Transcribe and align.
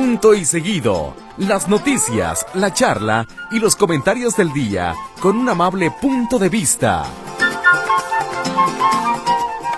Punto 0.00 0.32
y 0.32 0.46
seguido. 0.46 1.14
Las 1.36 1.68
noticias, 1.68 2.46
la 2.54 2.72
charla 2.72 3.26
y 3.50 3.58
los 3.58 3.76
comentarios 3.76 4.34
del 4.34 4.50
día 4.50 4.94
con 5.20 5.36
un 5.36 5.46
amable 5.46 5.90
punto 5.90 6.38
de 6.38 6.48
vista. 6.48 7.04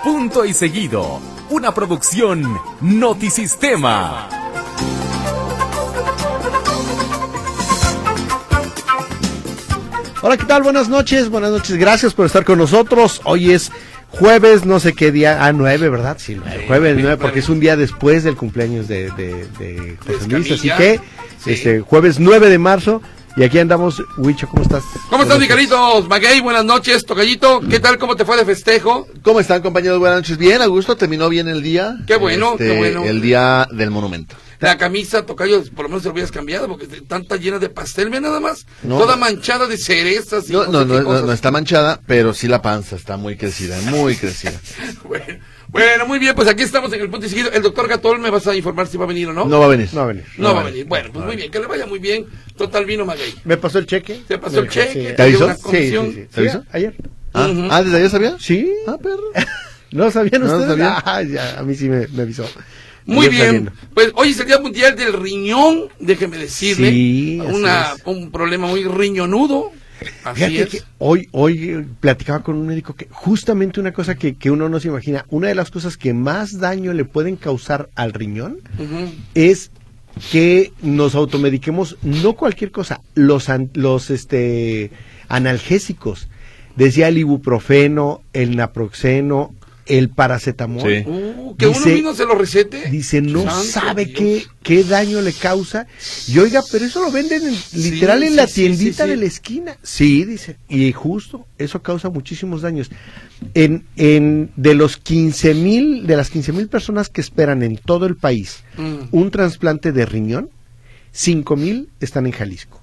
Punto 0.01 0.45
y 0.45 0.53
seguido. 0.53 1.19
Una 1.49 1.73
producción 1.73 2.57
Notisistema. 2.79 4.29
Hola, 10.21 10.37
¿qué 10.37 10.45
tal? 10.45 10.63
Buenas 10.63 10.87
noches, 10.87 11.27
buenas 11.27 11.51
noches. 11.51 11.75
Gracias 11.75 12.13
por 12.13 12.27
estar 12.27 12.45
con 12.45 12.57
nosotros. 12.57 13.19
Hoy 13.25 13.51
es 13.51 13.73
jueves, 14.13 14.65
no 14.65 14.79
sé 14.79 14.93
qué 14.93 15.11
día. 15.11 15.45
Ah, 15.45 15.51
9, 15.53 15.89
¿verdad? 15.89 16.17
Sí, 16.19 16.35
nueve, 16.35 16.65
jueves 16.67 16.97
9, 16.99 17.17
porque 17.17 17.39
es 17.39 17.49
un 17.49 17.59
día 17.59 17.75
después 17.75 18.23
del 18.23 18.35
cumpleaños 18.35 18.87
de, 18.87 19.11
de, 19.11 19.47
de 19.59 19.97
José 20.05 20.27
Luis. 20.27 20.51
Así 20.51 20.69
que, 20.69 20.99
este, 21.45 21.81
jueves 21.81 22.19
9 22.19 22.49
de 22.49 22.57
marzo. 22.57 23.01
Y 23.35 23.43
aquí 23.43 23.57
andamos, 23.57 23.99
Huicho, 24.17 24.47
¿cómo 24.47 24.61
estás? 24.61 24.83
¿Cómo 25.09 25.23
estás, 25.23 25.39
mi 25.39 25.47
caritos? 25.47 26.07
Maguey, 26.07 26.39
buenas 26.39 26.65
noches, 26.65 27.03
Tocallito, 27.03 27.61
¿qué 27.67 27.79
tal? 27.79 27.97
¿Cómo 27.97 28.15
te 28.15 28.25
fue 28.25 28.37
de 28.37 28.45
festejo? 28.45 29.07
¿Cómo 29.23 29.39
están, 29.39 29.63
compañeros? 29.63 29.97
Buenas 29.97 30.19
noches. 30.19 30.37
Bien, 30.37 30.61
Augusto, 30.61 30.95
terminó 30.95 31.29
bien 31.29 31.47
el 31.47 31.63
día. 31.63 31.95
Qué 32.05 32.15
bueno, 32.15 32.57
qué 32.57 32.77
bueno. 32.77 33.03
El 33.03 33.21
día 33.23 33.67
del 33.71 33.89
monumento. 33.89 34.35
La 34.63 34.77
camisa, 34.77 35.25
Tocayo, 35.25 35.63
por 35.75 35.83
lo 35.83 35.89
menos 35.89 36.03
se 36.03 36.09
lo 36.09 36.13
hubieras 36.13 36.31
cambiado, 36.31 36.67
porque 36.67 36.87
tanta 37.07 37.35
llena 37.35 37.59
de 37.59 37.69
pastel, 37.69 38.09
ve 38.09 38.21
nada 38.21 38.39
más. 38.39 38.65
Toda 38.87 39.15
manchada 39.15 39.67
de 39.67 39.77
cerezas 39.77 40.49
y 40.49 40.53
No, 40.53 40.65
no, 40.65 40.85
no, 40.85 41.01
no, 41.01 41.21
no 41.21 41.31
está 41.33 41.51
manchada, 41.51 41.99
pero 42.07 42.33
sí 42.33 42.47
la 42.47 42.61
panza 42.61 42.95
está 42.95 43.17
muy 43.17 43.35
crecida, 43.35 43.79
muy 43.81 44.15
crecida. 44.15 44.53
bueno, 45.03 45.25
bueno, 45.67 46.05
muy 46.07 46.19
bien, 46.19 46.35
pues 46.35 46.47
aquí 46.47 46.63
estamos 46.63 46.93
en 46.93 47.01
el 47.01 47.09
punto 47.09 47.25
y 47.25 47.29
seguido. 47.29 47.51
El 47.51 47.61
doctor 47.61 47.87
Gatol 47.87 48.19
me 48.19 48.29
vas 48.29 48.45
a 48.47 48.55
informar 48.55 48.87
si 48.87 48.97
va 48.97 49.05
a 49.05 49.07
venir 49.07 49.27
o 49.27 49.33
no. 49.33 49.45
No 49.45 49.59
va 49.59 49.65
a 49.65 49.69
venir. 49.69 49.89
No 49.91 49.99
va 49.99 50.03
a 50.05 50.07
venir. 50.07 50.25
No, 50.37 50.53
va 50.53 50.61
a 50.61 50.63
venir. 50.63 50.85
Bueno, 50.85 51.09
pues 51.11 51.25
muy 51.25 51.35
bien, 51.35 51.51
que 51.51 51.59
le 51.59 51.67
vaya 51.67 51.85
muy 51.85 51.99
bien. 51.99 52.25
Total 52.55 52.85
vino 52.85 53.05
Maguey. 53.05 53.33
¿Me 53.43 53.57
pasó 53.57 53.79
el 53.79 53.85
cheque? 53.87 54.21
Se 54.27 54.37
pasó 54.37 54.59
el 54.59 54.69
cheque. 54.69 55.09
Sí. 55.09 55.15
¿Te 55.15 55.21
avisó? 55.23 55.45
una 55.45 55.55
Sí, 55.55 55.61
sí, 55.71 56.11
sí. 56.13 56.27
¿Te 56.33 56.39
avisó? 56.41 56.61
Sí, 56.61 56.67
Ayer. 56.71 56.95
Ah, 57.33 57.49
ah, 57.71 57.83
¿desde 57.83 57.97
ayer 57.97 58.09
sabía? 58.09 58.35
Sí. 58.39 58.71
Ah, 58.87 58.97
perro. 59.01 59.23
¿No 59.91 60.09
sabían 60.11 60.41
No 60.43 60.47
ustedes? 60.47 60.67
sabía. 60.67 61.01
Ah, 61.05 61.21
ya, 61.23 61.59
a 61.59 61.63
mí 61.63 61.75
sí 61.75 61.89
me, 61.89 62.07
me 62.09 62.21
avisó. 62.23 62.45
Muy 63.05 63.29
bien, 63.29 63.45
saliendo. 63.45 63.71
pues 63.93 64.11
hoy 64.15 64.29
es 64.29 64.39
el 64.39 64.47
Día 64.47 64.59
Mundial 64.59 64.95
del 64.95 65.13
Riñón, 65.13 65.89
déjeme 65.99 66.37
decirle. 66.37 66.91
Sí, 66.91 67.39
una, 67.41 67.93
un 68.05 68.31
problema 68.31 68.67
muy 68.67 68.83
riñonudo. 68.85 69.71
Así 70.23 70.45
Fíjate 70.45 70.63
es. 70.63 70.69
que 70.69 70.87
hoy, 70.97 71.29
hoy 71.31 71.69
eh, 71.69 71.85
platicaba 71.99 72.43
con 72.43 72.55
un 72.55 72.67
médico 72.67 72.93
que 72.93 73.07
justamente 73.11 73.79
una 73.79 73.93
cosa 73.93 74.15
que, 74.15 74.35
que 74.35 74.51
uno 74.51 74.67
no 74.67 74.79
se 74.79 74.89
imagina, 74.89 75.25
una 75.29 75.47
de 75.47 75.55
las 75.55 75.71
cosas 75.71 75.95
que 75.97 76.13
más 76.13 76.59
daño 76.59 76.93
le 76.93 77.05
pueden 77.05 77.35
causar 77.37 77.89
al 77.95 78.13
riñón 78.13 78.59
es 79.33 79.71
que 80.31 80.73
nos 80.81 81.15
automediquemos 81.15 81.97
no 82.03 82.33
cualquier 82.33 82.71
cosa, 82.71 83.01
los, 83.15 83.47
los 83.73 84.09
este, 84.09 84.91
analgésicos. 85.27 86.27
Decía 86.75 87.07
el 87.07 87.17
ibuprofeno, 87.17 88.21
el 88.33 88.55
naproxeno, 88.55 89.53
el 89.85 90.09
paracetamol. 90.09 90.81
Sí. 90.89 91.03
Uh, 91.07 91.55
que 91.57 91.67
uno 91.67 91.77
Dice- 91.77 91.93
mismo 91.93 92.13
se 92.13 92.25
lo 92.25 92.35
recete. 92.35 92.89
Dice, 92.89 93.21
no 93.21 93.41
Santo 93.43 93.63
sabe 93.63 94.05
Dios. 94.05 94.17
qué, 94.17 94.45
qué 94.63 94.83
daño 94.83 95.21
le 95.21 95.33
causa. 95.33 95.87
Y 96.27 96.39
oiga, 96.39 96.61
pero 96.71 96.85
eso 96.85 97.01
lo 97.01 97.11
venden 97.11 97.43
en- 97.47 97.55
literal 97.73 98.23
en 98.23 98.29
sí, 98.29 98.35
la 98.35 98.47
sí, 98.47 98.53
tiendita 98.61 99.03
sí, 99.03 99.03
sí. 99.03 99.09
de 99.09 99.17
la 99.17 99.25
esquina. 99.25 99.77
Sí, 99.83 100.25
dice. 100.25 100.57
Y 100.69 100.91
justo, 100.91 101.45
eso 101.57 101.81
causa 101.81 102.09
muchísimos 102.09 102.61
daños. 102.61 102.89
En, 103.53 103.85
en, 103.97 104.51
de 104.55 104.73
los 104.73 104.97
15 104.97 105.53
mil, 105.53 106.07
de 106.07 106.15
las 106.15 106.29
15 106.29 106.53
mil 106.53 106.67
personas 106.69 107.09
que 107.09 107.21
esperan 107.21 107.61
en 107.63 107.77
todo 107.77 108.05
el 108.05 108.15
país 108.15 108.63
Mm. 108.77 109.07
un 109.11 109.31
trasplante 109.31 109.91
de 109.91 110.05
riñón, 110.05 110.49
5 111.11 111.55
mil 111.55 111.89
están 111.99 112.25
en 112.25 112.31
Jalisco. 112.31 112.81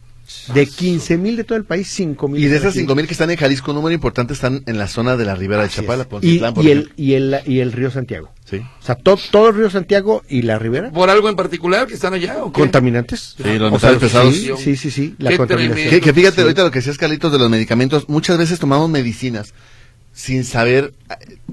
De 0.54 0.66
15 0.66 1.16
mil 1.18 1.36
de 1.36 1.44
todo 1.44 1.56
el 1.58 1.64
país, 1.64 1.88
5 1.88 2.28
mil. 2.28 2.42
Y 2.42 2.48
de 2.48 2.56
esas 2.56 2.74
aquí. 2.76 2.84
5.000 2.86 3.06
que 3.06 3.12
están 3.12 3.30
en 3.30 3.36
Jalisco, 3.36 3.70
un 3.70 3.76
número 3.76 3.94
importante 3.94 4.32
están 4.32 4.62
en 4.66 4.78
la 4.78 4.88
zona 4.88 5.16
de 5.16 5.24
la 5.24 5.34
Ribera 5.34 5.62
de 5.62 5.68
Así. 5.68 5.80
Chapala, 5.80 6.04
y, 6.22 6.38
por 6.38 6.64
y 6.64 6.70
el, 6.70 6.92
y, 6.96 7.12
el, 7.14 7.40
y 7.46 7.60
el 7.60 7.72
río 7.72 7.90
Santiago. 7.90 8.32
Sí. 8.44 8.56
O 8.58 8.84
sea, 8.84 8.96
to- 8.96 9.18
todo 9.30 9.50
el 9.50 9.56
río 9.56 9.70
Santiago 9.70 10.22
y 10.28 10.42
la 10.42 10.58
ribera. 10.58 10.90
¿Por 10.90 11.08
algo 11.10 11.28
en 11.28 11.36
particular 11.36 11.86
que 11.86 11.94
están 11.94 12.14
allá 12.14 12.42
o 12.42 12.52
qué? 12.52 12.60
¿Contaminantes? 12.60 13.36
Sí, 13.42 13.58
los 13.58 13.72
O 13.72 13.78
sea, 13.78 13.96
pesados. 13.98 14.34
Sí, 14.34 14.50
sí, 14.58 14.76
sí, 14.76 14.90
sí, 14.90 15.14
la 15.18 15.30
Qué 15.30 15.36
contaminación. 15.36 15.90
Que, 15.90 16.00
que 16.00 16.12
fíjate 16.12 16.36
Sí. 16.36 16.42
ahorita 16.42 16.62
lo 16.64 16.70
que 16.70 16.78
decías, 16.80 16.98
Carlitos, 16.98 17.30
de 17.32 17.38
los 17.38 17.48
medicamentos. 17.50 18.08
Muchas 18.08 18.36
veces 18.38 18.58
tomamos 18.58 18.90
medicinas 18.90 19.54
sin 20.12 20.44
saber. 20.44 20.92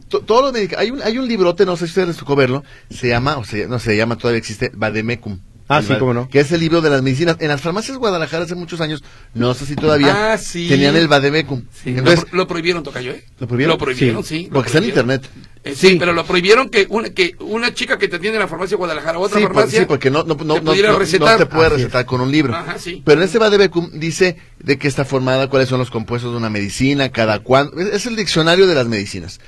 to- 0.09 0.21
Todos 0.21 0.53
los 0.53 0.69
hay 0.77 0.89
un 0.91 1.01
hay 1.03 1.17
un 1.19 1.27
librote, 1.27 1.65
no 1.65 1.77
sé 1.77 1.85
si 1.85 1.91
ustedes 1.91 2.07
les 2.09 2.17
tocó 2.17 2.35
verlo, 2.35 2.63
se 2.89 3.07
llama, 3.09 3.38
o 3.38 3.44
se, 3.45 3.67
no 3.67 3.77
se 3.79 3.95
llama, 3.95 4.17
todavía 4.17 4.39
existe, 4.39 4.71
Vademecum. 4.73 5.39
Ah, 5.69 5.81
sí, 5.81 5.94
cómo 6.00 6.13
no. 6.13 6.29
Que 6.29 6.39
es 6.39 6.51
el 6.53 6.61
libro 6.61 6.79
de 6.81 6.89
las 6.89 7.01
medicinas. 7.01 7.35
En 7.39 7.50
las 7.50 7.59
farmacias 7.61 7.97
Guadalajara 7.97 8.45
hace 8.45 8.55
muchos 8.55 8.79
años, 8.79 9.03
no 9.33 9.53
sé 9.53 9.66
si 9.66 9.75
todavía, 9.75 10.33
Ah, 10.33 10.38
sí. 10.38 10.67
tenían 10.69 10.95
el 10.95 11.07
Vademecum. 11.09 11.63
Sí, 11.83 11.89
Entonces, 11.89 12.25
lo, 12.31 12.38
lo 12.38 12.47
prohibieron, 12.47 12.83
Tocayo, 12.83 13.11
¿eh? 13.11 13.25
¿Lo 13.39 13.47
prohibieron? 13.47 13.73
Lo 13.73 13.77
prohibieron, 13.77 14.23
sí. 14.23 14.45
lo 14.45 14.53
porque 14.53 14.67
está 14.67 14.77
en 14.77 14.85
internet. 14.85 15.29
Eh, 15.66 15.75
sí, 15.75 15.97
pero 16.00 16.13
lo 16.13 16.25
prohibieron 16.25 16.69
que 16.69 16.85
una, 16.89 17.09
que 17.09 17.35
una 17.41 17.73
chica 17.73 17.97
que 17.97 18.07
te 18.07 18.16
atiende 18.16 18.38
en 18.38 18.44
la 18.44 18.47
farmacia 18.47 18.75
de 18.75 18.77
Guadalajara, 18.77 19.19
otra 19.19 19.39
Sí, 19.39 19.45
por- 19.45 19.56
farmacia, 19.56 19.79
sí, 19.81 19.85
porque 19.85 20.09
no, 20.09 20.23
no, 20.23 20.35
no, 20.35 20.53
te 20.53 20.61
no, 20.61 20.72
pudiera 20.72 20.91
no- 20.94 21.00
recetar. 21.00 21.38
no 21.39 21.45
te 21.45 21.53
puede 21.53 21.69
recetar 21.69 22.06
con 22.06 22.22
un 22.22 22.31
libro. 22.31 22.56
Ajá, 22.56 22.77
sí. 22.79 23.01
Pero 23.03 23.22
en 23.22 23.27
ese 23.27 23.38
Vademecum 23.38 23.89
dice 23.94 24.38
de 24.59 24.77
qué 24.77 24.88
está 24.88 25.03
formada, 25.03 25.50
cuáles 25.50 25.67
son 25.67 25.79
los 25.79 25.91
compuestos 25.91 26.31
de 26.31 26.38
una 26.38 26.50
medicina, 26.50 27.09
cada 27.09 27.39
cuándo. 27.39 27.77
Es, 27.77 27.88
es 27.94 28.06
el 28.06 28.16
diccionario 28.16 28.67
de 28.67 28.75
las 28.75 28.88
medicinas. 28.88 29.41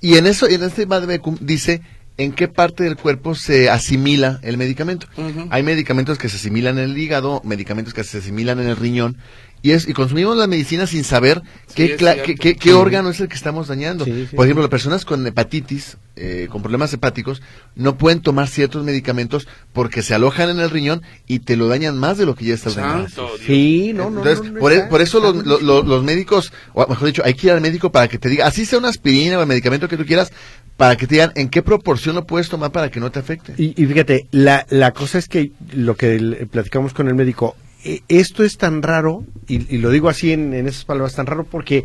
Y 0.00 0.16
en 0.16 0.26
eso, 0.26 0.48
en 0.48 0.62
este 0.64 0.86
Vademecum 0.86 1.36
dice 1.42 1.82
en 2.18 2.32
qué 2.32 2.46
parte 2.48 2.84
del 2.84 2.96
cuerpo 2.96 3.34
se 3.34 3.70
asimila 3.70 4.38
el 4.42 4.58
medicamento. 4.58 5.06
Hay 5.50 5.62
medicamentos 5.62 6.18
que 6.18 6.28
se 6.28 6.36
asimilan 6.36 6.78
en 6.78 6.84
el 6.90 6.98
hígado, 6.98 7.40
medicamentos 7.44 7.94
que 7.94 8.04
se 8.04 8.18
asimilan 8.18 8.60
en 8.60 8.68
el 8.68 8.76
riñón. 8.76 9.16
Y, 9.64 9.70
es, 9.70 9.88
y 9.88 9.92
consumimos 9.92 10.36
la 10.36 10.48
medicina 10.48 10.88
sin 10.88 11.04
saber 11.04 11.40
Sí, 11.68 11.74
qué, 11.76 11.96
qué, 12.24 12.34
qué- 12.34 12.56
qué 12.56 12.70
Sí. 12.70 12.74
órgano 12.74 13.10
es 13.10 13.20
el 13.20 13.28
que 13.28 13.36
estamos 13.36 13.68
dañando. 13.68 14.04
Sí, 14.04 14.26
sí, 14.28 14.34
Por 14.34 14.44
ejemplo, 14.44 14.62
sí. 14.62 14.64
las 14.64 14.70
personas 14.70 15.04
con 15.04 15.24
hepatitis, 15.24 15.98
eh, 16.16 16.48
con 16.50 16.62
problemas 16.62 16.92
hepáticos, 16.92 17.42
no 17.76 17.96
pueden 17.96 18.20
tomar 18.22 18.48
ciertos 18.48 18.84
medicamentos 18.84 19.46
porque 19.72 20.02
se 20.02 20.14
alojan 20.16 20.50
en 20.50 20.58
el 20.58 20.68
riñón 20.68 21.02
y 21.28 21.38
te 21.38 21.54
lo 21.56 21.68
dañan 21.68 21.96
más 21.96 22.18
de 22.18 22.26
lo 22.26 22.34
que 22.34 22.44
ya 22.46 22.54
estás 22.54 22.74
dañando. 22.74 23.06
Sí, 23.46 23.92
no, 23.94 24.10
no, 24.10 24.18
Entonces, 24.18 24.44
no, 24.46 24.52
no 24.54 24.58
por, 24.58 24.72
e- 24.72 24.80
por 24.86 25.00
eso 25.00 25.20
los, 25.20 25.36
está- 25.36 25.48
lo- 25.48 25.60
lo- 25.60 25.82
los 25.84 26.02
médicos, 26.02 26.52
o 26.74 26.84
mejor 26.88 27.06
dicho, 27.06 27.22
hay 27.24 27.34
que 27.34 27.46
ir 27.46 27.52
al 27.52 27.60
médico 27.60 27.92
para 27.92 28.08
que 28.08 28.18
te 28.18 28.28
diga, 28.28 28.48
así 28.48 28.66
sea 28.66 28.80
una 28.80 28.88
aspirina 28.88 29.38
o 29.38 29.42
el 29.42 29.46
medicamento 29.46 29.88
que 29.88 29.96
tú 29.96 30.04
quieras, 30.04 30.32
para 30.76 30.96
que 30.96 31.06
te 31.06 31.14
digan 31.16 31.32
en 31.36 31.48
qué 31.48 31.62
proporción 31.62 32.14
lo 32.16 32.26
puedes 32.26 32.48
tomar 32.48 32.72
para 32.72 32.90
que 32.90 32.98
no 33.00 33.10
te 33.10 33.18
afecte. 33.20 33.54
Y, 33.56 33.80
y 33.80 33.86
fíjate, 33.86 34.26
la, 34.30 34.66
la 34.70 34.92
cosa 34.92 35.18
es 35.18 35.28
que 35.28 35.52
lo 35.74 35.96
que 35.96 36.18
le- 36.18 36.46
platicamos 36.46 36.92
con 36.94 37.08
el 37.08 37.14
médico, 37.14 37.56
eh, 37.84 38.00
esto 38.08 38.42
es 38.44 38.56
tan 38.58 38.82
raro, 38.82 39.24
y, 39.46 39.74
y 39.74 39.78
lo 39.78 39.90
digo 39.90 40.08
así 40.08 40.32
en, 40.32 40.54
en 40.54 40.66
esas 40.66 40.84
palabras, 40.84 41.14
tan 41.14 41.26
raro 41.26 41.44
porque 41.44 41.84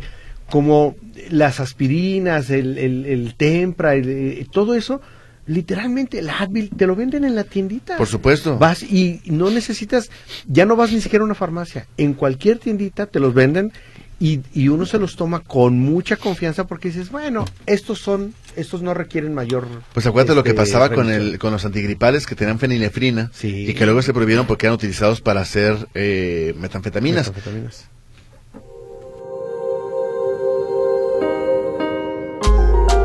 como 0.50 0.96
las 1.30 1.60
aspirinas, 1.60 2.50
el, 2.50 2.78
el, 2.78 3.04
el 3.06 3.34
tempra, 3.34 3.94
el, 3.94 4.08
eh, 4.08 4.46
todo 4.50 4.74
eso, 4.74 5.00
literalmente 5.46 6.18
el 6.18 6.30
Advil 6.30 6.70
te 6.70 6.86
lo 6.86 6.96
venden 6.96 7.24
en 7.24 7.34
la 7.34 7.44
tiendita. 7.44 7.96
Por 7.96 8.06
supuesto. 8.06 8.58
Vas 8.58 8.82
y 8.82 9.20
no 9.26 9.50
necesitas, 9.50 10.10
ya 10.46 10.64
no 10.66 10.76
vas 10.76 10.92
ni 10.92 11.00
siquiera 11.00 11.22
a 11.22 11.26
una 11.26 11.34
farmacia, 11.34 11.86
en 11.96 12.14
cualquier 12.14 12.58
tiendita 12.58 13.06
te 13.06 13.20
los 13.20 13.34
venden 13.34 13.72
y, 14.20 14.40
y 14.52 14.68
uno 14.68 14.84
se 14.84 14.98
los 14.98 15.16
toma 15.16 15.40
con 15.40 15.78
mucha 15.78 16.16
confianza 16.16 16.66
porque 16.66 16.88
dices, 16.88 17.10
bueno, 17.10 17.44
estos 17.66 17.98
son, 18.00 18.34
estos 18.58 18.82
no 18.82 18.92
requieren 18.94 19.32
mayor. 19.34 19.66
Pues 19.94 20.06
acuérdate 20.06 20.34
lo 20.34 20.42
que 20.42 20.50
este, 20.50 20.60
pasaba 20.62 20.90
con 20.90 21.10
el 21.10 21.38
con 21.38 21.52
los 21.52 21.64
antigripales 21.64 22.26
que 22.26 22.34
tenían 22.34 22.58
fenilefrina 22.58 23.30
Sí. 23.32 23.66
y 23.70 23.74
que 23.74 23.84
luego 23.86 24.02
se 24.02 24.12
prohibieron 24.12 24.46
porque 24.46 24.66
eran 24.66 24.74
utilizados 24.74 25.20
para 25.20 25.40
hacer 25.40 25.88
eh, 25.94 26.54
metanfetaminas. 26.58 27.28
Metanfetaminas. 27.28 27.86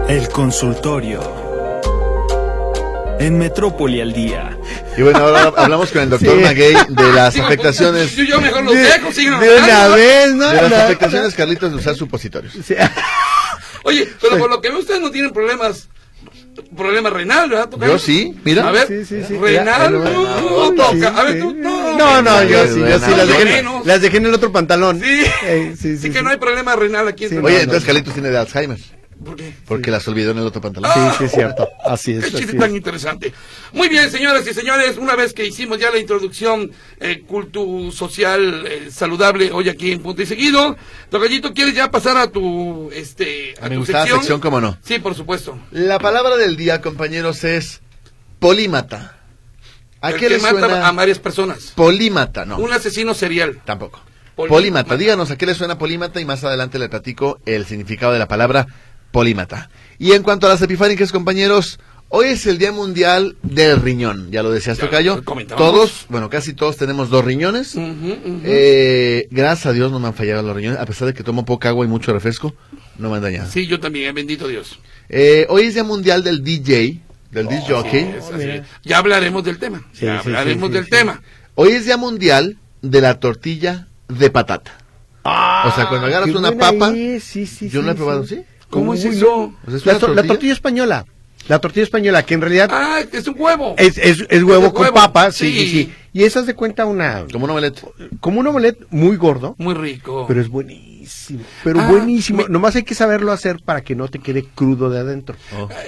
El 0.10 0.28
consultorio. 0.30 1.22
En 3.20 3.38
Metrópoli 3.38 4.02
al 4.02 4.12
día. 4.12 4.58
Y 4.98 5.02
bueno, 5.02 5.20
ahora 5.20 5.54
hablamos 5.58 5.92
con 5.92 6.02
el 6.04 6.10
doctor 6.10 6.36
Sí. 6.38 6.44
Maguey 6.44 6.76
de 6.90 7.14
las 7.14 7.34
Digo, 7.34 7.46
afectaciones 7.46 8.16
Yo, 8.16 8.24
yo 8.26 8.42
mejor 8.42 8.64
los 8.66 8.74
De- 8.74 8.82
dejo, 8.82 9.12
sigan 9.12 9.40
de 9.40 9.56
una 9.56 9.88
vez, 9.90 10.34
¿no? 10.34 10.50
de 10.50 10.62
las 10.62 10.70
No, 10.70 10.76
afectaciones 10.76 11.34
Carlitos 11.34 11.72
de 11.72 11.78
usar 11.78 11.96
supositorios. 11.96 12.54
Sí. 12.66 12.76
Oye, 13.84 14.08
pero 14.22 14.38
por 14.38 14.50
lo 14.50 14.62
que 14.62 14.70
veo 14.70 14.80
ustedes 14.80 15.02
no 15.02 15.12
tienen 15.12 15.32
problemas, 15.32 15.90
problema 16.76 17.10
renal, 17.10 17.50
¿verdad? 17.50 17.70
Yo 17.86 18.00
sí, 18.00 18.34
mira. 18.44 18.68
A 18.68 18.72
ver, 18.72 18.88
Sí, 18.88 19.06
sí, 19.06 19.24
sí. 19.28 19.38
renal, 19.38 19.94
no, 19.94 20.72
toca. 20.74 20.92
sí, 20.92 21.04
a 21.04 21.24
ver, 21.24 21.40
tú, 21.40 21.54
no. 21.54 21.98
No, 21.98 22.22
no, 22.22 22.44
yo 22.44 22.66
Sí, 22.68 22.80
yo 22.80 23.00
sí, 23.00 23.12
las 23.16 23.28
dejé, 23.28 23.44
bueno. 23.46 23.82
las 23.86 24.02
dejé 24.02 24.18
en 24.18 24.26
el 24.28 24.34
otro 24.34 24.52
pantalón. 24.52 25.00
Sí. 25.02 25.22
Eh, 25.46 25.74
sí, 25.80 25.98
Sí, 25.98 25.98
sí, 25.98 26.12
que 26.12 26.22
no 26.22 26.30
hay 26.30 26.38
problema 26.38 26.76
renal 26.76 27.08
aquí. 27.08 27.26
No, 27.30 27.42
Oye, 27.46 27.56
no, 27.56 27.62
entonces. 27.62 27.86
Carlitos 27.86 28.14
tiene 28.14 28.30
de 28.30 28.38
Alzheimer. 28.38 28.80
¿Por 29.24 29.36
qué? 29.36 29.54
Porque 29.68 29.92
las 29.92 30.08
olvidó 30.08 30.32
en 30.32 30.40
el 30.40 30.46
otro 30.46 30.62
pantalón. 30.62 30.92
Sí, 30.94 31.00
sí, 31.18 31.24
es 31.26 31.32
cierto. 31.32 31.70
Así 31.84 32.12
es. 32.14 32.22
Qué 32.22 32.28
así 32.28 32.38
chiste 32.38 32.54
es. 32.54 32.60
tan 32.60 32.76
interesante. 32.76 33.34
Muy 33.72 33.90
bien, 33.90 34.10
señoras 34.12 34.46
y 34.48 34.54
señores, 34.54 34.98
una 34.98 35.16
vez 35.16 35.34
que 35.34 35.46
hicimos 35.46 35.80
ya 35.80 35.92
la 35.92 36.00
introducción 36.00 36.72
eh, 37.00 37.24
cultu 37.26 37.92
social 37.92 38.66
eh, 38.68 38.90
saludable 38.92 39.52
hoy 39.52 39.70
aquí 39.70 39.92
en 39.92 40.02
Punto 40.02 40.22
y 40.22 40.26
Seguido, 40.26 40.76
Tocallito, 41.10 41.54
¿quieres 41.54 41.76
ya 41.76 41.90
pasar 41.92 42.18
a 42.18 42.28
tu 42.28 42.90
este 42.94 43.56
a 43.62 43.70
Me 43.70 43.76
tu 43.76 43.82
gustaba 43.82 44.06
sección, 44.08 44.40
cómo 44.40 44.60
no. 44.60 44.78
Sí, 44.84 45.00
por 45.00 45.16
supuesto. 45.16 45.58
La 45.72 46.00
palabra 46.00 46.38
del 46.38 46.58
día, 46.58 46.82
compañeros, 46.82 47.44
es 47.44 47.82
polímata. 48.40 49.18
¿A 50.02 50.10
el 50.10 50.16
qué 50.16 50.28
que 50.28 50.30
le 50.30 50.40
mata 50.40 50.60
suena? 50.60 50.88
a 50.88 50.92
varias 50.92 51.20
personas. 51.20 51.72
Polímata, 51.76 52.46
no. 52.46 52.58
Un 52.58 52.74
asesino 52.74 53.14
serial. 53.14 53.62
Tampoco. 53.64 54.02
Polímata. 54.36 54.56
Polímata. 54.58 54.98
Díganos 54.98 55.32
a 55.32 55.38
qué 55.38 55.46
le 55.46 55.54
suena 55.54 55.78
polímata 55.78 56.20
y 56.20 56.26
más 56.26 56.44
adelante 56.44 56.80
le 56.80 56.90
platico 56.90 57.40
el 57.46 57.66
significado 57.66 58.12
de 58.12 58.20
la 58.20 58.28
palabra 58.28 58.68
polímata. 59.14 59.70
Y 60.00 60.12
en 60.12 60.24
cuanto 60.24 60.48
a 60.48 60.50
las 60.50 60.62
epifánicas, 60.62 61.12
compañeros, 61.12 61.80
hoy 62.10 62.30
es 62.30 62.46
el 62.48 62.58
Día 62.58 62.72
Mundial 62.72 63.38
del 63.44 63.80
Riñón. 63.80 64.32
Ya 64.32 64.42
lo 64.44 64.52
decías, 64.52 64.78
Ya 64.78 64.86
Tocayo. 64.86 65.22
Todos, 65.56 66.08
bueno, 66.10 66.30
casi 66.30 66.54
todos 66.54 66.76
tenemos 66.76 67.10
dos 67.10 67.24
riñones. 67.24 67.76
Eh, 67.78 69.28
gracias 69.30 69.68
a 69.68 69.72
Dios 69.72 69.92
no 69.92 70.00
me 70.00 70.08
han 70.08 70.16
fallado 70.16 70.42
los 70.42 70.56
riñones, 70.56 70.80
a 70.80 70.86
pesar 70.86 71.08
de 71.08 71.14
que 71.14 71.24
tomo 71.24 71.46
poca 71.46 71.70
agua 71.70 71.86
y 71.86 71.88
mucho 71.88 72.12
refresco, 72.12 72.56
no 72.98 73.10
me 73.10 73.18
han 73.18 73.22
dañado. 73.22 73.50
Sí, 73.50 73.68
yo 73.68 73.80
también, 73.80 74.10
eh, 74.10 74.12
bendito 74.12 74.48
Dios. 74.48 74.80
Eh, 75.08 75.46
hoy 75.48 75.66
es 75.66 75.76
Día 75.76 75.84
Mundial 75.84 76.24
del 76.24 76.44
DJ, 76.44 77.00
del 77.32 77.48
disc 77.48 77.68
jockey. 77.70 78.16
Ya 78.84 78.98
hablaremos 78.98 79.44
del 79.44 79.60
tema. 79.60 79.86
Sí, 79.94 80.06
ya 80.08 80.22
sí, 80.24 80.30
hablaremos 80.30 80.72
del 80.72 80.86
sí. 80.86 80.90
tema. 80.90 81.22
Hoy 81.54 81.70
es 81.70 81.86
Día 81.86 81.98
Mundial 81.98 82.58
de 82.82 83.00
la 83.00 83.20
tortilla 83.20 83.88
de 84.08 84.32
patata. 84.32 84.76
o 85.24 85.72
sea, 85.76 85.88
cuando 85.88 86.08
agarras 86.08 86.30
una 86.30 86.52
papa, 86.54 86.92
es, 86.96 87.24
sí, 87.24 87.46
sí, 87.46 87.70
yo 87.70 87.84
no 87.84 87.92
he 87.92 87.96
probado, 87.96 88.26
sí. 88.26 88.44
¿Cómo 88.74 88.94
es 88.94 89.06
eso? 89.06 89.54
no. 89.66 89.74
Es 89.76 89.86
La, 89.86 89.98
tortilla. 90.24 90.54
española. 90.54 91.06
La 91.48 91.60
tortilla 91.60 91.84
española, 91.84 92.24
que 92.26 92.34
en 92.36 92.42
realidad 92.42 92.70
Ah, 92.72 93.00
es 93.12 93.28
un 93.28 93.36
huevo. 93.38 93.76
es, 93.78 93.98
es, 93.98 94.26
es 94.30 94.44
huevo 94.44 94.68
Es 94.68 94.72
con 94.74 94.82
huevo, 94.84 94.96
papa, 94.96 95.32
sí, 95.32 95.52
sí. 95.52 95.68
sí. 95.70 95.94
Y 96.14 96.24
esa 96.24 96.40
es 96.42 96.46
de 96.46 96.54
cuenta 96.54 96.86
una... 96.86 97.26
Como 97.32 97.46
un 97.46 97.52
omelette. 97.52 97.84
Como 98.20 98.40
un 98.40 98.48
omelette 98.48 98.86
muy 98.92 99.18
gordo, 99.18 99.56
Muy 99.58 99.74
rico. 99.74 100.26
pero 100.28 100.40
es 100.42 100.48
buenísimo. 100.48 101.42
Pero 101.64 101.82
Ah, 101.82 101.90
buenísimo. 101.90 102.48
Nomás 102.48 102.76
hay 102.76 102.84
que 102.84 102.94
saberlo 102.96 103.32
hacer 103.32 103.60
para 103.66 103.82
que 103.82 103.96
no 103.96 104.08
te 104.08 104.20
quede 104.20 104.46
crudo 104.56 104.90
de 104.90 105.00
adentro. 105.00 105.36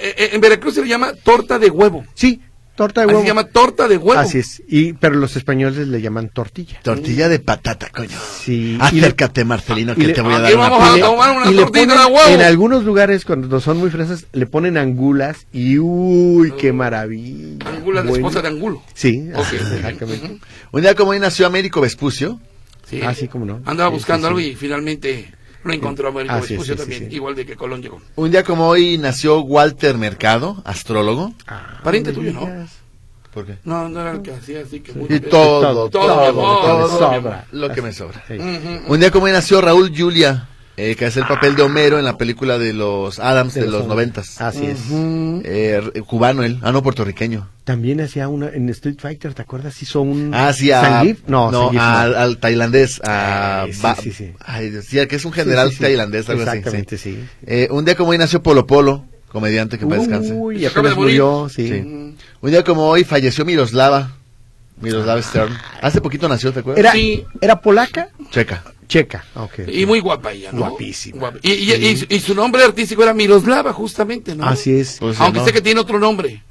Eh, 0.02 0.14
eh, 0.18 0.30
en 0.32 0.40
Veracruz 0.40 0.74
se 0.74 0.82
le 0.82 0.88
llama 0.88 1.12
torta 1.22 1.58
de 1.58 1.70
huevo. 1.70 2.04
Sí, 2.14 2.40
torta 2.76 3.00
de 3.00 3.06
Así 3.06 3.14
huevo. 3.14 3.22
se 3.22 3.28
llama 3.28 3.44
torta 3.44 3.88
de 3.88 3.96
huevo. 3.96 4.20
Así 4.20 4.38
es. 4.38 4.62
Y, 4.68 4.92
pero 4.92 5.16
los 5.16 5.34
españoles 5.36 5.88
le 5.88 6.00
llaman 6.00 6.28
tortilla. 6.28 6.78
Tortilla 6.82 7.28
de 7.28 7.38
patata, 7.40 7.88
coño. 7.88 8.16
Sí. 8.44 8.78
Acércate, 8.80 9.44
Marcelino, 9.44 9.94
que 9.96 10.06
le- 10.08 10.12
te 10.12 10.20
voy 10.20 10.34
a 10.34 10.36
Aquí 10.36 10.42
dar 10.44 10.54
una 10.54 10.68
vamos 10.68 10.88
a 10.88 11.00
tomar 11.00 11.36
una 11.36 11.50
y 11.50 11.54
le 11.54 11.62
tortita 11.62 11.86
ponen- 11.94 11.98
de 12.06 12.12
huevo. 12.12 12.28
En 12.28 12.40
algunos 12.42 12.84
lugares, 12.84 13.24
cuando 13.24 13.60
son 13.60 13.78
muy 13.78 13.90
fresas, 13.90 14.26
le 14.32 14.46
ponen 14.46 14.76
angulas 14.76 15.46
y 15.52 15.78
uy, 15.78 16.52
qué 16.58 16.72
maravilla. 16.72 17.64
Angula 17.66 18.02
de 18.02 18.12
esposa 18.12 18.42
de 18.42 18.48
angulo. 18.48 18.82
Sí, 18.94 19.28
Ok. 19.34 19.40
así 19.40 19.56
es, 19.56 19.72
exactamente. 19.72 20.38
Un 20.72 20.80
día 20.82 20.94
como 20.94 21.10
hoy 21.12 21.18
nació 21.18 21.46
Américo 21.46 21.80
Vespucio. 21.80 22.38
Sí. 22.88 23.00
Ah, 23.02 23.14
sí, 23.14 23.26
cómo 23.26 23.44
no. 23.44 23.62
Andaba 23.64 23.90
Sí, 23.90 23.96
buscando 23.96 24.26
sí, 24.26 24.28
algo 24.28 24.38
sí. 24.40 24.46
y 24.50 24.54
finalmente 24.54 25.32
lo 25.66 25.72
encontró 25.74 26.08
es, 26.20 26.28
Vespucio 26.28 26.56
sí, 26.58 26.70
sí, 26.72 26.76
también, 26.76 27.10
sí. 27.10 27.16
igual 27.16 27.34
de 27.34 27.44
que 27.46 27.56
Colón 27.56 27.82
llegó. 27.82 28.00
Un 28.16 28.30
día 28.30 28.42
como 28.44 28.68
hoy 28.68 28.98
nació 28.98 29.40
Walter 29.40 29.98
Mercado, 29.98 30.62
astrólogo. 30.64 31.34
Ah, 31.46 31.80
Pariente 31.82 32.12
tuyo, 32.12 32.32
¿no? 32.32 32.48
¿Por 33.34 33.44
qué? 33.44 33.58
No, 33.64 33.88
no 33.88 34.00
era 34.00 34.12
el 34.12 34.22
que 34.22 34.32
hacía 34.32 34.62
así 34.62 34.80
que 34.80 34.92
muy 34.94 35.06
Y 35.10 35.20
todo, 35.20 35.60
Todo, 35.60 35.90
todo, 35.90 36.06
todo, 36.06 36.32
todo, 36.32 36.88
todo, 36.88 36.98
sobra. 36.98 37.46
lo 37.52 37.68
que 37.70 37.82
me 37.82 37.92
sobra. 37.92 38.24
Sí. 38.26 38.34
Ujú. 38.34 38.92
Un 38.94 39.00
día 39.00 39.10
como 39.10 39.26
hoy 39.26 39.32
nació 39.32 39.60
Raúl 39.60 39.92
Julia, 39.94 40.48
eh, 40.76 40.94
que 40.96 41.06
hace 41.06 41.20
el 41.20 41.26
papel 41.26 41.56
de 41.56 41.62
Homero 41.62 41.98
en 41.98 42.04
la 42.04 42.16
película 42.18 42.58
de 42.58 42.72
los 42.72 43.18
Adams 43.18 43.54
de, 43.54 43.66
los 43.66 43.86
noventas. 43.86 44.40
Así 44.40 44.66
es. 44.66 44.78
Ujú. 44.90 45.42
Eh, 45.44 45.80
r- 45.92 46.02
cubano 46.02 46.42
él, 46.42 46.58
ah 46.62 46.72
no, 46.72 46.82
puertorriqueño. 46.82 47.48
También 47.64 48.00
hacía 48.00 48.28
una 48.28 48.48
en 48.48 48.68
Street 48.68 48.96
Fighter, 49.00 49.34
¿te 49.34 49.42
acuerdas? 49.42 49.80
Hizo 49.82 50.00
un 50.02 50.30
Ah, 50.32 50.52
sí, 50.52 50.70
a? 50.70 51.02
No, 51.26 51.50
no, 51.50 51.72
no. 51.72 51.80
al, 51.82 52.14
al 52.14 52.38
tailandés, 52.38 53.00
a 53.04 53.64
Eh, 53.68 53.72
sí, 53.72 53.80
Ba- 53.82 53.96
sí, 53.96 54.12
sí. 54.12 54.32
Ay, 54.40 54.72
sí, 54.82 55.04
que 55.06 55.16
es 55.16 55.24
un 55.24 55.32
general 55.32 55.68
Sí, 55.68 55.72
sí, 55.72 55.76
sí. 55.78 55.82
tailandés, 55.84 56.28
algo 56.28 56.42
así. 56.42 56.58
Exactamente, 56.58 56.98
sí. 56.98 57.24
Eh, 57.46 57.68
un 57.70 57.84
día 57.84 57.94
como 57.96 58.10
hoy 58.10 58.18
nació 58.18 58.42
Polo 58.42 58.66
Polo, 58.66 59.04
comediante 59.32 59.78
que 59.78 59.86
para 59.86 60.00
descanse. 60.00 60.32
Uy, 60.32 60.58
de 60.60 60.66
apenas 60.68 60.94
murió, 60.94 61.48
sí. 61.48 61.70
Un 61.72 62.50
día 62.50 62.62
como 62.62 62.86
hoy 62.88 63.02
falleció 63.02 63.44
Miroslava, 63.44 64.12
Miroslava 64.80 65.20
Stern. 65.22 65.52
Hace 65.82 66.00
poquito 66.00 66.28
nació, 66.28 66.52
¿te 66.52 66.60
acuerdas? 66.60 66.78
Era, 66.78 66.92
Sí. 66.92 67.24
¿Era 67.40 67.60
polaca? 67.60 68.10
Checa. 68.30 68.62
Checa. 68.88 69.24
ok. 69.34 69.60
Y 69.68 69.84
muy 69.86 70.00
guapa 70.00 70.32
ella, 70.32 70.50
¿no? 70.52 70.60
Guapísima. 70.68 71.32
Y, 71.42 71.52
y- 71.52 71.72
y 71.88 71.96
su- 71.96 72.06
y 72.08 72.20
su 72.20 72.34
nombre 72.34 72.62
artístico 72.62 73.02
era 73.02 73.12
Miroslava, 73.14 73.72
justamente, 73.72 74.34
¿no? 74.34 74.44
Así 74.46 74.78
es. 74.78 74.98
Pues, 75.00 75.20
Aunque 75.20 75.40
no. 75.40 75.44
sé 75.44 75.52
que 75.52 75.60
tiene 75.60 75.80
otro 75.80 75.98
nombre. 75.98 76.42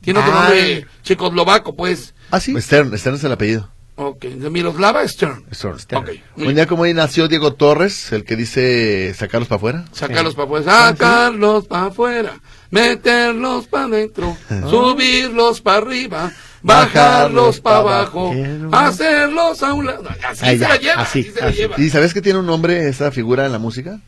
Tiene 0.00 0.20
otro 0.20 0.32
Ah. 0.32 0.40
nombre 0.44 0.86
checoslovaco, 1.02 1.74
pues. 1.74 2.14
¿Así? 2.30 2.54
Stern, 2.60 2.96
Stern 2.98 3.16
es 3.16 3.24
el 3.24 3.32
apellido. 3.32 3.70
Ok, 3.96 4.24
de 4.24 4.50
Miroslava 4.50 5.06
Stern. 5.06 5.44
Stern. 5.52 5.78
Ok, 6.02 6.10
muy 6.36 6.48
Un 6.48 6.54
día 6.56 6.66
como 6.66 6.82
hoy 6.82 6.92
nació 6.94 7.28
Diego 7.28 7.54
Torres, 7.54 8.10
el 8.12 8.24
que 8.24 8.34
dice 8.34 9.14
sacarlos 9.14 9.48
para 9.48 9.56
afuera. 9.56 9.84
Sacarlos 9.92 10.34
para 10.34 10.46
afuera, 10.46 10.64
sacarlos 10.88 11.66
para 11.66 11.86
afuera, 11.86 12.40
meterlos 12.70 13.66
para 13.68 13.84
adentro, 13.84 14.36
subirlos 14.68 15.60
para 15.60 15.78
arriba, 15.78 16.32
bajarlos 16.64 17.60
para 17.60 17.78
abajo, 17.78 18.34
hacerlos 18.72 19.62
a 19.62 19.72
un 19.74 19.86
lado. 19.86 20.08
Así 20.28 20.44
Ahí 20.44 20.58
se 20.58 20.62
ya, 20.62 20.68
la 20.70 20.76
lleva, 20.78 21.02
así, 21.02 21.20
así, 21.20 21.30
se 21.30 21.40
la 21.40 21.50
lleva. 21.50 21.74
¿Y 21.80 21.90
sabes 21.90 22.12
que 22.14 22.22
tiene 22.22 22.38
un 22.40 22.46
nombre 22.46 22.88
esa 22.88 23.10
figura 23.12 23.46
en 23.46 23.52
la 23.52 23.58
música? 23.58 24.00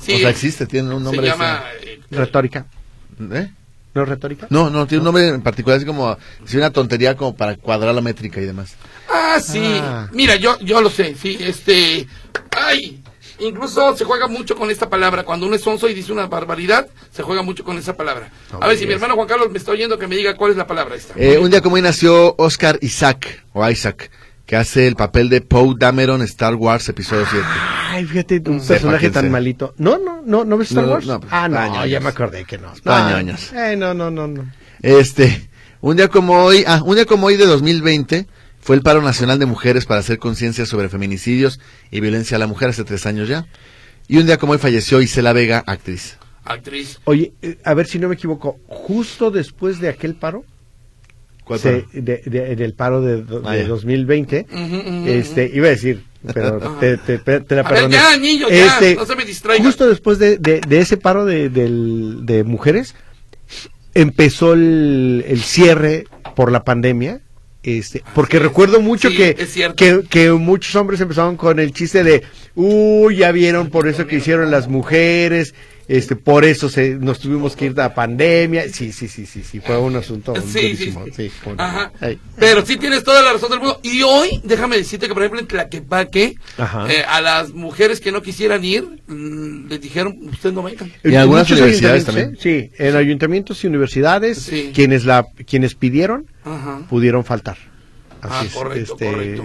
Sí, 0.00 0.14
o 0.14 0.18
sea, 0.18 0.30
existe, 0.30 0.66
tiene 0.66 0.94
un 0.94 1.00
se 1.00 1.04
nombre. 1.04 1.26
llama... 1.26 1.62
eh, 1.82 2.00
Retórica. 2.10 2.66
¿Eh? 3.32 3.50
¿No 3.94 4.02
es 4.04 4.08
retórica? 4.08 4.46
No, 4.48 4.70
no, 4.70 4.86
tiene 4.86 5.00
un 5.00 5.04
nombre 5.06 5.28
en 5.28 5.42
particular, 5.42 5.76
así 5.76 5.84
como, 5.84 6.16
si 6.46 6.56
una 6.56 6.70
tontería 6.70 7.14
como 7.14 7.36
para 7.36 7.56
cuadrar 7.56 7.94
la 7.94 8.00
métrica 8.00 8.40
y 8.40 8.46
demás. 8.46 8.74
Ah, 9.10 9.38
sí. 9.38 9.60
Ah. 9.82 10.08
Mira, 10.12 10.36
yo, 10.36 10.58
yo 10.60 10.80
lo 10.80 10.88
sé, 10.88 11.14
sí, 11.14 11.36
este... 11.38 12.06
¡Ay! 12.52 13.01
Incluso 13.38 13.96
se 13.96 14.04
juega 14.04 14.26
mucho 14.28 14.56
con 14.56 14.70
esta 14.70 14.88
palabra. 14.88 15.24
Cuando 15.24 15.46
uno 15.46 15.56
es 15.56 15.62
sonso 15.62 15.88
y 15.88 15.94
dice 15.94 16.12
una 16.12 16.26
barbaridad, 16.26 16.86
se 17.10 17.22
juega 17.22 17.42
mucho 17.42 17.64
con 17.64 17.76
esa 17.78 17.96
palabra. 17.96 18.30
A 18.60 18.66
ver, 18.68 18.76
si 18.78 18.86
mi 18.86 18.92
hermano 18.92 19.14
Juan 19.14 19.26
Carlos 19.28 19.50
me 19.50 19.58
está 19.58 19.72
oyendo, 19.72 19.98
que 19.98 20.06
me 20.06 20.16
diga 20.16 20.36
cuál 20.36 20.52
es 20.52 20.56
la 20.56 20.66
palabra 20.66 20.94
esta. 20.94 21.14
Eh, 21.16 21.38
un 21.38 21.50
día 21.50 21.60
como 21.60 21.76
hoy 21.76 21.82
nació 21.82 22.34
Oscar 22.38 22.78
Isaac, 22.82 23.44
o 23.52 23.68
Isaac, 23.68 24.10
que 24.46 24.56
hace 24.56 24.86
el 24.86 24.96
papel 24.96 25.28
de 25.28 25.40
Poe 25.40 25.74
Dameron 25.78 26.20
en 26.20 26.26
Star 26.26 26.54
Wars 26.54 26.88
Episodio 26.88 27.26
7. 27.30 27.44
Ay, 27.90 28.04
fíjate, 28.06 28.42
un 28.46 28.60
Sepa 28.60 28.74
personaje 28.74 29.10
tan 29.10 29.22
sea. 29.24 29.30
malito. 29.32 29.74
No, 29.78 29.98
no, 29.98 30.22
no, 30.24 30.44
¿no 30.44 30.56
ves 30.58 30.70
Star 30.70 30.84
No, 30.84 30.92
Wars? 30.92 31.06
no, 31.06 31.20
pues, 31.20 31.32
ah, 31.32 31.48
no, 31.48 31.56
pañoños. 31.56 31.90
ya 31.90 32.00
me 32.00 32.08
acordé 32.08 32.44
que 32.44 32.58
no. 32.58 32.72
Pañoños. 32.84 33.52
No, 33.52 33.60
eh, 33.60 33.76
no, 33.76 33.94
no, 33.94 34.10
no, 34.10 34.26
no. 34.28 34.44
Este, 34.82 35.48
un 35.80 35.96
día 35.96 36.08
como 36.08 36.44
hoy, 36.44 36.64
ah, 36.66 36.82
un 36.84 36.94
día 36.96 37.04
como 37.06 37.26
hoy 37.26 37.36
de 37.36 37.46
2020 37.46 38.26
fue 38.62 38.76
el 38.76 38.82
paro 38.82 39.02
nacional 39.02 39.38
de 39.38 39.46
mujeres 39.46 39.84
para 39.86 40.00
hacer 40.00 40.18
conciencia 40.18 40.64
sobre 40.66 40.88
feminicidios 40.88 41.60
y 41.90 42.00
violencia 42.00 42.36
a 42.36 42.40
la 42.40 42.46
mujer 42.46 42.70
hace 42.70 42.84
tres 42.84 43.04
años 43.06 43.28
ya. 43.28 43.46
Y 44.08 44.18
un 44.18 44.26
día 44.26 44.38
como 44.38 44.52
hoy 44.52 44.58
falleció 44.58 45.02
Isela 45.02 45.32
Vega, 45.32 45.62
actriz. 45.66 46.16
Actriz. 46.44 47.00
Oye, 47.04 47.32
eh, 47.42 47.58
a 47.64 47.74
ver 47.74 47.86
si 47.86 47.98
no 47.98 48.08
me 48.08 48.14
equivoco, 48.14 48.58
justo 48.68 49.30
después 49.30 49.80
de 49.80 49.88
aquel 49.88 50.14
paro, 50.14 50.44
¿Cuál 51.44 51.58
se- 51.58 51.86
de- 51.92 52.22
de- 52.24 52.54
del 52.56 52.74
paro 52.74 53.00
de, 53.02 53.22
do- 53.22 53.42
Ah, 53.44 53.52
de 53.54 53.62
ya. 53.62 53.68
2020, 53.68 54.46
Ujú, 54.52 54.76
ujú, 54.76 55.08
este, 55.08 55.50
iba 55.52 55.66
a 55.66 55.70
decir, 55.70 56.04
pero 56.32 56.58
te, 56.80 56.98
te- 56.98 57.18
te- 57.18 57.40
te 57.40 57.54
la 57.56 57.62
A 57.62 57.64
ver, 57.64 57.74
perdoné. 57.74 57.94
ya, 57.96 58.16
niño, 58.16 58.48
ya, 58.48 58.78
no 58.94 59.04
se 59.06 59.16
me 59.16 59.24
distraiga. 59.24 59.64
Justo 59.64 59.88
después 59.88 60.18
de, 60.20 60.38
de- 60.38 60.60
de 60.60 60.78
ese 60.78 60.96
paro 60.96 61.24
de, 61.24 62.44
mujeres, 62.46 62.94
empezó 63.94 64.52
el, 64.54 65.24
el 65.26 65.42
cierre 65.42 66.04
por 66.36 66.50
la 66.52 66.62
pandemia. 66.64 67.20
Este, 67.62 68.02
porque 68.14 68.40
recuerdo 68.40 68.80
mucho 68.80 69.08
Sí, 69.10 69.16
que, 69.16 69.36
que, 69.76 70.02
que 70.08 70.32
muchos 70.32 70.74
hombres 70.74 71.00
empezaron 71.00 71.36
con 71.36 71.60
el 71.60 71.72
chiste 71.72 72.02
de, 72.02 72.24
uy, 72.56 73.16
ya 73.16 73.30
vieron 73.30 73.70
por 73.70 73.86
eso 73.86 74.06
que 74.06 74.16
hicieron 74.16 74.50
las 74.50 74.66
mujeres, 74.66 75.54
este, 75.88 76.16
por 76.16 76.44
eso 76.44 76.68
se, 76.68 76.90
nos 76.90 77.18
tuvimos 77.20 77.56
que 77.56 77.66
ir 77.66 77.80
a 77.80 77.94
pandemia. 77.94 78.68
Sí, 78.72 78.92
sí, 78.92 79.08
sí, 79.08 79.26
sí, 79.26 79.42
sí, 79.42 79.60
fue 79.60 79.76
un 79.78 79.96
asunto 79.96 80.34
Sí. 80.40 80.92
Ajá. 81.58 81.92
Pero 82.36 82.64
sí 82.64 82.76
tienes 82.76 83.04
toda 83.04 83.22
la 83.22 83.32
razón 83.32 83.50
del 83.50 83.60
mundo. 83.60 83.80
Y 83.82 84.02
hoy, 84.02 84.40
déjame 84.44 84.76
decirte 84.76 85.08
que, 85.08 85.14
por 85.14 85.22
ejemplo, 85.22 85.40
en 85.40 85.46
Tlaquepaque, 85.46 86.36
eh, 86.88 87.04
a 87.08 87.20
las 87.20 87.50
mujeres 87.50 88.00
que 88.00 88.12
no 88.12 88.22
quisieran 88.22 88.64
ir, 88.64 88.84
mm, 89.06 89.68
les 89.68 89.80
dijeron, 89.80 90.16
ustedes 90.30 90.54
no 90.54 90.62
vengan. 90.62 90.92
Y 91.04 91.14
algunas 91.14 91.50
universidades 91.50 92.08
ayuntamientos, 92.08 92.46
¿eh? 92.46 92.70
Sí, 92.76 92.84
en 92.84 92.96
ayuntamientos 92.96 93.64
y 93.64 93.66
universidades, 93.66 94.38
Sí. 94.38 94.70
quienes 94.74 95.04
la 95.04 95.26
quienes 95.46 95.74
pidieron 95.74 96.26
Ajá. 96.44 96.80
pudieron 96.88 97.24
faltar. 97.24 97.56
Ah, 98.22 98.44
correcto, 98.52 98.96
correcto. 98.96 99.44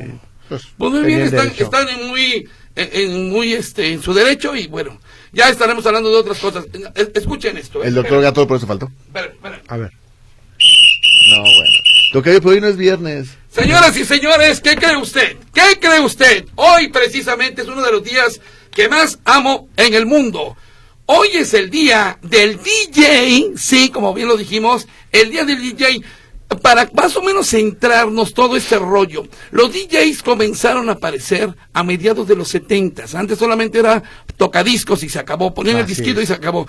Pues, 0.50 0.63
Pues 0.77 0.91
muy 0.91 1.03
bien, 1.03 1.22
están, 1.22 1.48
están 1.58 1.89
en 1.89 2.08
muy, 2.08 2.48
en, 2.75 2.89
en 2.94 3.29
muy, 3.29 3.53
este, 3.53 3.91
en 3.91 4.01
su 4.01 4.13
derecho 4.13 4.56
y 4.56 4.67
bueno, 4.67 5.00
ya 5.31 5.50
estaremos 5.50 5.86
hablando 5.86 6.10
de 6.10 6.15
otras 6.17 6.39
cosas. 6.39 6.65
Es- 6.96 7.10
Escuchen 7.13 7.57
esto. 7.57 7.84
eh, 7.84 7.88
El 7.88 7.96
doctor 7.96 8.22
Gato 8.22 8.48
por 8.48 8.57
eso 8.57 8.67
faltó. 8.67 8.89
espera, 9.07 9.27
espera. 9.27 9.62
A 9.67 9.77
ver. 9.77 9.91
No, 11.29 11.41
bueno. 11.41 11.74
Tocayo, 12.13 12.39
pero 12.39 12.51
hoy 12.51 12.62
no 12.62 12.67
es 12.67 12.77
viernes. 12.77 13.29
Señoras 13.51 13.98
y 13.98 14.05
señores, 14.05 14.62
¿qué 14.62 14.75
cree 14.75 14.96
usted? 14.98 15.36
¿Qué 15.53 15.79
cree 15.79 16.00
usted? 16.00 16.46
Hoy 16.55 16.89
precisamente 16.89 17.63
es 17.63 17.67
uno 17.67 17.81
de 17.84 17.91
los 17.91 18.03
días 18.03 18.39
que 18.72 18.88
más 18.88 19.19
amo 19.25 19.67
en 19.75 19.93
el 19.93 20.05
mundo. 20.05 20.55
Hoy 21.07 21.29
es 21.34 21.53
el 21.53 21.69
día 21.69 22.17
del 22.22 22.60
DJ, 22.62 23.53
sí, 23.57 23.89
como 23.89 24.13
bien 24.13 24.27
lo 24.27 24.38
dijimos, 24.38 24.88
el 25.12 25.31
día 25.31 25.43
del 25.46 25.62
DJ. 25.62 26.01
Para 26.62 26.89
más 26.94 27.16
o 27.18 27.22
menos 27.22 27.50
centrarnos 27.50 28.34
todo 28.34 28.56
este 28.56 28.80
rollo, 28.80 29.27
los 29.51 29.72
DJs 29.74 30.24
comenzaron 30.24 30.88
a 30.88 30.94
aparecer 30.94 31.54
a 31.74 31.84
mediados 31.84 32.25
de 32.27 32.38
los 32.38 32.48
70. 32.48 33.04
Antes 33.16 33.38
solamente 33.38 33.80
era 33.80 34.01
tocadiscos 34.38 35.04
y 35.04 35.10
se 35.10 35.20
acabó, 35.20 35.54
ponían 35.54 35.77
el 35.77 35.86
disquito 35.86 36.22
y 36.22 36.25
se 36.25 36.34
acabó. 36.34 36.66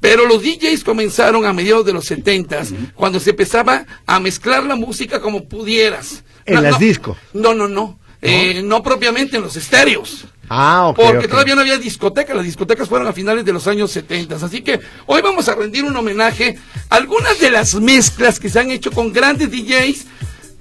Pero 0.00 0.26
los 0.26 0.42
DJs 0.42 0.82
comenzaron 0.82 1.44
a 1.44 1.52
mediados 1.52 1.86
de 1.86 1.92
los 1.92 2.06
70 2.06 2.62
cuando 2.94 3.20
se 3.20 3.30
empezaba 3.30 3.86
a 4.06 4.18
mezclar 4.18 4.64
la 4.64 4.74
música 4.74 5.20
como 5.20 5.48
pudieras. 5.48 6.24
En 6.46 6.54
No, 6.54 6.62
las 6.62 6.72
no, 6.72 6.78
discos. 6.78 7.16
No, 7.32 7.54
no, 7.54 7.68
no. 7.68 8.00
Eh, 8.22 8.62
no 8.64 8.82
propiamente 8.82 9.36
en 9.36 9.42
los 9.42 9.56
estéreos. 9.56 10.24
Ah, 10.52 10.88
ok. 10.88 10.96
Porque 10.96 11.28
todavía 11.28 11.54
no 11.54 11.60
había 11.60 11.78
discotecas, 11.78 12.34
las 12.34 12.44
discotecas 12.44 12.88
fueron 12.88 13.06
a 13.06 13.12
finales 13.12 13.44
de 13.44 13.52
los 13.52 13.68
años 13.68 13.92
70. 13.92 14.34
Así 14.34 14.62
que 14.62 14.80
hoy 15.06 15.22
vamos 15.22 15.48
a 15.48 15.54
rendir 15.54 15.84
un 15.84 15.94
homenaje 15.96 16.58
a 16.88 16.96
algunas 16.96 17.38
de 17.38 17.50
las 17.52 17.76
mezclas 17.76 18.40
que 18.40 18.48
se 18.50 18.58
han 18.58 18.70
hecho 18.72 18.90
con 18.90 19.12
grandes 19.12 19.48
DJs, 19.52 20.06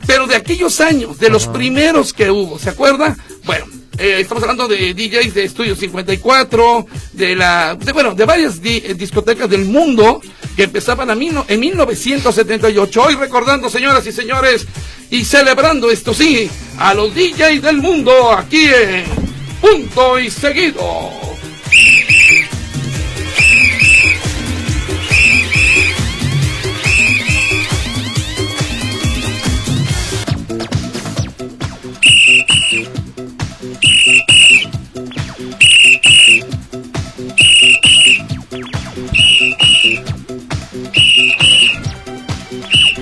pero 0.05 0.27
de 0.27 0.35
aquellos 0.35 0.79
años, 0.79 1.17
de 1.17 1.29
los 1.31 1.47
primeros 1.47 2.13
que 2.13 2.29
hubo, 2.29 2.59
¿se 2.59 2.69
acuerda? 2.69 3.17
Bueno, 3.45 3.65
eh, 3.97 4.17
estamos 4.19 4.43
hablando 4.43 4.67
de 4.67 4.93
DJs 4.93 5.33
de 5.33 5.43
Estudio 5.45 5.75
54, 5.75 6.85
de 7.13 7.35
la, 7.35 7.73
de, 7.75 7.91
bueno, 7.91 8.13
de 8.13 8.25
varias 8.25 8.61
di- 8.61 8.83
eh, 8.85 8.93
discotecas 8.93 9.49
del 9.49 9.65
mundo 9.65 10.21
que 10.55 10.63
empezaban 10.65 11.09
a 11.09 11.15
mil 11.15 11.33
no- 11.33 11.45
en 11.47 11.59
1978. 11.59 13.01
Hoy 13.03 13.15
recordando, 13.15 13.69
señoras 13.71 14.05
y 14.05 14.11
señores, 14.11 14.67
y 15.09 15.25
celebrando 15.25 15.89
esto 15.89 16.13
sí, 16.13 16.47
a 16.77 16.93
los 16.93 17.13
DJs 17.15 17.61
del 17.63 17.77
mundo 17.77 18.31
aquí 18.33 18.65
en 18.67 19.28
Punto 19.61 20.19
y 20.19 20.29
Seguido. 20.29 21.28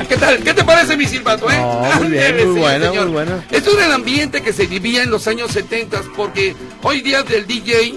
¿Qué 0.10 0.16
tal? 0.18 0.42
¿Qué 0.42 0.54
te 0.54 0.64
parece 0.64 0.96
mi 0.96 1.06
silbato, 1.06 1.50
eh? 1.52 1.58
No, 1.58 2.00
muy 2.00 2.08
bien, 2.10 2.24
Ándele, 2.24 2.46
muy 2.46 2.54
sí, 2.56 2.60
bueno, 2.62 2.86
señor. 2.88 3.04
muy 3.06 3.14
bueno. 3.14 3.44
Esto 3.52 3.72
era 3.76 3.86
el 3.88 3.92
ambiente 3.92 4.42
que 4.42 4.54
se 4.54 4.66
vivía 4.66 5.04
en 5.04 5.10
los 5.12 5.28
años 5.28 5.52
70 5.52 6.02
porque 6.16 6.56
hoy 6.84 7.02
día 7.02 7.24
del 7.24 7.46
DJ 7.46 7.88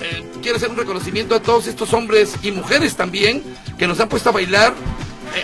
eh, 0.00 0.24
quiero 0.40 0.56
hacer 0.56 0.70
un 0.70 0.76
reconocimiento 0.76 1.34
a 1.34 1.40
todos 1.42 1.66
estos 1.66 1.92
hombres 1.92 2.34
y 2.42 2.52
mujeres 2.52 2.94
también 2.94 3.42
que 3.76 3.88
nos 3.88 3.98
han 3.98 4.08
puesto 4.08 4.28
a 4.28 4.32
bailar 4.32 4.72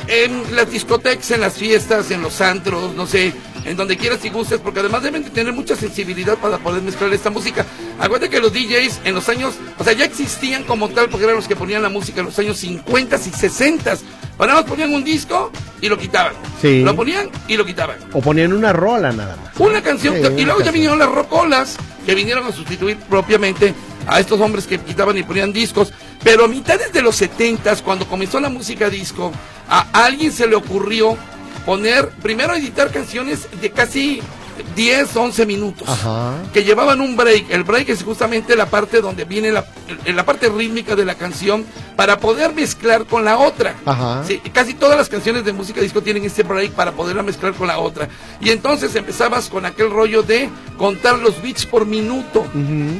eh, 0.09 0.25
en 0.25 0.55
las 0.55 0.71
discotecas, 0.71 1.31
en 1.33 1.41
las 1.41 1.55
fiestas, 1.55 2.11
en 2.13 2.23
los 2.23 2.41
antros, 2.41 2.95
no 2.95 3.07
sé, 3.09 3.33
en 3.65 3.77
donde 3.77 3.97
quieras 3.97 4.25
y 4.25 4.31
gustes, 4.31 4.61
porque 4.61 4.81
además 4.81 5.03
deben 5.03 5.25
de 5.25 5.31
tener 5.31 5.53
mucha 5.53 5.77
sensibilidad 5.77 6.37
para 6.39 6.59
poder 6.59 6.83
mezclar 6.83 7.13
esta 7.13 7.31
música. 7.31 7.65
Acuérdate 7.99 8.31
que 8.31 8.41
los 8.41 8.53
DJs 8.53 9.01
en 9.05 9.15
los 9.15 9.29
años, 9.29 9.55
o 9.79 9.85
sea, 9.85 9.93
ya 9.93 10.05
existían 10.05 10.65
como 10.65 10.89
tal, 10.91 11.09
porque 11.09 11.25
eran 11.25 11.37
los 11.37 11.49
que 11.49 11.57
ponían 11.57 11.83
la 11.83 11.89
música 11.89 12.21
en 12.21 12.27
los 12.27 12.39
años 12.39 12.59
50 12.59 13.17
y 13.17 13.31
60. 13.31 13.97
Ahora 14.39 14.55
más 14.55 14.65
ponían 14.65 14.93
un 14.93 15.05
disco 15.05 15.51
y 15.81 15.89
lo 15.89 15.97
quitaban. 15.97 16.35
Sí. 16.61 16.83
Lo 16.83 16.95
ponían 16.97 17.31
y 17.47 17.57
lo 17.57 17.65
quitaban. 17.65 17.97
O 18.13 18.21
ponían 18.21 18.53
una 18.53 18.73
rola 18.73 19.13
nada 19.13 19.37
más. 19.37 19.59
Una 19.59 19.83
canción, 19.83 20.15
Sí, 20.15 20.43
y 20.43 20.45
luego 20.45 20.61
ya 20.61 20.71
vinieron 20.71 20.99
las 20.99 21.11
rocolas, 21.11 21.77
que 22.05 22.15
vinieron 22.15 22.47
a 22.47 22.53
sustituir 22.53 22.97
propiamente 23.09 23.75
a 24.07 24.21
estos 24.21 24.41
hombres 24.41 24.67
que 24.67 24.79
quitaban 24.79 25.17
y 25.17 25.23
ponían 25.23 25.53
discos. 25.53 25.93
Pero 26.23 26.45
a 26.45 26.49
mitades 26.49 26.93
de 26.93 27.03
los 27.03 27.17
70 27.17 27.77
cuando 27.77 28.07
comenzó 28.07 28.41
la 28.41 28.49
música 28.49 28.91
disco, 28.91 29.33
a 29.69 29.87
alguien 30.05 30.33
se 30.33 30.47
le 30.47 30.57
ocurrió 30.57 31.17
poner, 31.65 32.09
primero 32.23 32.55
editar 32.55 32.91
canciones 32.91 33.49
de 33.61 33.71
casi 33.71 34.21
10, 34.77 35.17
11 35.17 35.47
minutos, 35.47 35.89
Ajá. 35.89 36.35
que 36.53 36.65
llevaban 36.65 37.01
un 37.01 37.17
break. 37.17 37.51
El 37.51 37.65
break 37.65 37.89
es 37.89 38.03
justamente 38.03 38.57
la 38.57 38.67
parte 38.67 39.01
donde 39.01 39.25
viene 39.25 39.51
la, 39.53 39.65
la 40.07 40.25
parte 40.25 40.49
rítmica 40.49 40.97
de 40.97 41.05
la 41.05 41.15
canción 41.15 41.65
para 41.97 42.19
poder 42.19 42.55
mezclar 42.55 43.07
con 43.07 43.25
la 43.25 43.39
otra. 43.39 43.77
Ajá. 43.85 44.25
Sí, 44.27 44.39
casi 44.53 44.75
todas 44.75 44.97
las 44.97 45.09
canciones 45.09 45.45
de 45.45 45.53
música 45.53 45.81
disco 45.81 46.03
tienen 46.03 46.25
este 46.25 46.43
break 46.43 46.73
para 46.73 46.93
poderla 46.93 47.23
mezclar 47.23 47.55
con 47.55 47.69
la 47.69 47.79
otra. 47.79 48.09
Y 48.41 48.51
entonces 48.51 48.95
empezabas 48.97 49.49
con 49.49 49.65
aquel 49.67 49.91
rollo 49.91 50.23
de 50.23 50.49
contar 50.77 51.19
los 51.19 51.41
beats 51.43 51.67
por 51.67 51.87
minuto. 51.87 52.45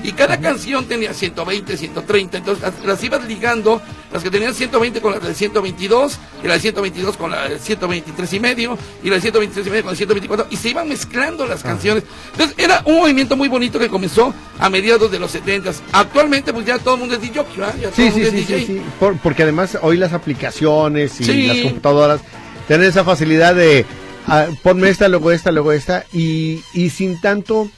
Y 0.03 0.13
cada 0.13 0.41
canción 0.41 0.85
tenía 0.87 1.13
120, 1.13 1.77
130. 1.77 2.39
Entonces 2.39 2.63
las, 2.63 2.85
las 2.85 3.03
ibas 3.05 3.25
ligando, 3.25 3.81
las 4.13 4.23
que 4.23 4.31
tenían 4.31 4.55
120 4.55 5.01
con 5.01 5.13
las 5.13 5.23
de 5.23 5.35
122, 5.35 6.19
y 6.43 6.47
las 6.47 6.57
de 6.57 6.61
122 6.61 7.17
con 7.17 7.31
la 7.31 7.49
de 7.49 7.59
123 7.59 8.33
y 8.33 8.41
medio, 8.41 8.79
y 9.03 9.09
la 9.09 9.17
de 9.17 9.21
123 9.23 9.67
y 9.67 9.71
medio 9.71 9.83
con 9.83 9.89
la 9.89 9.93
de 9.93 9.97
124. 9.99 10.47
Y 10.51 10.57
se 10.57 10.69
iban 10.69 10.89
mezclando 10.89 11.44
las 11.49 11.63
canciones. 11.63 12.05
Entonces 12.33 12.57
era 12.59 12.83
un 12.85 12.97
movimiento 12.97 13.37
muy 13.37 13.49
bonito 13.49 13.79
que 13.79 13.89
comenzó 13.89 14.35
a 14.59 14.71
mediados 14.71 15.11
de 15.11 15.19
los 15.19 15.31
70. 15.31 15.73
Actualmente 15.93 16.53
pues 16.53 16.67
ya 16.67 16.79
todo 16.79 16.95
el 16.95 17.01
mundo 17.01 17.15
es 17.17 17.21
DJ, 17.23 17.43
¿verdad? 17.57 17.75
Ya 17.81 17.91
todo 17.91 17.97
Sí, 17.97 18.11
sí, 18.11 18.11
mundo 18.21 18.31
sí, 18.31 18.37
es 18.39 18.49
DJ. 18.49 18.59
sí, 18.61 18.67
sí. 18.67 18.83
Por- 19.01 19.19
porque 19.19 19.43
además 19.45 19.79
hoy 19.83 19.97
las 19.97 20.13
aplicaciones 20.13 21.21
y 21.21 21.25
Sí. 21.25 21.47
las 21.47 21.59
computadoras 21.59 22.21
tienen 22.69 22.89
esa 22.89 23.05
facilidad 23.05 23.55
de 23.55 23.85
ah, 24.27 24.47
ponme 24.63 24.89
esta, 24.89 25.09
luego 25.09 25.31
esta, 25.33 25.51
luego 25.53 25.73
esta 25.73 26.05
y, 26.13 26.63
y 26.73 26.91
sin 26.91 27.21
tanto, 27.21 27.71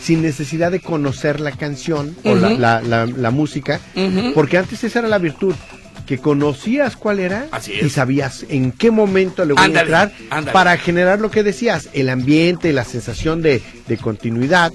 sin 0.00 0.22
necesidad 0.22 0.70
de 0.72 0.80
conocer 0.80 1.40
la 1.40 1.52
canción 1.52 2.16
o 2.24 2.34
la, 2.34 2.50
la, 2.50 2.80
la- 2.80 3.06
la 3.06 3.30
música, 3.30 3.80
porque 4.34 4.56
antes 4.58 4.82
esa 4.82 5.00
era 5.00 5.08
la 5.08 5.18
virtud 5.18 5.54
que 6.10 6.18
conocías 6.18 6.96
cuál 6.96 7.20
era 7.20 7.46
Así 7.52 7.72
y 7.80 7.88
sabías 7.88 8.44
en 8.48 8.72
qué 8.72 8.90
momento 8.90 9.44
le 9.44 9.52
voy 9.52 9.62
Ándale, 9.64 9.78
a 9.78 9.82
entrar 10.02 10.12
ándale. 10.30 10.52
para 10.52 10.76
generar 10.76 11.20
lo 11.20 11.30
que 11.30 11.44
decías, 11.44 11.88
el 11.92 12.08
ambiente, 12.08 12.72
la 12.72 12.82
sensación 12.84 13.42
de, 13.42 13.62
de 13.86 13.96
continuidad. 13.96 14.72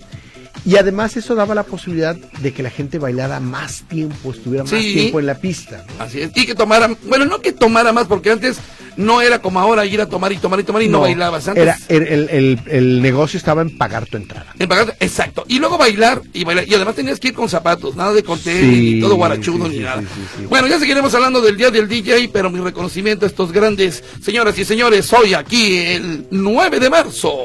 Y 0.65 0.77
además 0.77 1.15
eso 1.15 1.35
daba 1.35 1.53
la 1.53 1.63
posibilidad 1.63 2.15
de 2.15 2.51
que 2.53 2.63
la 2.63 2.69
gente 2.71 2.97
bailara 2.97 3.39
más 3.39 3.83
tiempo, 3.87 4.31
estuviera 4.31 4.63
más 4.63 4.71
tiempo 4.71 5.19
en 5.19 5.25
la 5.27 5.35
pista. 5.35 5.85
¿no? 5.97 6.03
Así 6.03 6.21
es. 6.21 6.31
Y 6.35 6.45
que 6.47 6.55
tomara, 6.55 6.89
bueno, 7.07 7.25
no 7.25 7.39
que 7.39 7.51
tomara 7.51 7.93
más, 7.93 8.07
porque 8.07 8.31
antes 8.31 8.57
no 8.97 9.21
era 9.21 9.39
como 9.39 9.59
ahora 9.59 9.85
ir 9.85 9.99
a 10.01 10.07
tomar 10.07 10.31
y 10.31 10.37
tomar 10.37 10.59
y 10.59 10.63
tomar 10.63 10.81
y 10.81 10.87
no, 10.87 11.01
bailabas. 11.01 11.47
Antes 11.49 11.61
Era, 11.63 11.77
el, 11.89 12.07
el- 12.07 12.29
el- 12.29 12.59
el 12.67 13.01
negocio 13.01 13.37
estaba 13.37 13.61
en 13.61 13.77
pagar 13.77 14.05
tu 14.07 14.17
entrada. 14.17 14.47
en 14.57 14.67
pagar- 14.67 14.95
exacto. 15.01 15.45
Y 15.47 15.59
luego 15.59 15.77
bailar 15.77 16.21
y 16.33 16.43
bailar. 16.45 16.67
Y 16.67 16.73
además 16.73 16.95
tenías 16.95 17.19
que 17.19 17.27
ir 17.27 17.33
con 17.35 17.47
zapatos, 17.49 17.95
nada 17.95 18.13
de 18.13 18.23
conté, 18.23 18.59
Sí, 18.61 18.65
ni 18.95 19.01
todo 19.01 19.15
guarachudo, 19.15 19.69
sí, 19.69 19.77
ni 19.77 19.83
nada. 19.83 20.01
Bueno, 20.49 20.67
ya 20.67 20.79
seguiremos 20.79 21.13
hablando 21.13 21.41
del 21.41 21.57
día 21.57 21.69
del 21.69 21.87
DJ, 21.87 22.29
pero 22.33 22.49
mi 22.49 22.59
reconocimiento 22.59 23.25
a 23.25 23.27
estos 23.29 23.51
grandes 23.51 24.03
señoras 24.23 24.57
y 24.57 24.65
señores, 24.65 25.11
hoy 25.13 25.33
aquí 25.35 25.77
el 25.77 26.25
9 26.31 26.79
de 26.79 26.89
marzo. 26.89 27.35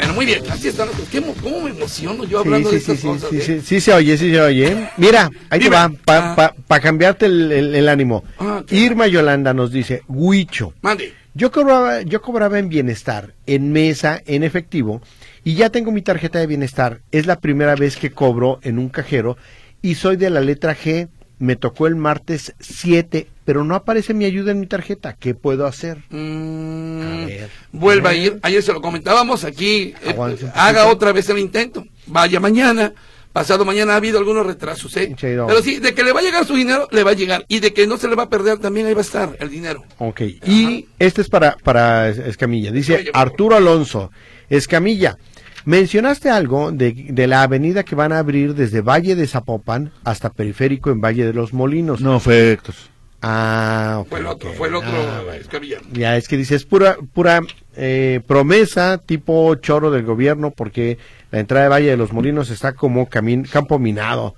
Bueno, 0.00 0.14
muy 0.14 0.26
bien, 0.26 0.42
así 0.50 0.68
está. 0.68 0.86
¿Qué 1.12 1.20
mo- 1.20 1.34
¿Cómo 1.42 1.60
me 1.62 1.70
emociono 1.70 2.24
yo 2.24 2.38
hablando 2.40 2.70
sí, 2.70 2.76
de 2.76 2.80
sí, 2.80 2.90
estas 2.92 3.00
sí, 3.02 3.06
cosas? 3.06 3.30
sí, 3.30 3.36
eh? 3.36 3.40
sí, 3.42 3.60
sí 3.60 3.80
se 3.80 3.92
oye, 3.92 4.16
sí 4.16 4.30
se 4.30 4.40
oye. 4.40 4.88
Mira, 4.96 5.30
ahí 5.50 5.58
Dime. 5.60 5.70
te 5.70 5.76
va, 5.76 5.92
para 6.06 6.54
Ah. 6.68 6.80
cambiarte 6.80 7.26
el, 7.26 7.52
el- 7.52 7.74
el 7.74 7.88
ánimo. 7.88 8.24
Ah, 8.38 8.62
Irma 8.70 9.06
Yolanda 9.08 9.52
nos 9.52 9.70
dice, 9.72 10.02
Huicho, 10.08 10.72
Mande. 10.80 11.12
yo 11.34 11.50
cobraba, 11.50 12.00
yo 12.02 12.22
cobraba 12.22 12.58
en 12.58 12.68
bienestar, 12.70 13.34
en 13.46 13.72
mesa, 13.72 14.22
en 14.26 14.42
efectivo, 14.42 15.02
y 15.44 15.54
ya 15.54 15.68
tengo 15.70 15.92
mi 15.92 16.00
tarjeta 16.02 16.38
de 16.38 16.46
bienestar. 16.46 17.00
Es 17.12 17.26
la 17.26 17.38
primera 17.40 17.74
vez 17.74 17.96
que 17.96 18.10
cobro 18.10 18.58
en 18.62 18.78
un 18.78 18.88
cajero 18.88 19.36
y 19.82 19.96
soy 19.96 20.16
de 20.16 20.30
la 20.30 20.40
letra 20.40 20.74
G. 20.76 21.08
Me 21.38 21.56
tocó 21.56 21.86
el 21.86 21.96
martes 21.96 22.54
7, 22.60 23.26
pero 23.50 23.64
no 23.64 23.74
aparece 23.74 24.14
mi 24.14 24.24
ayuda 24.26 24.52
en 24.52 24.60
mi 24.60 24.68
tarjeta. 24.68 25.16
¿Qué 25.18 25.34
puedo 25.34 25.66
hacer? 25.66 25.98
Mm, 26.10 27.02
A 27.02 27.26
ver. 27.26 27.50
vuelva 27.72 28.10
a 28.10 28.12
A 28.12 28.14
ver. 28.14 28.22
ir. 28.22 28.38
Ayer 28.42 28.62
se 28.62 28.72
lo 28.72 28.80
comentábamos 28.80 29.42
aquí. 29.42 29.92
eh, 30.04 30.14
haga 30.54 30.86
otra 30.86 31.10
vez 31.10 31.28
el 31.30 31.38
intento. 31.40 31.84
Vaya 32.06 32.38
mañana. 32.38 32.92
Pasado 33.32 33.64
mañana 33.64 33.94
ha 33.94 33.96
habido 33.96 34.18
algunos 34.20 34.46
retrasos, 34.46 34.96
¿eh? 34.96 35.16
Sí, 35.20 35.26
no. 35.34 35.48
Pero 35.48 35.62
sí, 35.62 35.80
de 35.80 35.94
que 35.94 36.04
le 36.04 36.12
va 36.12 36.20
a 36.20 36.22
llegar 36.22 36.44
su 36.46 36.54
dinero, 36.54 36.86
le 36.92 37.02
va 37.02 37.10
a 37.10 37.14
llegar. 37.14 37.44
Y 37.48 37.58
de 37.58 37.72
que 37.72 37.88
no 37.88 37.96
se 37.96 38.06
le 38.06 38.14
va 38.14 38.22
a 38.24 38.28
perder, 38.28 38.58
también 38.58 38.86
ahí 38.86 38.94
va 38.94 39.00
a 39.00 39.02
estar 39.02 39.36
el 39.40 39.50
dinero. 39.50 39.82
Ok, 39.98 40.20
y 40.46 40.86
este 41.00 41.20
es 41.22 41.28
para, 41.28 41.56
para 41.56 42.08
Es- 42.08 42.18
Escamilla. 42.18 42.70
Dice 42.70 42.94
Oye, 42.98 43.10
Arturo 43.14 43.56
Alonso, 43.56 44.12
Escamilla, 44.48 45.16
mencionaste 45.64 46.30
algo 46.30 46.70
de, 46.70 46.92
de 47.10 47.26
la 47.26 47.42
avenida 47.42 47.82
que 47.82 47.96
van 47.96 48.12
a 48.12 48.18
abrir 48.20 48.54
desde 48.54 48.80
Valle 48.80 49.16
de 49.16 49.26
Zapopan 49.26 49.90
hasta 50.04 50.30
Periférico 50.30 50.90
en 50.92 51.00
Valle 51.00 51.26
de 51.26 51.32
los 51.32 51.52
Molinos. 51.52 52.00
No, 52.00 52.20
fue 52.20 52.52
Héctor. 52.52 52.76
Ah, 53.22 54.04
Fue 54.08 54.20
el 54.20 54.26
otro, 54.26 54.50
fue 54.54 54.68
el 54.68 54.74
otro 54.76 54.88
Ah, 54.92 55.22
bueno. 55.24 55.44
Ya, 55.92 56.16
es 56.16 56.26
que 56.26 56.36
dice, 56.36 56.54
es 56.54 56.64
pura, 56.64 56.96
pura 57.12 57.40
eh, 57.76 58.20
promesa 58.26 58.98
tipo 58.98 59.54
choro 59.56 59.90
del 59.90 60.04
gobierno 60.04 60.50
porque 60.50 60.98
la 61.30 61.40
entrada 61.40 61.64
de 61.64 61.68
Valle 61.70 61.90
de 61.90 61.96
los 61.96 62.12
Molinos 62.12 62.50
está 62.50 62.72
como 62.72 63.08
camin- 63.08 63.48
campo 63.48 63.78
minado. 63.78 64.34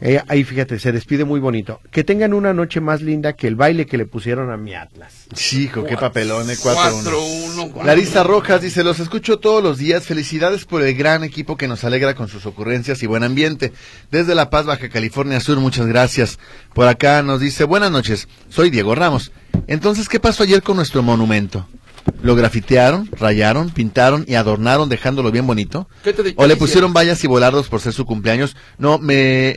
Eh, 0.00 0.22
ahí 0.28 0.44
fíjate, 0.44 0.78
se 0.78 0.92
despide 0.92 1.24
muy 1.24 1.40
bonito. 1.40 1.80
Que 1.90 2.04
tengan 2.04 2.32
una 2.32 2.52
noche 2.52 2.80
más 2.80 3.02
linda 3.02 3.32
que 3.32 3.48
el 3.48 3.56
baile 3.56 3.86
que 3.86 3.98
le 3.98 4.06
pusieron 4.06 4.50
a 4.50 4.56
mi 4.56 4.74
Atlas. 4.74 5.26
Chico, 5.34 5.84
qué 5.84 5.96
papelón, 5.96 6.48
eh, 6.50 6.56
4-1. 6.56 7.72
4-1. 7.72 7.84
Larisa 7.84 8.22
Rojas 8.22 8.62
dice, 8.62 8.84
los 8.84 9.00
escucho 9.00 9.38
todos 9.38 9.62
los 9.62 9.78
días, 9.78 10.06
felicidades 10.06 10.64
por 10.64 10.82
el 10.82 10.94
gran 10.94 11.24
equipo 11.24 11.56
que 11.56 11.66
nos 11.66 11.82
alegra 11.82 12.14
con 12.14 12.28
sus 12.28 12.46
ocurrencias 12.46 13.02
y 13.02 13.06
buen 13.06 13.24
ambiente. 13.24 13.72
Desde 14.10 14.34
La 14.34 14.50
Paz, 14.50 14.66
Baja 14.66 14.88
California 14.88 15.40
Sur, 15.40 15.58
muchas 15.58 15.86
gracias. 15.86 16.38
Por 16.74 16.86
acá 16.86 17.22
nos 17.22 17.40
dice, 17.40 17.64
buenas 17.64 17.90
noches, 17.90 18.28
soy 18.48 18.70
Diego 18.70 18.94
Ramos. 18.94 19.32
Entonces, 19.66 20.08
¿qué 20.08 20.20
pasó 20.20 20.44
ayer 20.44 20.62
con 20.62 20.76
nuestro 20.76 21.02
monumento? 21.02 21.66
¿Lo 22.22 22.34
grafitearon, 22.34 23.08
rayaron, 23.18 23.70
pintaron 23.70 24.24
y 24.26 24.34
adornaron 24.34 24.88
dejándolo 24.88 25.30
bien 25.30 25.46
bonito? 25.46 25.88
¿Qué 26.02 26.12
te 26.12 26.34
¿O 26.36 26.46
le 26.46 26.56
pusieron 26.56 26.92
vallas 26.92 27.22
y 27.24 27.26
volardos 27.26 27.68
por 27.68 27.80
ser 27.80 27.92
su 27.92 28.04
cumpleaños? 28.04 28.56
No, 28.78 28.98
me... 28.98 29.56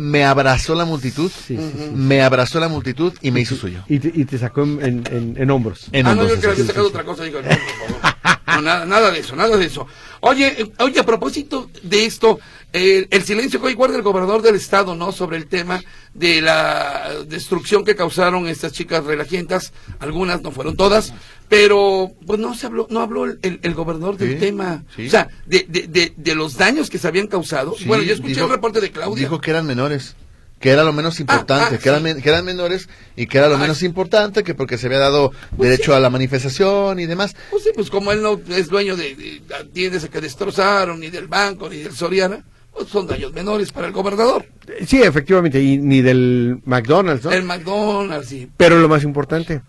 me 0.00 0.24
abrazó 0.24 0.74
la 0.74 0.84
multitud, 0.86 1.30
Sí, 1.30 1.56
sí, 1.56 1.72
sí. 1.76 1.90
me 1.94 2.22
abrazó 2.22 2.58
la 2.58 2.68
multitud 2.68 3.12
y 3.20 3.30
me 3.30 3.40
hizo 3.40 3.54
suyo. 3.54 3.82
Y 3.86 3.98
te, 3.98 4.10
y 4.14 4.24
te 4.24 4.38
sacó 4.38 4.62
en, 4.62 4.80
en, 4.82 5.04
en- 5.12 5.34
en 5.36 5.50
hombros. 5.50 5.88
En 5.92 6.06
ah, 6.06 6.14
no, 6.14 6.22
hombros, 6.22 6.36
yo 6.36 6.40
creo 6.40 6.54
que 6.54 6.54
así. 6.54 6.60
había 6.62 6.66
sacado 6.72 6.88
otra 6.88 7.04
cosa. 7.04 7.24
Digo, 7.24 7.40
no, 7.42 7.48
por 7.48 7.58
favor. 7.58 8.39
No, 8.56 8.62
nada, 8.62 8.84
nada 8.86 9.10
de 9.10 9.20
eso, 9.20 9.36
nada 9.36 9.56
de 9.56 9.64
eso. 9.66 9.86
Oye, 10.20 10.54
eh, 10.62 10.72
oye, 10.80 11.00
a 11.00 11.06
propósito 11.06 11.70
de 11.82 12.04
esto, 12.04 12.38
eh, 12.72 13.06
el 13.10 13.22
silencio 13.24 13.60
que 13.60 13.68
hoy 13.68 13.74
guarda 13.74 13.96
el 13.96 14.02
gobernador 14.02 14.42
del 14.42 14.54
estado, 14.54 14.94
¿no? 14.94 15.12
Sobre 15.12 15.36
el 15.38 15.46
tema 15.46 15.80
de 16.14 16.40
la 16.42 17.10
destrucción 17.26 17.84
que 17.84 17.96
causaron 17.96 18.46
estas 18.46 18.72
chicas 18.72 19.04
relajientas, 19.04 19.72
algunas, 19.98 20.42
no 20.42 20.50
fueron 20.50 20.76
todas, 20.76 21.14
pero 21.48 22.12
pues 22.26 22.38
no 22.38 22.54
se 22.54 22.66
habló, 22.66 22.86
no 22.90 23.00
habló 23.00 23.24
el, 23.24 23.38
el- 23.42 23.60
el 23.62 23.74
gobernador 23.74 24.16
del 24.18 24.34
Sí, 24.34 24.38
tema, 24.38 24.84
sí. 24.94 25.06
o 25.06 25.10
sea, 25.10 25.28
de, 25.46 25.64
de, 25.68 25.86
de, 25.88 26.12
de 26.16 26.34
los 26.34 26.56
daños 26.56 26.90
que 26.90 26.98
se 26.98 27.08
habían 27.08 27.26
causado. 27.26 27.74
Sí, 27.78 27.86
bueno, 27.86 28.02
yo 28.04 28.12
escuché 28.14 28.34
dijo- 28.34 28.46
el 28.46 28.52
reporte 28.52 28.80
de 28.80 28.90
Claudia. 28.90 29.24
Dijo 29.24 29.40
que 29.40 29.50
eran 29.50 29.66
menores, 29.66 30.14
que 30.60 30.70
era 30.70 30.84
lo 30.84 30.92
menos 30.92 31.18
importante, 31.18 31.74
ah, 31.76 31.78
que, 31.78 31.88
eran, 31.88 32.00
sí. 32.00 32.04
men- 32.04 32.22
que 32.22 32.28
eran 32.28 32.44
menores 32.44 32.88
y 33.16 33.26
que 33.26 33.38
era 33.38 33.48
lo 33.48 33.56
Ah, 33.56 33.58
menos 33.58 33.82
importante, 33.82 34.44
que 34.44 34.54
porque 34.54 34.78
se 34.78 34.86
había 34.86 34.98
dado 34.98 35.32
Pues 35.56 35.70
derecho 35.70 35.90
sí. 35.92 35.96
a 35.96 36.00
la 36.00 36.10
manifestación 36.10 37.00
y 37.00 37.06
demás. 37.06 37.34
Pues 37.50 37.64
sí, 37.64 37.70
pues 37.74 37.90
como 37.90 38.12
él 38.12 38.22
no 38.22 38.38
es 38.54 38.68
dueño 38.68 38.94
de, 38.94 39.14
de 39.16 39.40
tiendas 39.72 40.06
que 40.08 40.20
destrozaron, 40.20 41.00
ni 41.00 41.08
del 41.10 41.26
banco, 41.28 41.68
ni 41.70 41.78
del 41.78 41.92
Soriana, 41.96 42.44
pues 42.72 42.88
son 42.88 43.06
daños 43.06 43.32
menores 43.32 43.72
para 43.72 43.86
el 43.88 43.92
gobernador. 43.92 44.46
Sí, 44.86 45.02
efectivamente, 45.02 45.60
y 45.62 45.78
ni 45.78 46.02
del 46.02 46.60
McDonald's, 46.66 47.24
¿no? 47.24 47.32
El 47.32 47.42
McDonald's, 47.42 48.28
sí. 48.28 48.48
Pero 48.56 48.78
lo 48.78 48.88
más 48.88 49.02
importante, 49.02 49.62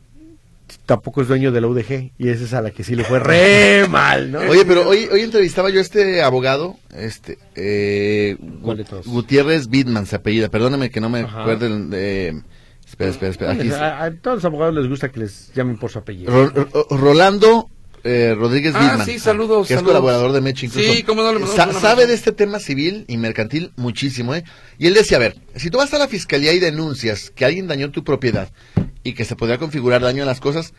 tampoco 0.86 1.22
es 1.22 1.28
dueño 1.28 1.52
de 1.52 1.62
la 1.62 1.68
UDG, 1.68 2.12
y 2.18 2.30
esa 2.30 2.44
es 2.44 2.54
a 2.54 2.62
la 2.62 2.72
que 2.72 2.84
sí 2.84 2.96
le 2.96 3.04
fue 3.04 3.20
re 3.20 3.88
mal, 3.90 4.32
¿no? 4.32 4.40
Oye, 4.40 4.66
pero 4.66 4.88
hoy, 4.88 5.08
hoy 5.12 5.22
entrevistaba 5.22 5.70
yo 5.70 5.80
a 5.80 5.82
este 5.82 6.22
abogado, 6.22 6.78
este, 6.96 7.38
eh, 7.56 8.38
¿Cuál 8.62 8.78
de 8.78 8.84
todos? 8.86 9.08
Gutiérrez 9.08 9.68
Bidman, 9.68 10.06
se 10.06 10.16
apellida, 10.16 10.50
perdóname 10.50 10.90
que 10.90 11.02
no 11.02 11.10
me 11.10 11.22
Ajá. 11.22 11.42
acuerdo 11.42 11.70
de... 11.88 12.42
Espera, 12.88 13.10
espera, 13.12 13.32
espera. 13.32 13.52
Aquí 13.54 13.70
a, 13.72 14.04
a 14.04 14.12
todos 14.16 14.38
los 14.38 14.46
abogados 14.46 14.76
les 14.76 14.88
gusta 14.90 15.10
que 15.10 15.22
les 15.22 15.54
llamen 15.54 15.78
por 15.78 15.90
su 15.92 16.00
apellido. 16.00 16.30
Ro- 16.32 16.50
Ro- 16.50 16.88
Rolando 16.90 17.70
eh, 18.04 18.36
Rodríguez 18.38 18.74
Ah, 18.76 18.80
Bidman. 18.82 19.06
sí, 19.06 19.18
saludos, 19.20 19.68
Que 19.68 19.76
es 19.76 19.82
colaborador 19.84 20.32
de 20.34 20.40
incluso. 20.50 20.80
Sí, 20.80 21.04
cómo 21.04 21.22
no, 21.22 21.34
le 21.34 21.46
Sa- 21.48 21.72
sabe 21.72 22.06
de 22.08 22.16
este 22.16 22.32
tema 22.34 22.60
civil 22.60 23.06
y 23.08 23.16
mercantil 23.18 23.72
muchísimo, 23.78 24.34
¿eh? 24.36 24.44
Y 24.78 24.88
él 24.88 24.94
decía, 24.96 25.18
a 25.18 25.20
ver, 25.22 25.38
si 25.56 25.70
tú 25.70 25.78
vas 25.78 25.94
a 25.94 26.00
la 26.00 26.08
fiscalía 26.08 26.52
y 26.52 26.60
denuncias 26.60 27.30
que 27.30 27.46
alguien 27.46 27.68
dañó 27.68 27.92
tu 27.92 28.04
propiedad 28.04 28.50
y 29.04 29.14
que 29.14 29.26
se 29.26 29.36
podría 29.36 29.58
configurar 29.58 30.02
daño 30.02 30.24
a 30.24 30.26
las 30.26 30.40
cosas, 30.40 30.74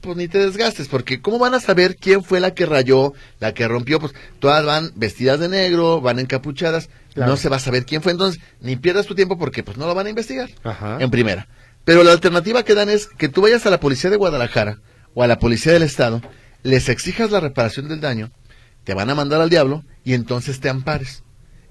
pues 0.00 0.16
ni 0.16 0.28
te 0.28 0.38
desgastes, 0.38 0.88
porque 0.88 1.20
¿cómo 1.20 1.38
van 1.38 1.54
a 1.54 1.60
saber 1.60 1.96
quién 1.96 2.22
fue 2.22 2.38
la 2.40 2.54
que 2.54 2.66
rayó, 2.66 3.12
la 3.40 3.54
que 3.54 3.66
rompió? 3.66 3.98
Pues 3.98 4.12
todas 4.38 4.64
van 4.64 4.92
vestidas 4.94 5.40
de 5.40 5.48
negro, 5.48 6.00
van 6.00 6.18
encapuchadas, 6.18 6.88
Claro. 7.14 7.30
no 7.32 7.36
se 7.38 7.48
va 7.48 7.56
a 7.56 7.60
saber 7.60 7.86
quién 7.86 8.02
fue, 8.02 8.12
entonces 8.12 8.42
ni 8.60 8.76
pierdas 8.76 9.06
tu 9.06 9.14
tiempo 9.14 9.38
porque 9.38 9.62
pues 9.62 9.78
no 9.78 9.86
lo 9.86 9.94
van 9.94 10.06
a 10.06 10.10
investigar. 10.10 10.50
Ajá. 10.64 10.98
En 11.00 11.10
primera. 11.10 11.48
Pero 11.84 12.04
la 12.04 12.12
alternativa 12.12 12.62
que 12.62 12.74
dan 12.74 12.90
es 12.90 13.06
que 13.06 13.28
tú 13.28 13.40
vayas 13.42 13.64
a 13.64 13.70
la 13.70 13.80
policía 13.80 14.10
de 14.10 14.16
Guadalajara 14.16 14.78
o 15.14 15.22
a 15.22 15.26
la 15.26 15.38
policía 15.38 15.72
del 15.72 15.82
estado, 15.82 16.20
les 16.62 16.88
exijas 16.90 17.30
la 17.30 17.40
reparación 17.40 17.88
del 17.88 18.00
daño, 18.02 18.30
te 18.84 18.92
van 18.92 19.08
a 19.08 19.14
mandar 19.14 19.40
al 19.40 19.48
diablo 19.50 19.82
y 20.04 20.12
entonces 20.12 20.60
te 20.60 20.68
ampares. 20.68 21.22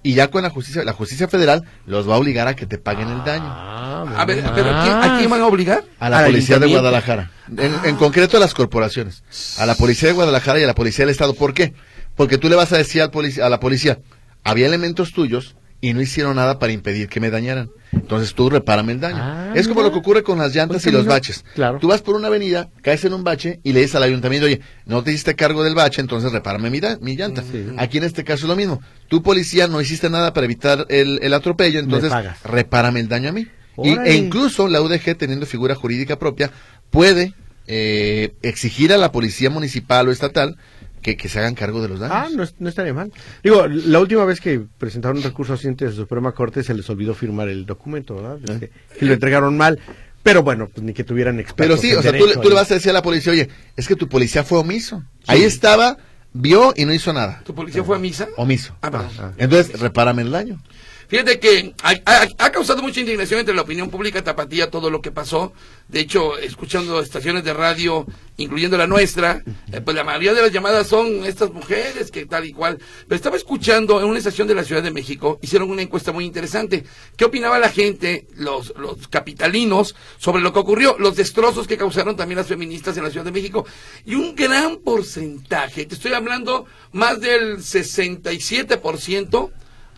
Y 0.05 0.13
ya 0.13 0.29
con 0.29 0.43
la 0.43 0.51
justicia, 0.51 0.83
la 0.83 0.93
justicia 0.93 1.27
federal 1.27 1.63
los 1.87 2.07
va 2.07 2.13
a 2.13 2.17
obligar 2.19 2.47
a 2.47 2.55
que 2.55 2.67
te 2.67 2.77
paguen 2.77 3.09
el 3.09 3.23
daño. 3.23 3.45
Ah, 3.47 4.05
A 4.17 4.25
ver, 4.25 4.43
pero 4.53 4.69
¿a 4.69 4.83
quién, 4.83 4.95
a 4.97 5.17
quién 5.17 5.29
van 5.31 5.41
a 5.41 5.47
obligar? 5.47 5.83
A 5.99 6.09
la 6.09 6.17
policía 6.27 6.59
de. 6.59 6.67
Guadalajara. 6.67 7.31
En, 7.57 7.73
en 7.83 7.95
concreto 7.95 8.37
a 8.37 8.39
las 8.39 8.53
corporaciones. 8.53 9.23
A 9.57 9.65
la 9.65 9.73
policía 9.73 10.09
de 10.09 10.13
Guadalajara 10.13 10.59
y 10.59 10.63
a 10.63 10.67
la 10.67 10.75
policía 10.75 11.05
del 11.05 11.11
estado. 11.11 11.33
¿Por 11.33 11.55
qué? 11.55 11.73
Porque 12.15 12.37
tú 12.37 12.49
le 12.49 12.55
vas 12.55 12.71
a 12.71 12.77
decir 12.77 13.01
al 13.01 13.09
polici- 13.11 13.41
a 13.41 13.49
la 13.49 13.59
policía, 13.59 13.97
había 14.43 14.67
elementos 14.67 15.11
tuyos 15.11 15.55
y 15.89 15.93
no 15.93 16.01
hicieron 16.01 16.35
nada 16.35 16.57
para 16.59 16.71
impedir 16.73 17.07
que 17.09 17.19
me 17.19 17.29
dañaran. 17.29 17.69
Entonces 17.91 18.33
tú 18.33 18.49
repárame 18.49 18.91
el 18.93 18.99
daño. 18.99 19.17
Ah, 19.19 19.53
es 19.55 19.67
como 19.67 19.81
mira. 19.81 19.87
lo 19.87 19.93
que 19.93 19.99
ocurre 19.99 20.23
con 20.23 20.37
las 20.39 20.53
llantas 20.53 20.77
Pues 20.83 20.87
y 20.87 20.91
los 20.91 21.05
baches. 21.05 21.45
claro. 21.53 21.79
Tú 21.79 21.87
vas 21.87 22.01
por 22.01 22.15
una 22.15 22.27
avenida, 22.27 22.69
caes 22.81 23.05
en 23.05 23.13
un 23.13 23.23
bache 23.23 23.59
y 23.63 23.71
le 23.73 23.81
dices 23.81 23.95
al 23.95 24.03
ayuntamiento, 24.03 24.47
oye, 24.47 24.61
no 24.85 25.03
te 25.03 25.11
hiciste 25.11 25.35
cargo 25.35 25.63
del 25.63 25.75
bache, 25.75 26.01
entonces 26.01 26.31
repárame 26.31 26.69
mi, 26.69 26.79
da- 26.79 26.97
mi 27.01 27.15
llanta. 27.15 27.41
Sí. 27.43 27.67
Aquí 27.77 27.97
en 27.99 28.03
este 28.03 28.23
caso 28.23 28.45
es 28.45 28.49
lo 28.49 28.55
mismo. 28.55 28.81
Tú 29.07 29.21
policía 29.23 29.67
no 29.67 29.79
hiciste 29.79 30.09
nada 30.09 30.33
para 30.33 30.45
evitar 30.45 30.85
el, 30.89 31.19
el 31.21 31.33
atropello, 31.33 31.79
entonces 31.79 32.11
repárame 32.43 32.99
el 32.99 33.07
daño 33.07 33.29
a 33.29 33.31
mí. 33.31 33.47
Y, 33.83 33.89
e 34.05 34.15
incluso 34.15 34.67
la 34.67 34.81
UDG, 34.81 35.15
teniendo 35.17 35.45
figura 35.45 35.75
jurídica 35.75 36.17
propia, 36.17 36.49
puede 36.89 37.33
eh, 37.67 38.33
exigir 38.41 38.93
a 38.93 38.97
la 38.97 39.11
policía 39.11 39.49
municipal 39.49 40.07
o 40.07 40.11
estatal 40.11 40.57
que, 41.05 41.15
que 41.15 41.29
se 41.29 41.37
hagan 41.37 41.53
cargo 41.53 41.83
de 41.83 41.87
los 41.87 41.99
daños. 41.99 42.17
Ah, 42.17 42.27
no, 42.35 42.41
es- 42.41 42.55
no 42.57 42.67
estaría 42.67 42.91
mal. 42.91 43.11
Digo, 43.43 43.67
la 43.67 43.99
última 43.99 44.25
vez 44.25 44.41
que 44.41 44.59
presentaron 44.79 45.17
un 45.17 45.23
recurso 45.23 45.53
así 45.53 45.67
ante 45.67 45.85
la 45.85 45.91
Suprema 45.91 46.31
Corte 46.31 46.63
se 46.63 46.73
les 46.73 46.89
olvidó 46.89 47.13
firmar 47.13 47.47
el 47.47 47.67
documento, 47.67 48.15
¿verdad? 48.15 48.39
Este, 48.49 48.71
que 48.97 49.05
lo 49.05 49.13
entregaron 49.13 49.55
mal. 49.55 49.79
Pero 50.23 50.41
bueno, 50.41 50.67
pues 50.73 50.83
ni 50.83 50.93
que 50.93 51.03
tuvieran 51.03 51.35
Pero 51.35 51.75
expertos 51.75 51.79
sí, 51.81 51.91
en 51.91 51.99
o 51.99 52.01
sea, 52.01 52.17
tú, 52.17 52.25
tú 52.41 52.49
le 52.49 52.55
vas 52.55 52.71
a 52.71 52.73
decir 52.73 52.89
a 52.89 52.93
la 52.93 53.03
policía, 53.03 53.31
oye, 53.33 53.49
es 53.77 53.87
que 53.87 53.95
tu 53.95 54.09
policía 54.09 54.43
fue 54.43 54.57
omiso. 54.57 55.03
Ahí 55.27 55.43
estaba, 55.43 55.97
vio 56.33 56.73
y 56.75 56.85
no 56.85 56.93
hizo 56.93 57.13
nada. 57.13 57.43
¿Tu 57.45 57.53
policía 57.53 57.83
fue 57.83 57.97
a 57.97 57.99
misa? 57.99 58.27
Omiso. 58.35 58.75
Ah, 58.81 58.89
perdón. 58.89 59.09
Ah, 59.19 59.31
Entonces, 59.37 59.79
repárame 59.79 60.23
el 60.23 60.31
daño. 60.31 60.59
Fíjate 61.07 61.39
que 61.39 61.73
ha, 61.83 62.51
causado 62.51 62.81
mucha 62.81 62.99
indignación 62.99 63.39
entre 63.39 63.55
la 63.55 63.61
opinión 63.61 63.89
pública 63.89 64.23
tapatía 64.23 64.71
todo 64.71 64.89
lo 64.89 65.01
que 65.01 65.11
pasó. 65.11 65.53
De 65.87 65.99
hecho, 65.99 66.37
escuchando 66.37 66.99
estaciones 66.99 67.43
de 67.43 67.53
radio, 67.53 68.05
incluyendo 68.37 68.77
la 68.77 68.87
nuestra, 68.87 69.43
eh, 69.71 69.81
pues 69.81 69.95
la 69.95 70.03
mayoría 70.03 70.33
de 70.33 70.41
las 70.41 70.51
llamadas 70.51 70.87
son 70.87 71.23
estas 71.25 71.51
mujeres 71.51 72.09
que 72.09 72.25
tal 72.25 72.45
y 72.45 72.53
cual. 72.53 72.79
Pero 73.07 73.15
estaba 73.15 73.37
escuchando 73.37 73.99
en 73.99 74.07
una 74.07 74.17
estación 74.17 74.47
de 74.47 74.55
la 74.55 74.63
Ciudad 74.63 74.81
de 74.81 74.91
México, 74.91 75.37
hicieron 75.41 75.69
una 75.69 75.83
encuesta 75.83 76.11
muy 76.11 76.25
interesante. 76.25 76.83
¿Qué 77.15 77.25
opinaba 77.25 77.59
la 77.59 77.69
gente, 77.69 78.27
los, 78.35 78.73
los 78.77 79.07
capitalinos, 79.07 79.95
sobre 80.17 80.41
lo 80.41 80.51
que 80.53 80.59
ocurrió? 80.59 80.95
Los 80.97 81.15
destrozos 81.15 81.67
que 81.67 81.77
causaron 81.77 82.15
también 82.15 82.37
las 82.37 82.47
feministas 82.47 82.97
en 82.97 83.03
la 83.03 83.11
Ciudad 83.11 83.25
de 83.25 83.31
México. 83.31 83.65
Y 84.05 84.15
un 84.15 84.35
gran 84.35 84.77
porcentaje, 84.77 85.85
te 85.85 85.95
estoy 85.95 86.13
hablando 86.13 86.65
más 86.91 87.21
del 87.21 87.57
67%, 87.57 89.51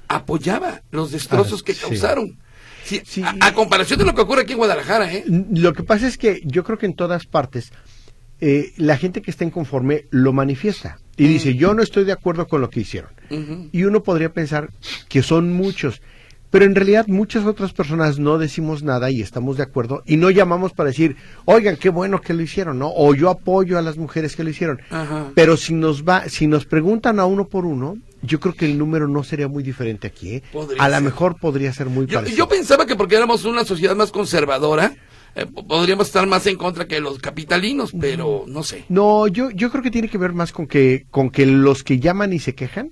apoyaba 0.08 0.82
los 0.92 1.12
destrozos 1.12 1.62
Ah, 1.62 1.66
que 1.66 1.74
causaron. 1.76 2.38
Sí, 2.84 3.02
Sí. 3.06 3.22
A, 3.24 3.36
a 3.42 3.54
comparación 3.54 4.00
de 4.00 4.06
lo 4.06 4.16
que 4.16 4.22
ocurre 4.22 4.42
aquí 4.44 4.54
en 4.54 4.60
Guadalajara, 4.60 5.14
¿eh? 5.14 5.24
Lo 5.28 5.74
que 5.74 5.84
pasa 5.84 6.08
es 6.08 6.18
que 6.18 6.42
yo 6.46 6.64
creo 6.64 6.78
que 6.78 6.86
en 6.86 6.96
todas 6.96 7.26
partes 7.26 7.72
eh, 8.40 8.72
la 8.78 8.98
gente 8.98 9.22
que 9.22 9.32
está 9.32 9.44
inconforme 9.44 10.06
lo 10.12 10.32
manifiesta 10.32 11.00
y 11.18 11.24
Mm. 11.24 11.28
dice 11.28 11.56
yo 11.56 11.74
no 11.74 11.82
estoy 11.82 12.06
de 12.06 12.12
acuerdo 12.12 12.48
con 12.48 12.62
lo 12.62 12.70
que 12.70 12.82
hicieron. 12.82 13.10
Y 13.74 13.84
uno 13.84 14.04
podría 14.04 14.32
pensar 14.32 14.70
que 15.10 15.22
son 15.24 15.52
muchos, 15.54 16.02
pero 16.58 16.66
en 16.66 16.74
realidad 16.74 17.06
muchas 17.06 17.46
otras 17.46 17.72
personas 17.72 18.18
no 18.18 18.40
decimos 18.40 18.82
nada 18.82 19.12
y 19.12 19.22
estamos 19.22 19.58
de 19.58 19.62
acuerdo 19.64 20.02
y 20.08 20.18
no 20.18 20.32
llamamos 20.32 20.74
para 20.74 20.90
decir, 20.90 21.16
oigan, 21.46 21.76
qué 21.76 21.90
bueno 21.90 22.20
que 22.20 22.34
lo 22.34 22.42
hicieron, 22.42 22.80
¿no? 22.80 22.92
O 22.96 23.14
yo 23.14 23.30
apoyo 23.30 23.78
a 23.78 23.84
las 23.84 23.96
mujeres 23.98 24.36
que 24.36 24.44
lo 24.44 24.50
hicieron. 24.50 24.82
Ajá. 24.90 25.28
Pero 25.36 25.56
si 25.56 25.76
nos 25.76 26.04
va, 26.04 26.28
si 26.30 26.48
nos 26.48 26.66
preguntan 26.66 27.20
a 27.20 27.26
uno 27.26 27.46
por 27.48 27.68
uno, 27.68 28.00
yo 28.24 28.40
creo 28.40 28.56
que 28.56 28.66
el 28.66 28.80
número 28.80 29.08
no 29.08 29.24
sería 29.24 29.48
muy 29.48 29.62
diferente 29.62 30.08
aquí. 30.08 30.38
¿eh? 30.38 30.44
A 30.80 30.90
lo 30.90 31.00
mejor 31.02 31.40
podría 31.40 31.72
ser 31.74 31.90
muy 31.90 32.08
Yo, 32.08 32.18
parecido. 32.18 32.38
yo 32.40 32.50
pensaba 32.50 32.88
que 32.88 32.96
porque 32.96 33.18
éramos 33.18 33.46
una 33.46 33.64
sociedad 33.64 33.96
más 33.96 34.12
conservadora, 34.12 34.96
eh, 35.38 35.46
po- 35.46 35.66
podríamos 35.68 36.08
estar 36.08 36.26
más 36.28 36.46
en 36.48 36.58
contra 36.58 36.88
que 36.88 37.00
los 37.00 37.20
capitalinos, 37.20 37.92
pero 38.00 38.44
no 38.48 38.64
sé. 38.64 38.84
No, 38.90 39.28
yo, 39.28 39.50
yo 39.52 39.70
creo 39.72 39.84
que 39.84 39.92
tiene 39.92 40.10
que 40.10 40.18
ver 40.18 40.34
más 40.34 40.52
con 40.52 40.68
que, 40.68 41.06
con 41.12 41.30
que 41.30 41.46
los 41.46 41.84
que 41.84 42.00
llaman 42.00 42.34
y 42.34 42.40
se 42.40 42.56
quejan 42.56 42.92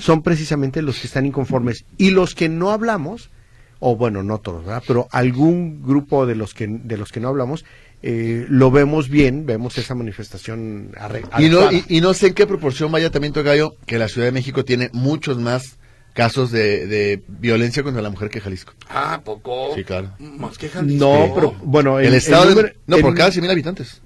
son 0.00 0.22
precisamente 0.22 0.82
los 0.82 0.98
que 1.00 1.06
están 1.06 1.24
inconformes. 1.26 1.84
Y 1.96 2.10
los 2.10 2.34
que 2.34 2.48
no 2.48 2.70
hablamos, 2.70 3.30
o 3.78 3.96
bueno, 3.96 4.22
no 4.22 4.38
todos, 4.38 4.64
¿verdad? 4.64 4.82
Pero 4.86 5.08
algún 5.10 5.82
grupo 5.82 6.26
de 6.26 6.34
los 6.34 6.52
que, 6.54 6.66
de 6.68 6.96
los 6.96 7.12
que 7.12 7.20
no 7.20 7.28
hablamos, 7.28 7.64
eh, 8.02 8.44
lo 8.50 8.70
vemos 8.70 9.08
bien, 9.08 9.46
vemos 9.46 9.78
esa 9.78 9.94
manifestación 9.94 10.90
arre- 10.96 11.22
Y 11.38 11.48
no, 11.48 11.70
y, 11.72 11.84
y 11.88 12.00
no 12.00 12.12
sé 12.12 12.26
en 12.28 12.34
qué 12.34 12.46
proporción 12.46 12.92
vaya 12.92 13.10
también 13.10 13.32
Tocayo, 13.32 13.76
que 13.86 13.98
la 13.98 14.08
Ciudad 14.08 14.26
de 14.26 14.32
México 14.32 14.64
tiene 14.64 14.90
muchos 14.92 15.38
más 15.38 15.78
casos 16.14 16.50
de, 16.50 16.86
de 16.86 17.22
violencia 17.28 17.82
contra 17.82 18.00
la 18.00 18.08
mujer 18.08 18.30
que 18.30 18.40
Jalisco. 18.40 18.72
Ah, 18.88 19.20
poco. 19.22 19.72
Sí, 19.74 19.84
claro. 19.84 20.12
Más 20.18 20.56
que 20.56 20.68
Jalisco. 20.70 21.04
No, 21.04 21.34
pero 21.34 21.54
bueno, 21.62 21.98
El, 21.98 22.14
estado 22.14 22.44
de- 22.44 22.50
número- 22.54 22.72
no, 22.86 22.96
el- 22.96 23.02
por 23.02 23.14
cada 23.14 23.30
100 23.30 23.42
mil 23.42 23.50
habitantes. 23.50 24.00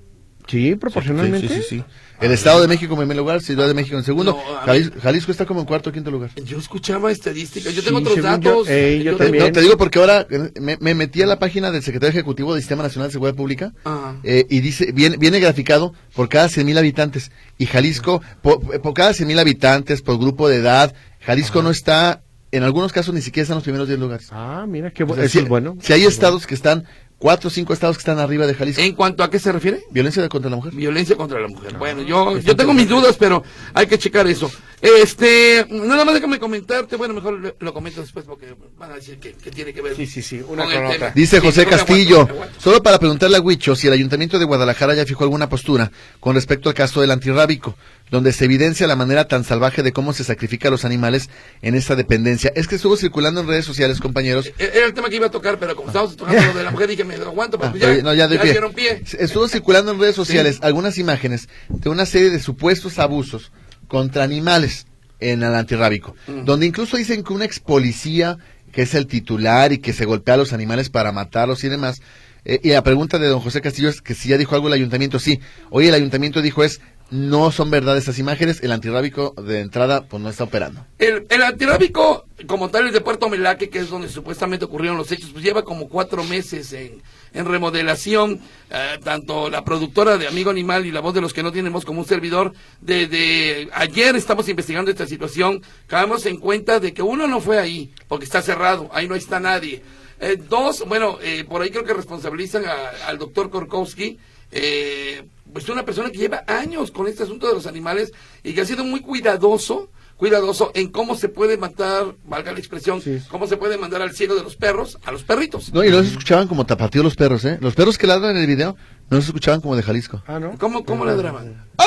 Sí, 0.49 0.75
proporcionalmente. 0.77 1.47
Sí, 1.47 1.55
sí, 1.57 1.61
sí, 1.61 1.77
sí. 1.77 1.85
El 2.23 2.33
Estado 2.33 2.61
de 2.63 2.67
México 2.67 2.95
en 2.95 2.99
primer 3.01 3.17
lugar, 3.19 3.41
Ciudad 3.43 3.69
de 3.69 3.75
México 3.75 3.97
en 3.97 4.03
segundo. 4.03 4.37
No, 4.67 4.73
mí- 4.73 4.91
Jalisco 5.03 5.31
está 5.31 5.45
como 5.47 5.61
en 5.61 5.67
cuarto 5.67 5.91
o 5.91 5.93
quinto 5.93 6.11
lugar. 6.11 6.31
Yo 6.43 6.59
escuchaba 6.59 7.13
estadísticas, 7.13 7.73
yo 7.75 7.81
Sí, 7.83 7.87
tengo 7.87 7.99
otros 8.01 8.17
yo, 8.17 8.23
datos. 8.23 8.67
eh, 8.69 9.03
yo 9.05 9.13
Yo- 9.13 9.17
también. 9.19 9.45
No, 9.45 9.53
te 9.53 9.61
digo 9.61 9.77
porque 9.77 9.99
ahora 10.01 10.27
me, 10.59 10.79
me 10.81 10.95
metí 10.95 11.21
a 11.23 11.27
la 11.27 11.39
página 11.39 11.71
del 11.71 11.83
secretario 11.83 12.11
ejecutivo 12.11 12.55
del 12.55 12.63
Sistema 12.63 12.83
Nacional 12.83 13.09
de 13.09 13.13
Seguridad 13.13 13.37
Pública 13.37 13.73
Ajá. 13.85 14.17
eh, 14.25 14.47
y 14.49 14.61
dice 14.61 14.91
viene, 14.93 15.17
viene 15.19 15.39
graficado 15.39 15.93
por 16.15 16.29
cada 16.31 16.49
100 16.49 16.67
mil 16.67 16.79
habitantes 16.79 17.31
y 17.59 17.67
Jalisco 17.67 18.21
por, 18.43 18.81
por 18.81 18.95
cada 18.95 19.13
100 19.13 19.29
mil 19.29 19.39
habitantes 19.39 20.01
por 20.03 20.19
grupo 20.19 20.49
de 20.49 20.57
edad 20.57 20.95
Jalisco 21.21 21.63
no 21.63 21.71
está 21.71 22.23
en 22.51 22.63
algunos 22.63 22.93
casos 22.93 23.15
ni 23.15 23.21
siquiera 23.21 23.43
está 23.43 23.53
en 23.55 23.57
los 23.59 23.65
primeros 23.65 23.89
10 23.89 24.01
lugares. 24.01 24.29
Ah, 24.33 24.65
mira, 24.69 24.91
qué 24.91 25.05
bueno. 25.05 25.17
sea, 25.21 25.27
Eso 25.27 25.33
si, 25.39 25.45
es 25.45 25.49
bueno. 25.49 25.77
si 25.81 25.93
hay 25.93 26.05
estados 26.05 26.47
que 26.47 26.55
están 26.55 26.85
cuatro 27.19 27.49
o 27.49 27.51
cinco 27.51 27.73
estados 27.73 27.97
que 27.97 28.01
están 28.03 28.19
arriba 28.19 28.47
de 28.47 28.55
Jalisco. 28.55 28.81
¿En 28.81 28.95
cuanto 28.95 29.23
a 29.25 29.31
qué 29.31 29.39
se 29.39 29.51
refiere? 29.53 29.83
Violencia 29.91 30.27
contra 30.29 30.49
la 30.51 30.57
mujer. 30.57 30.73
Violencia 30.73 31.17
contra 31.17 31.41
la 31.41 31.49
mujer. 31.49 31.75
Bueno, 31.77 32.03
yo, 32.03 32.39
yo 32.39 32.55
tengo 32.57 32.73
mis 32.73 32.89
dudas, 32.89 33.17
pero 33.19 33.43
hay 33.75 33.87
que 33.87 33.99
checar 33.99 34.27
eso. 34.29 34.51
Este, 34.81 35.67
nada 35.71 36.05
más 36.05 36.15
déjame 36.15 36.39
comentarte, 36.39 36.95
bueno, 36.95 37.13
mejor 37.13 37.55
lo, 37.59 37.75
comento 37.75 38.01
después 38.01 38.25
porque 38.25 38.55
van 38.79 38.93
a 38.93 38.95
decir 38.95 39.19
que, 39.19 39.33
que 39.33 39.51
tiene 39.51 39.73
que 39.73 39.83
ver. 39.83 39.97
Sí, 39.97 40.07
sí, 40.07 40.23
sí, 40.23 40.41
una 40.49 40.63
con 40.65 40.73
con 40.73 40.83
el 40.83 40.87
otra. 40.87 40.99
tema. 40.99 41.11
Dice 41.17 41.41
Sí, 41.41 41.47
José 41.47 41.67
Castillo, 41.67 42.21
aguanto, 42.21 42.35
aguanto. 42.35 42.61
solo 42.61 42.83
para 42.83 42.99
preguntarle 43.01 43.37
a 43.39 43.41
Huicho 43.41 43.75
si 43.75 43.89
el 43.89 43.93
Ayuntamiento 43.93 44.39
de 44.39 44.45
Guadalajara 44.45 44.95
ya 44.95 45.05
fijó 45.05 45.25
alguna 45.25 45.49
postura 45.49 45.91
con 46.21 46.37
respecto 46.37 46.69
al 46.69 46.77
caso 46.77 47.01
del 47.01 47.11
antirrábico, 47.11 47.77
donde 48.13 48.33
se 48.33 48.45
evidencia 48.45 48.87
la 48.87 48.95
manera 48.95 49.27
tan 49.27 49.43
salvaje 49.43 49.83
de 49.83 49.93
cómo 49.93 50.13
se 50.13 50.23
sacrifica 50.23 50.69
a 50.69 50.71
los 50.71 50.85
animales 50.85 51.29
en 51.61 51.75
esta 51.75 51.97
dependencia. 51.97 52.53
Es 52.55 52.69
que 52.69 52.77
estuvo 52.77 52.97
circulando 52.97 53.41
en 53.41 53.49
redes 53.49 53.65
sociales, 53.65 53.99
compañeros. 54.01 54.47
Eh, 54.59 54.71
Era 54.75 54.87
el 54.87 54.95
tema 54.95 55.09
que 55.09 55.17
iba 55.17 55.27
a 55.27 55.31
tocar, 55.31 55.59
pero 55.59 55.75
como 55.75 55.89
estábamos 55.89 56.17
tocando 56.17 56.41
lo 56.41 56.55
de 56.55 56.63
la 56.65 56.71
mujer, 56.71 56.89
dije, 56.89 57.05
me 57.09 57.17
lo 57.17 57.27
aguanto, 57.29 57.59
pero 57.59 57.73
Ah, 57.75 57.79
ya, 57.97 58.03
no, 58.03 58.15
ya 58.15 58.29
doy 58.29 58.37
ya 58.37 58.43
pie. 58.43 58.51
dieron 58.53 58.73
pie. 58.73 59.03
Estuvo 59.19 59.49
circulando 59.49 59.91
en 59.93 59.99
redes 59.99 60.15
sociales 60.15 60.59
algunas 60.63 60.99
imágenes 60.99 61.49
de 61.69 61.89
una 61.91 62.07
serie 62.07 62.31
de 62.31 62.39
supuestos 62.41 62.99
abusos 62.99 63.51
contra 63.89 64.23
animales 64.23 64.87
en 65.21 65.43
el 65.43 65.55
antirrábico, 65.55 66.15
Mm. 66.29 66.45
donde 66.45 66.67
incluso 66.67 66.97
dicen 66.97 67.25
que 67.25 67.33
un 67.33 67.43
ex 67.43 67.59
policía, 67.59 68.37
que 68.71 68.83
es 68.83 68.95
el 68.95 69.07
titular 69.07 69.73
y 69.73 69.79
que 69.79 69.93
se 69.93 70.05
golpea 70.05 70.35
a 70.35 70.37
los 70.37 70.53
animales 70.53 70.91
para 70.91 71.11
matarlos 71.11 71.65
y 71.65 71.69
demás. 71.69 72.01
eh, 72.45 72.61
y 72.63 72.69
la 72.71 72.83
pregunta 72.83 73.19
de 73.19 73.27
don 73.27 73.41
José 73.41 73.61
Castillo 73.61 73.89
es 73.91 74.01
que 74.01 74.15
si 74.15 74.29
ya 74.29 74.39
dijo 74.39 74.55
algo 74.55 74.69
el 74.69 74.73
ayuntamiento, 74.75 75.19
sí. 75.19 75.41
Hoy 75.71 75.89
el 75.89 75.95
ayuntamiento 75.95 76.41
dijo 76.41 76.63
es, 76.65 76.81
no 77.11 77.51
son 77.53 77.71
verdad 77.71 77.97
esas 77.97 78.19
imágenes, 78.19 78.63
el 78.63 78.73
antirrábico 78.73 79.35
de 79.43 79.61
entrada 79.61 80.05
pues 80.07 80.23
no 80.23 80.29
está 80.29 80.45
operando. 80.45 80.85
El, 80.99 81.27
el 81.31 81.43
antirrábico, 81.43 82.27
como 82.47 82.69
tal, 82.69 82.87
el 82.87 82.93
de 82.93 83.01
Puerto 83.01 83.29
Melaque, 83.29 83.71
que 83.71 83.79
es 83.79 83.89
donde 83.89 84.09
supuestamente 84.09 84.67
ocurrieron 84.67 84.99
los 84.99 85.11
hechos, 85.11 85.31
pues 85.33 85.43
lleva 85.45 85.63
como 85.65 85.89
cuatro 85.89 86.23
meses 86.25 86.73
en, 86.73 87.03
en 87.33 87.45
remodelación. 87.47 88.41
eh, 88.71 88.99
tanto 89.03 89.49
la 89.49 89.65
productora 89.65 90.19
de 90.19 90.29
Amigo 90.29 90.51
Animal 90.51 90.85
y 90.85 90.91
la 90.93 91.01
voz 91.01 91.15
de 91.15 91.21
los 91.23 91.33
que 91.33 91.43
no 91.43 91.51
tenemos 91.53 91.85
como 91.85 92.01
un 92.01 92.07
servidor, 92.07 92.53
desde 92.81 93.69
ayer 93.73 94.15
estamos 94.17 94.49
investigando 94.49 94.91
esta 94.91 95.07
situación. 95.07 95.63
Caemos 95.87 96.27
en 96.27 96.39
cuenta 96.39 96.81
de 96.81 96.93
que 96.93 97.03
uno 97.03 97.27
no 97.27 97.41
fue 97.41 97.59
ahí, 97.59 97.91
porque 98.09 98.25
está 98.25 98.43
cerrado, 98.43 98.91
ahí 98.93 99.09
no 99.09 99.15
está 99.15 99.41
nadie. 99.41 99.83
Eh, 100.21 100.37
dos, 100.49 100.85
bueno, 100.87 101.19
eh, 101.23 101.45
por 101.49 101.63
ahí 101.63 101.71
creo 101.71 101.85
que 101.85 101.95
responsabilizan 101.95 102.65
a- 102.67 103.07
al 103.07 103.19
doctor 103.19 103.51
Korkowski. 103.51 104.19
Eh, 104.51 105.23
pues 105.53 105.69
una 105.69 105.85
persona 105.85 106.11
que 106.11 106.19
lleva 106.19 106.45
años 106.47 106.91
con 106.91 107.07
este 107.07 107.23
asunto 107.23 107.47
de 107.49 107.55
los 107.55 107.67
animales 107.67 108.13
y 108.43 108.53
que 108.55 108.61
ha 108.61 108.65
sido 108.65 108.85
muy 108.85 109.01
cuidadoso, 109.01 109.91
cuidadoso 110.17 110.71
en 110.75 110.89
cómo 110.91 111.15
se 111.17 111.29
puede 111.29 111.57
matar, 111.57 112.15
valga 112.25 112.53
la 112.53 112.59
expresión, 112.59 113.01
Sí. 113.01 113.19
cómo 113.31 113.47
se 113.47 113.57
puede 113.57 113.77
mandar 113.79 114.03
al 114.03 114.13
cielo 114.15 114.35
de 114.35 114.43
los 114.43 114.57
perros 114.57 114.99
a 115.05 115.13
los 115.13 115.23
perritos. 115.23 115.73
No, 115.73 115.85
y 115.85 115.91
los 115.91 116.07
escuchaban 116.07 116.49
como 116.49 116.67
tapatío 116.67 117.03
los 117.03 117.15
perros, 117.15 117.45
¿eh? 117.45 117.59
Los 117.61 117.75
perros 117.75 117.97
que 117.99 118.07
ladran 118.07 118.33
en 118.37 118.43
el 118.43 118.47
video 118.47 118.77
no 119.11 119.17
los 119.17 119.27
escuchaban 119.27 119.61
como 119.61 119.77
de 119.77 119.83
Jalisco. 119.83 120.23
Ah, 120.27 120.39
¿no? 120.41 120.59
¿Cómo, 120.59 120.85
cómo 120.85 121.05
ladraban? 121.05 121.67
Ah, 121.79 121.85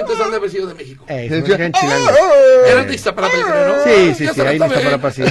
entonces 0.00 0.24
han 0.24 0.30
de 0.30 0.36
haber 0.38 0.50
sido 0.50 0.66
de 0.66 0.74
México. 0.74 1.04
Eh, 1.08 1.26
Sí, 1.30 1.52
se 1.52 1.72
chilangos. 1.72 2.10
Eran 2.66 2.86
de 2.88 2.94
Iztapalapa, 2.94 3.36
yo 3.36 3.46
creo, 3.46 3.68
¿no? 3.76 3.84
Sí, 3.84 4.14
sí, 4.16 4.24
Ya 4.24 4.30
sí, 4.34 4.40
se 4.40 4.46
ahí 4.48 4.56
en. 4.56 4.62
Iztapalapa 4.64 5.10
sí. 5.12 5.22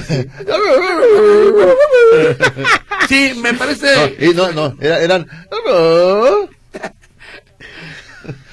Sí, 3.08 3.34
me 3.42 3.54
parece 3.56 3.88
No, 4.20 4.26
y 4.26 4.34
no, 4.36 4.52
no, 4.52 4.76
era- 4.80 5.02
eran... 5.02 5.28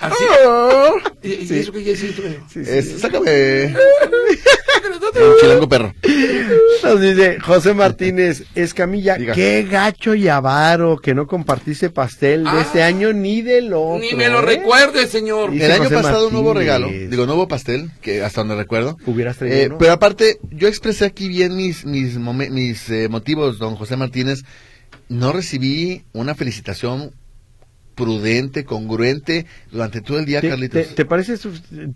así. 0.00 0.24
¿Y, 1.22 1.28
y 1.54 1.58
eso 1.58 1.72
que 1.72 1.84
ya 1.84 1.92
hiciste? 1.92 2.40
Sí, 2.52 2.64
sí. 2.64 2.70
Es- 2.70 3.00
sácame. 3.00 3.74
Un 5.16 5.40
chilango 5.40 5.68
perro. 5.68 5.94
Nos 6.82 7.00
dice 7.00 7.38
José 7.40 7.74
Martínez 7.74 8.44
Escamilla, 8.54 9.16
Diga. 9.16 9.32
qué 9.34 9.66
gacho 9.68 10.14
y 10.14 10.28
avaro 10.28 10.98
que 10.98 11.14
no 11.14 11.26
compartiste 11.26 11.90
pastel 11.90 12.44
de 12.44 12.50
Ah. 12.50 12.60
este 12.60 12.82
año 12.82 13.12
ni 13.12 13.40
del 13.42 13.72
otro. 13.72 13.98
Ni 13.98 14.12
me 14.14 14.28
lo 14.28 14.40
¿eh? 14.40 14.56
recuerde, 14.56 15.06
señor. 15.06 15.50
Dice 15.50 15.64
El 15.66 15.72
año 15.72 15.82
José 15.84 15.94
pasado 15.94 16.30
no 16.30 16.40
hubo 16.40 16.54
Martínez. 16.54 16.78
regalo, 16.80 17.10
digo, 17.10 17.26
no 17.26 17.34
hubo 17.34 17.48
pastel, 17.48 17.90
que 18.02 18.22
hasta 18.22 18.42
donde 18.42 18.56
recuerdo. 18.56 18.98
Hubieras 19.06 19.38
traído 19.38 19.56
Eh, 19.56 19.66
uno. 19.68 19.78
pero 19.78 19.92
aparte, 19.92 20.38
yo 20.50 20.68
expresé 20.68 21.06
aquí 21.06 21.28
bien 21.28 21.56
mis 21.56 21.84
mis 21.86 22.16
mis 22.18 22.90
eh, 22.90 23.08
motivos, 23.08 23.58
don 23.58 23.74
José 23.76 23.96
Martínez. 23.96 24.42
No 25.08 25.32
recibí 25.32 26.04
una 26.12 26.34
felicitación 26.34 27.12
prudente, 27.96 28.64
congruente 28.64 29.46
durante 29.72 30.00
todo 30.02 30.18
el 30.20 30.26
día, 30.26 30.40
¿Te, 30.40 30.50
Carlitos. 30.50 30.86
te- 30.88 30.94
te 30.94 31.04
parece, 31.06 31.36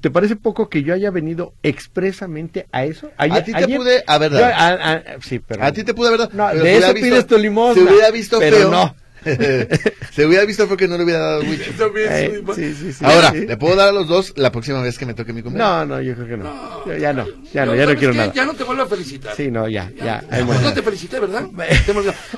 ¿Te 0.01 0.11
poco 0.35 0.69
que 0.69 0.83
yo 0.83 0.95
haya 0.95 1.11
venido 1.13 1.53
expresamente 1.63 2.67
a 2.73 2.85
eso? 2.85 3.11
A 3.19 3.45
ti 3.45 3.53
te 3.53 3.69
pude 3.69 4.03
haber 4.07 4.33
dado. 4.33 4.47
Yo- 4.49 4.53
a- 4.55 4.93
a- 4.95 5.03
sí, 5.21 5.39
pero 5.39 5.63
A 5.63 5.71
ti 5.73 5.85
te 5.85 5.95
pude 5.95 6.09
haber 6.09 6.21
dado. 6.21 6.31
No, 6.33 6.49
de 6.55 6.79
eso 6.79 6.95
pides 6.95 7.27
tu 7.27 7.39
limosna, 7.39 7.83
Se 7.83 7.89
hubiera 7.89 8.11
visto 8.11 8.39
pero 8.41 8.57
feo. 8.57 8.71
no. 8.71 8.97
se 10.13 10.27
hubiera 10.27 10.45
visto 10.45 10.67
porque 10.69 10.89
no 10.89 10.97
le 10.97 11.05
hubiera 11.05 11.21
dado 11.21 11.41
Wicho. 11.43 11.71
Eh, 11.97 12.43
sí, 12.55 12.75
sí, 12.75 12.93
sí. 12.93 13.05
Ahora, 13.05 13.31
Sí. 13.33 13.47
le 13.47 13.57
puedo 13.57 13.77
dar 13.77 13.89
a 13.89 13.93
los 13.93 14.09
dos 14.09 14.33
la 14.37 14.51
próxima 14.51 14.83
vez 14.83 14.99
que 14.99 15.07
me 15.07 15.15
toque 15.15 15.33
mi 15.33 15.43
cumpleaños. 15.43 15.89
No, 15.89 15.97
no, 15.97 16.03
yo 16.03 16.15
creo 16.15 16.27
que 16.27 16.37
no. 16.37 16.45
No, 16.45 16.87
Yo 16.87 16.97
ya 16.97 17.13
no, 17.13 17.27
ya 17.53 17.67
no, 17.67 17.75
ya 17.75 17.83
no 17.83 17.85
¿sabes 17.85 17.99
quiero 17.99 18.13
qué? 18.13 18.19
nada. 18.19 18.33
Ya 18.33 18.45
no 18.45 18.55
te 18.55 18.65
vuelvo 18.65 18.83
a 18.83 18.87
felicitar. 18.87 19.35
Sí, 19.37 19.51
no, 19.51 19.69
ya, 19.69 19.91
ya. 19.97 20.25
Ya, 20.31 20.45
no 20.45 20.73
te 20.75 20.83
felicité, 20.83 21.21
¿verdad? 21.21 21.47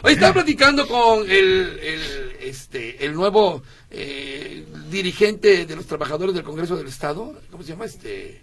Hoy 0.03 0.13
estaba 0.15 0.33
platicando 0.35 0.87
con 0.87 1.23
el, 1.31 1.79
el, 1.83 2.01
este, 2.41 3.05
el 3.05 3.15
nuevo 3.15 3.63
eh, 3.91 4.65
dirigente 4.91 5.67
de 5.67 5.77
los 5.77 5.87
trabajadores 5.87 6.35
del 6.35 6.45
Congreso 6.45 6.77
del 6.77 6.89
Estado. 6.89 7.35
¿Cómo 7.51 7.63
se 7.63 7.71
llama? 7.71 7.85
Este, 7.85 8.43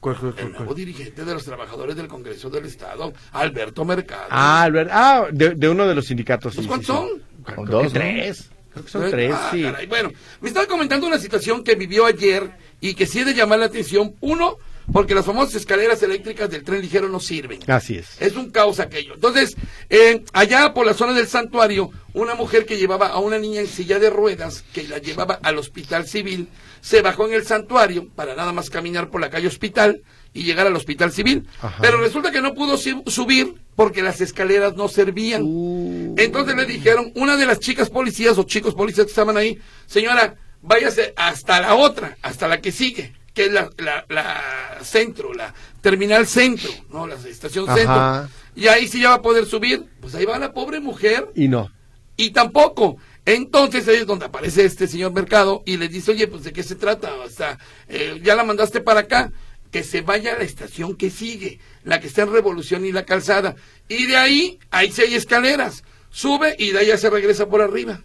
¿Cuál, 0.00 0.16
cuál, 0.16 0.34
el 0.38 0.50
nuevo 0.52 0.64
cuál? 0.66 0.76
dirigente 0.76 1.24
de 1.24 1.34
los 1.34 1.44
trabajadores 1.44 1.96
del 1.96 2.06
Congreso 2.08 2.48
del 2.50 2.64
Estado, 2.66 3.12
Alberto 3.32 3.84
Mercado. 3.84 4.26
Ah, 4.30 4.62
Albert, 4.62 4.90
ah, 4.92 5.26
de, 5.32 5.54
de 5.54 5.68
uno 5.68 5.86
de 5.86 5.94
los 5.94 6.06
sindicatos. 6.06 6.54
¿Pues 6.54 6.64
sí, 6.64 6.68
cuántos 6.68 6.86
sí, 6.96 7.02
sí. 7.02 7.08
son? 7.10 7.22
Creo 7.54 7.66
Dos, 7.66 7.80
que 7.92 7.98
¿no? 7.98 8.04
tres. 8.04 8.50
Creo 8.72 8.84
que 8.84 8.90
son 8.90 9.10
tres, 9.10 9.32
Ah, 9.34 9.48
sí. 9.52 9.62
caray. 9.62 9.86
Bueno, 9.86 10.12
me 10.40 10.48
estaba 10.48 10.66
comentando 10.66 11.06
una 11.06 11.18
situación 11.18 11.64
que 11.64 11.74
vivió 11.74 12.06
ayer 12.06 12.50
y 12.80 12.94
que 12.94 13.06
sí 13.06 13.20
es 13.20 13.26
de 13.26 13.34
llamar 13.34 13.58
la 13.58 13.66
atención. 13.66 14.14
Uno, 14.20 14.56
porque 14.92 15.14
las 15.14 15.24
famosas 15.26 15.54
escaleras 15.56 16.02
eléctricas 16.02 16.48
del 16.50 16.62
tren 16.64 16.80
ligero 16.80 17.08
no 17.08 17.18
sirven. 17.20 17.60
Así 17.66 17.96
es. 17.98 18.20
Es 18.20 18.36
un 18.36 18.50
caos 18.50 18.78
aquello. 18.80 19.14
Entonces, 19.14 19.56
eh, 19.90 20.22
allá 20.32 20.72
por 20.74 20.86
la 20.86 20.94
zona 20.94 21.12
del 21.12 21.26
santuario, 21.26 21.90
una 22.14 22.34
mujer 22.34 22.66
que 22.66 22.76
llevaba 22.78 23.08
a 23.08 23.18
una 23.18 23.38
niña 23.38 23.60
en 23.60 23.66
silla 23.66 23.98
de 23.98 24.10
ruedas, 24.10 24.64
que 24.72 24.84
la 24.84 24.98
llevaba 24.98 25.38
al 25.42 25.58
hospital 25.58 26.06
civil, 26.06 26.48
se 26.80 27.02
bajó 27.02 27.26
en 27.26 27.34
el 27.34 27.44
santuario 27.46 28.08
para 28.14 28.34
nada 28.34 28.52
más 28.52 28.70
caminar 28.70 29.10
por 29.10 29.20
la 29.20 29.30
calle 29.30 29.48
hospital 29.48 30.02
y 30.32 30.42
llegar 30.44 30.66
al 30.66 30.76
hospital 30.76 31.10
civil. 31.12 31.46
Ajá. 31.60 31.78
Pero 31.80 31.98
resulta 32.00 32.30
que 32.30 32.40
no 32.40 32.54
pudo 32.54 32.76
subir 32.76 33.54
porque 33.76 34.02
las 34.02 34.20
escaleras 34.20 34.74
no 34.76 34.88
servían. 34.88 35.42
Uh. 35.44 36.14
Entonces 36.18 36.56
le 36.56 36.64
dijeron, 36.66 37.12
una 37.14 37.36
de 37.36 37.46
las 37.46 37.60
chicas 37.60 37.90
policías 37.90 38.36
o 38.38 38.44
chicos 38.44 38.74
policías 38.74 39.06
que 39.06 39.10
estaban 39.10 39.36
ahí, 39.36 39.58
señora, 39.86 40.36
váyase 40.62 41.12
hasta 41.16 41.60
la 41.60 41.74
otra, 41.76 42.16
hasta 42.22 42.48
la 42.48 42.60
que 42.60 42.72
sigue, 42.72 43.14
que 43.34 43.46
es 43.46 43.52
la, 43.52 43.70
la, 43.78 44.04
la 44.08 44.42
centro, 44.82 45.32
la 45.32 45.54
terminal 45.80 46.26
centro, 46.26 46.70
¿no? 46.90 47.06
La 47.06 47.14
estación 47.14 47.68
Ajá. 47.68 47.76
centro. 47.76 48.28
Y 48.56 48.66
ahí 48.66 48.88
sí 48.88 49.00
ya 49.00 49.10
va 49.10 49.14
a 49.16 49.22
poder 49.22 49.46
subir. 49.46 49.84
Pues 50.00 50.14
ahí 50.16 50.24
va 50.24 50.38
la 50.38 50.52
pobre 50.52 50.80
mujer 50.80 51.28
Y 51.36 51.46
no. 51.48 51.70
y 52.16 52.30
tampoco. 52.30 52.96
Entonces 53.24 53.86
ahí 53.86 53.96
es 53.96 54.06
donde 54.06 54.24
aparece 54.24 54.64
este 54.64 54.88
señor 54.88 55.12
Mercado 55.12 55.62
y 55.66 55.76
le 55.76 55.88
dice, 55.88 56.10
oye, 56.12 56.26
pues 56.26 56.44
de 56.44 56.52
qué 56.52 56.62
se 56.62 56.74
trata, 56.76 57.12
o 57.14 57.28
sea, 57.28 57.58
eh, 57.86 58.18
ya 58.24 58.34
la 58.34 58.42
mandaste 58.42 58.80
para 58.80 59.00
acá, 59.00 59.30
que 59.70 59.82
se 59.84 60.00
vaya 60.02 60.34
a 60.34 60.38
la 60.38 60.44
estación 60.44 60.96
que 60.96 61.10
sigue, 61.10 61.58
la 61.84 62.00
que 62.00 62.06
está 62.08 62.22
en 62.22 62.32
Revolución 62.32 62.84
y 62.84 62.92
la 62.92 63.04
Calzada. 63.04 63.56
Y 63.88 64.06
de 64.06 64.16
ahí, 64.16 64.58
hay 64.70 64.92
escaleras, 65.14 65.84
sube 66.10 66.54
y 66.58 66.70
de 66.70 66.78
ahí 66.80 66.86
ya 66.88 66.98
se 66.98 67.10
regresa 67.10 67.48
por 67.48 67.60
arriba. 67.62 68.00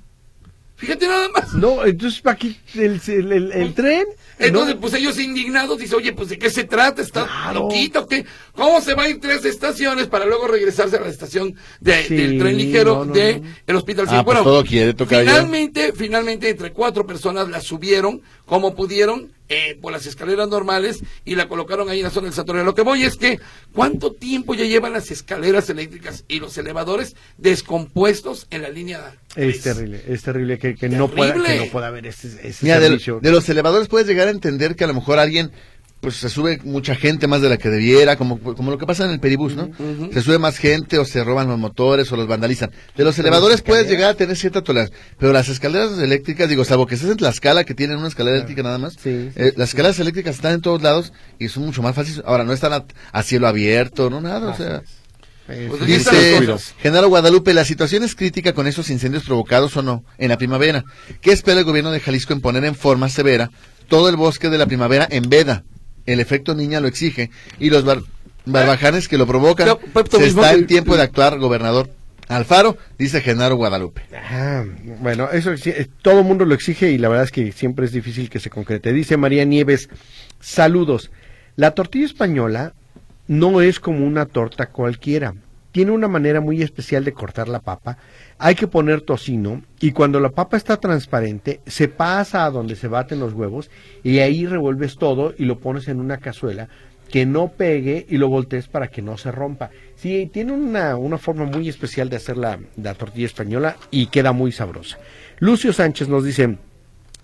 Fíjate 0.75 1.07
nada 1.07 1.29
más. 1.29 1.53
No, 1.53 1.85
entonces, 1.85 2.19
¿para 2.19 2.35
qué 2.37 2.55
el, 2.75 2.99
el, 3.07 3.31
el- 3.31 3.51
el 3.53 3.73
tren? 3.73 4.03
Entonces, 4.39 4.75
No. 4.75 4.81
pues 4.81 4.93
ellos 4.95 5.17
indignados 5.19 5.77
dicen, 5.77 5.97
oye, 5.99 6.11
pues 6.11 6.27
de 6.29 6.37
qué 6.39 6.49
se 6.49 6.63
trata, 6.65 7.01
está 7.01 7.25
Claro. 7.25 7.61
loquito, 7.61 8.05
¿qué? 8.07 8.25
¿Cómo 8.53 8.81
se 8.81 8.93
va 8.95 9.03
a 9.03 9.09
ir 9.09 9.21
tres 9.21 9.45
estaciones 9.45 10.07
para 10.07 10.25
luego 10.25 10.47
regresarse 10.47 10.97
a 10.97 11.01
la 11.01 11.07
estación 11.07 11.55
de- 11.79 12.03
Sí, 12.03 12.15
del 12.15 12.39
tren 12.39 12.57
ligero 12.57 12.95
no, 12.95 13.05
no, 13.05 13.13
de 13.13 13.39
no. 13.39 13.47
el 13.67 13.75
hospital? 13.75 14.07
Ah, 14.09 14.23
pues 14.25 14.43
todo 14.43 14.63
quiere, 14.65 14.93
tocayo. 14.93 15.21
finalmente, 15.29 15.93
finalmente 15.95 16.49
entre 16.49 16.73
cuatro 16.73 17.05
personas 17.05 17.47
la 17.47 17.61
subieron 17.61 18.21
como 18.45 18.75
pudieron 18.75 19.31
eh, 19.53 19.77
por 19.79 19.91
las 19.93 20.07
escaleras 20.07 20.49
normales 20.49 21.03
y 21.25 21.35
la 21.35 21.47
colocaron 21.47 21.87
ahí 21.87 21.99
en 21.99 22.05
la 22.05 22.09
zona 22.09 22.25
del 22.25 22.33
santuario. 22.33 22.63
Lo 22.63 22.73
que 22.73 22.81
voy 22.81 23.03
es 23.03 23.17
que, 23.17 23.39
¿cuánto 23.71 24.11
tiempo 24.11 24.55
ya 24.55 24.65
llevan 24.65 24.93
las 24.93 25.11
escaleras 25.11 25.69
eléctricas 25.69 26.23
y 26.27 26.39
los 26.39 26.57
elevadores 26.57 27.15
descompuestos 27.37 28.47
en 28.49 28.63
la 28.63 28.69
línea? 28.69 29.15
Es 29.35 29.61
tres? 29.61 29.61
terrible, 29.61 30.03
es 30.07 30.23
terrible 30.23 30.57
que, 30.57 30.75
que 30.75 30.89
no 30.89 31.07
pueda, 31.07 31.33
que 31.33 31.57
no 31.57 31.71
pueda 31.71 31.87
haber 31.87 32.07
ese, 32.07 32.29
ese 32.47 32.65
Mira, 32.65 32.79
de, 32.79 32.89
de 32.89 33.31
los 33.31 33.47
elevadores 33.47 33.87
puedes 33.87 34.07
llegar 34.07 34.27
a 34.27 34.31
entender 34.31 34.75
que 34.75 34.85
a 34.85 34.87
lo 34.87 34.95
mejor 34.95 35.19
alguien, 35.19 35.51
pues 36.03 36.17
se 36.17 36.27
sube 36.27 36.59
mucha 36.65 36.95
gente 36.95 37.27
más 37.27 37.41
de 37.41 37.47
la 37.47 37.57
que 37.57 37.69
debiera, 37.69 38.17
como, 38.17 38.37
como 38.37 38.71
lo 38.71 38.77
que 38.77 38.85
pasa 38.85 39.05
en 39.05 39.11
el 39.11 39.21
peribús, 39.21 39.55
¿no? 39.55 39.69
Se 40.11 40.21
sube 40.21 40.37
más 40.37 40.57
gente 40.57 40.99
o 40.99 41.05
se 41.05 41.23
roban 41.23 41.47
los 41.47 41.57
motores 41.57 42.11
o 42.11 42.17
los 42.17 42.27
vandalizan. 42.27 42.71
De 42.97 43.05
los 43.05 43.17
elevadores 43.17 43.61
puedes 43.61 43.89
llegar 43.89 44.09
a 44.09 44.13
tener 44.13 44.35
cierta 44.35 44.61
tolerancia, 44.61 44.93
pero 45.17 45.31
las 45.31 45.47
escaleras 45.47 45.97
eléctricas, 45.97 46.49
digo, 46.49 46.65
salvo 46.65 46.87
que 46.87 46.95
estés 46.95 47.09
en 47.09 47.15
Tlaxcala, 47.15 47.63
que 47.63 47.73
tienen 47.73 47.97
una 47.97 48.09
escalera 48.09 48.35
eléctrica 48.35 48.63
nada 48.63 48.77
más, 48.79 48.93
Sí, 48.93 48.99
sí, 49.03 49.31
eh, 49.35 49.51
sí, 49.51 49.53
las 49.55 49.69
escaleras 49.69 49.97
eléctricas 49.99 50.35
están 50.35 50.55
en 50.55 50.61
todos 50.61 50.81
lados 50.81 51.13
y 51.39 51.47
son 51.47 51.63
mucho 51.63 51.81
más 51.81 51.95
fáciles. 51.95 52.21
Ahora, 52.25 52.43
no 52.43 52.51
están 52.51 52.73
a, 52.73 52.83
a 53.13 53.23
cielo 53.23 53.47
abierto, 53.47 54.09
no 54.09 54.19
nada, 54.19 54.47
o 54.47 54.51
Así 54.51 54.63
sea... 54.63 54.77
es. 54.77 55.03
Pues 55.45 55.85
Dice. 55.85 56.57
Genaro 56.79 57.09
Guadalupe, 57.09 57.53
la 57.53 57.65
situación 57.65 58.03
es 58.03 58.15
crítica 58.15 58.53
con 58.53 58.67
esos 58.67 58.89
incendios 58.89 59.23
provocados 59.23 59.75
o 59.77 59.81
no 59.81 60.03
en 60.17 60.29
la 60.29 60.37
primavera. 60.37 60.83
¿Qué 61.21 61.31
espera 61.31 61.59
el 61.59 61.65
gobierno 61.65 61.91
de 61.91 61.99
Jalisco 61.99 62.33
en 62.33 62.41
poner 62.41 62.63
en 62.63 62.75
forma 62.75 63.09
severa 63.09 63.51
todo 63.89 64.07
el 64.09 64.15
bosque 64.15 64.49
de 64.49 64.57
la 64.57 64.67
primavera 64.67 65.07
en 65.09 65.29
veda? 65.29 65.63
El 66.05 66.19
efecto 66.19 66.53
niña 66.55 66.79
lo 66.79 66.87
exige 66.87 67.29
y 67.59 67.69
los 67.69 67.83
bar- 67.85 68.01
barbajanes 68.45 69.07
que 69.07 69.17
lo 69.17 69.25
provocan. 69.27 69.77
Pepto 69.93 70.17
Se 70.17 70.27
está 70.27 70.53
en 70.53 70.67
tiempo 70.67 70.95
de 70.97 71.03
actuar, 71.03 71.39
gobernador 71.39 71.89
Alfaro, 72.27 72.77
dice 72.97 73.21
Genaro 73.21 73.55
Guadalupe. 73.57 74.01
Ah, 74.15 74.63
bueno, 75.01 75.29
eso 75.31 75.51
eh, 75.53 75.87
todo 76.01 76.19
el 76.19 76.25
mundo 76.25 76.45
lo 76.45 76.55
exige 76.55 76.89
y 76.91 76.97
la 76.97 77.09
verdad 77.09 77.25
es 77.25 77.31
que 77.31 77.51
siempre 77.51 77.85
es 77.85 77.91
difícil 77.91 78.29
que 78.29 78.39
se 78.39 78.49
concrete. 78.49 78.93
Dice 78.93 79.17
María 79.17 79.43
Nieves, 79.45 79.89
saludos. 80.39 81.11
La 81.55 81.71
tortilla 81.71 82.05
española 82.05 82.73
no 83.27 83.61
es 83.61 83.79
como 83.79 84.05
una 84.05 84.25
torta 84.25 84.67
cualquiera. 84.67 85.33
Tiene 85.73 85.91
una 85.91 86.07
manera 86.07 86.39
muy 86.39 86.61
especial 86.61 87.03
de 87.03 87.13
cortar 87.13 87.49
la 87.49 87.59
papa. 87.59 87.97
Hay 88.37 88.53
que 88.53 88.67
poner 88.67 89.01
tocino 89.01 89.63
y 89.79 89.91
cuando 89.91 90.19
la 90.19 90.29
papa 90.29 90.55
está 90.55 90.77
transparente, 90.77 91.61
se 91.65 91.87
pasa 91.87 92.45
a 92.45 92.51
donde 92.51 92.75
se 92.75 92.87
baten 92.87 93.19
los 93.19 93.33
huevos 93.33 93.71
y 94.03 94.19
ahí 94.19 94.45
revuelves 94.45 94.97
todo 94.97 95.33
y 95.35 95.45
lo 95.45 95.57
pones 95.59 95.87
en 95.87 95.99
una 95.99 96.19
cazuela 96.19 96.69
que 97.09 97.25
no 97.25 97.47
pegue 97.47 98.05
y 98.07 98.17
lo 98.17 98.29
voltees 98.29 98.67
para 98.67 98.87
que 98.87 99.01
no 99.01 99.17
se 99.17 99.31
rompa. 99.31 99.71
Sí, 99.95 100.29
tiene 100.31 100.51
una, 100.51 100.95
una 100.95 101.17
forma 101.17 101.45
muy 101.45 101.67
especial 101.67 102.07
de 102.07 102.17
hacer 102.17 102.37
la, 102.37 102.59
la 102.77 102.93
tortilla 102.93 103.25
española 103.25 103.75
y 103.89 104.07
queda 104.07 104.31
muy 104.31 104.51
sabrosa. 104.51 104.99
Lucio 105.39 105.73
Sánchez 105.73 106.07
nos 106.07 106.23
dice, 106.23 106.59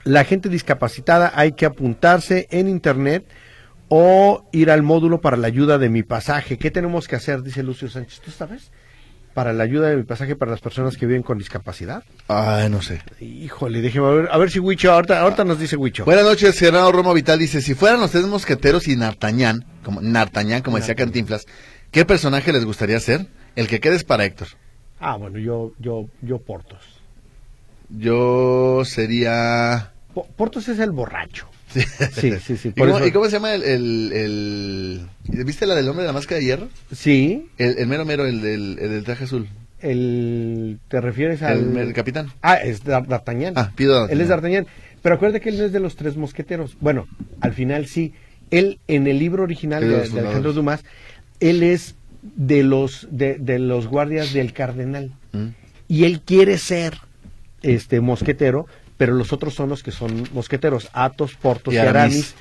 la 0.06 0.24
gente 0.24 0.50
discapacitada 0.50 1.34
hay 1.36 1.52
que 1.52 1.68
apuntarse 1.68 2.48
en 2.50 2.68
internet 2.68 3.26
o 3.90 4.46
ir 4.52 4.72
al 4.72 4.84
módulo 4.84 5.20
para 5.22 5.36
la 5.38 5.48
ayuda 5.48 5.78
de 5.78 5.90
mi 5.90 6.04
pasaje. 6.04 6.58
¿Qué 6.58 6.72
tenemos 6.72 7.08
que 7.08 7.16
hacer? 7.18 7.44
Dice 7.44 7.64
Lucio 7.64 7.90
Sánchez. 7.90 8.22
¿Tú 8.22 8.32
sabes? 8.32 8.72
Para 9.34 9.54
la 9.54 9.64
ayuda 9.64 9.90
de 9.90 9.98
mi 9.98 10.04
pasaje 10.04 10.36
para 10.36 10.52
las 10.52 10.60
personas 10.60 10.98
que 10.98 11.06
viven 11.06 11.22
con 11.24 11.38
discapacidad. 11.38 12.04
Ay, 12.28 12.70
no 12.70 12.82
sé. 12.82 13.02
Híjole, 13.22 13.82
déjeme 13.82 14.10
ver, 14.12 14.30
a 14.32 14.38
ver 14.38 14.50
si 14.52 14.60
Huicho, 14.60 14.92
ahorita, 14.92 15.20
ahorita 15.22 15.44
nos 15.46 15.60
dice 15.60 15.76
Huicho. 15.76 16.04
Buenas 16.06 16.26
noches, 16.26 16.58
Gerardo 16.60 16.92
Romo 16.92 17.14
Vital 17.14 17.38
dice, 17.40 17.62
si 17.62 17.74
fueran 17.76 18.00
los 18.00 18.12
tres 18.12 18.26
mosqueteros 18.26 18.88
y 18.88 18.96
Nartañán, 18.98 19.66
como 19.84 20.02
Nartañán, 20.02 20.62
como 20.62 20.78
decía 20.78 20.96
Cantinflas, 20.96 21.46
¿qué 21.92 22.06
personaje 22.06 22.52
les 22.52 22.66
gustaría 22.66 23.00
ser? 23.00 23.28
El 23.56 23.68
que 23.68 23.80
quede 23.80 23.96
es 23.96 24.04
para 24.04 24.26
Héctor. 24.26 24.48
Ah, 25.00 25.16
bueno, 25.16 25.38
yo, 25.38 25.74
yo, 25.80 26.08
yo 26.22 26.40
Portos. 26.40 26.82
Yo 27.90 28.84
sería... 28.86 29.94
Po- 30.14 30.28
Portos 30.36 30.68
es 30.68 30.80
el 30.80 30.92
borracho. 30.92 31.48
Sí, 31.72 31.82
Sí, 32.14 32.34
sí, 32.46 32.58
sí, 32.58 32.68
¿Y 32.70 32.72
por 32.72 32.88
cómo, 32.88 32.98
eso- 33.00 33.08
y 33.08 33.12
cómo 33.12 33.26
se 33.26 33.32
llama 33.32 33.54
el, 33.54 33.64
el, 33.64 34.12
el- 34.14 35.46
¿Viste 35.46 35.66
la 35.68 35.76
del 35.76 35.88
hombre 35.88 36.04
de 36.04 36.08
la 36.08 36.14
máscara 36.14 36.40
de 36.40 36.46
hierro? 36.46 36.68
Sí, 36.94 37.48
El, 37.58 37.78
el 37.78 37.88
mero 37.88 38.06
mero, 38.06 38.26
el 38.26 38.42
del, 38.42 38.78
el 38.80 38.90
del 38.90 39.04
traje 39.04 39.26
azul. 39.26 39.48
el, 39.82 40.80
¿te 40.88 41.00
refieres 41.02 41.42
al... 41.42 41.76
El, 41.78 41.94
capitán. 41.94 42.28
Ah, 42.42 42.56
es 42.56 42.84
Dar- 42.84 43.08
D'Artagnan. 43.08 43.54
Ah, 43.56 43.72
pido 43.76 43.94
D'Artagnan. 43.94 44.18
Él 44.18 44.22
es 44.22 44.28
D'Artagnan. 44.30 44.68
Pero 45.02 45.16
acuérdate 45.16 45.42
que 45.42 45.50
él 45.50 45.58
no 45.58 45.64
es 45.66 45.72
de 45.72 45.80
los 45.80 45.96
tres 45.96 46.18
mosqueteros. 46.18 46.76
Bueno, 46.82 47.08
al 47.42 47.54
final 47.54 47.86
sí. 47.88 48.14
Él, 48.52 48.80
en 48.88 49.08
el 49.08 49.20
libro 49.20 49.44
original 49.44 49.82
de 49.82 49.90
de, 50.10 50.20
Alejandro. 50.20 50.54
Dumas, 50.54 50.84
él 51.40 51.64
es 51.64 51.96
de 52.22 52.64
los, 52.64 53.08
de, 53.12 53.36
de 53.36 53.60
los 53.60 53.88
guardias 53.88 54.34
del 54.34 54.52
cardenal. 54.54 55.12
Mm. 55.32 55.48
Y 55.88 56.04
él 56.06 56.20
quiere 56.22 56.58
ser 56.58 56.98
este 57.62 58.02
mosquetero, 58.02 58.66
pero 59.00 59.14
los 59.16 59.34
otros 59.34 59.56
son 59.56 59.70
los 59.70 59.82
que 59.82 59.92
son 59.92 60.28
mosqueteros, 60.34 60.90
Athos, 60.94 61.34
Portos 61.42 61.74
Y 61.74 61.78
y, 61.78 61.80
Aramis. 61.80 62.36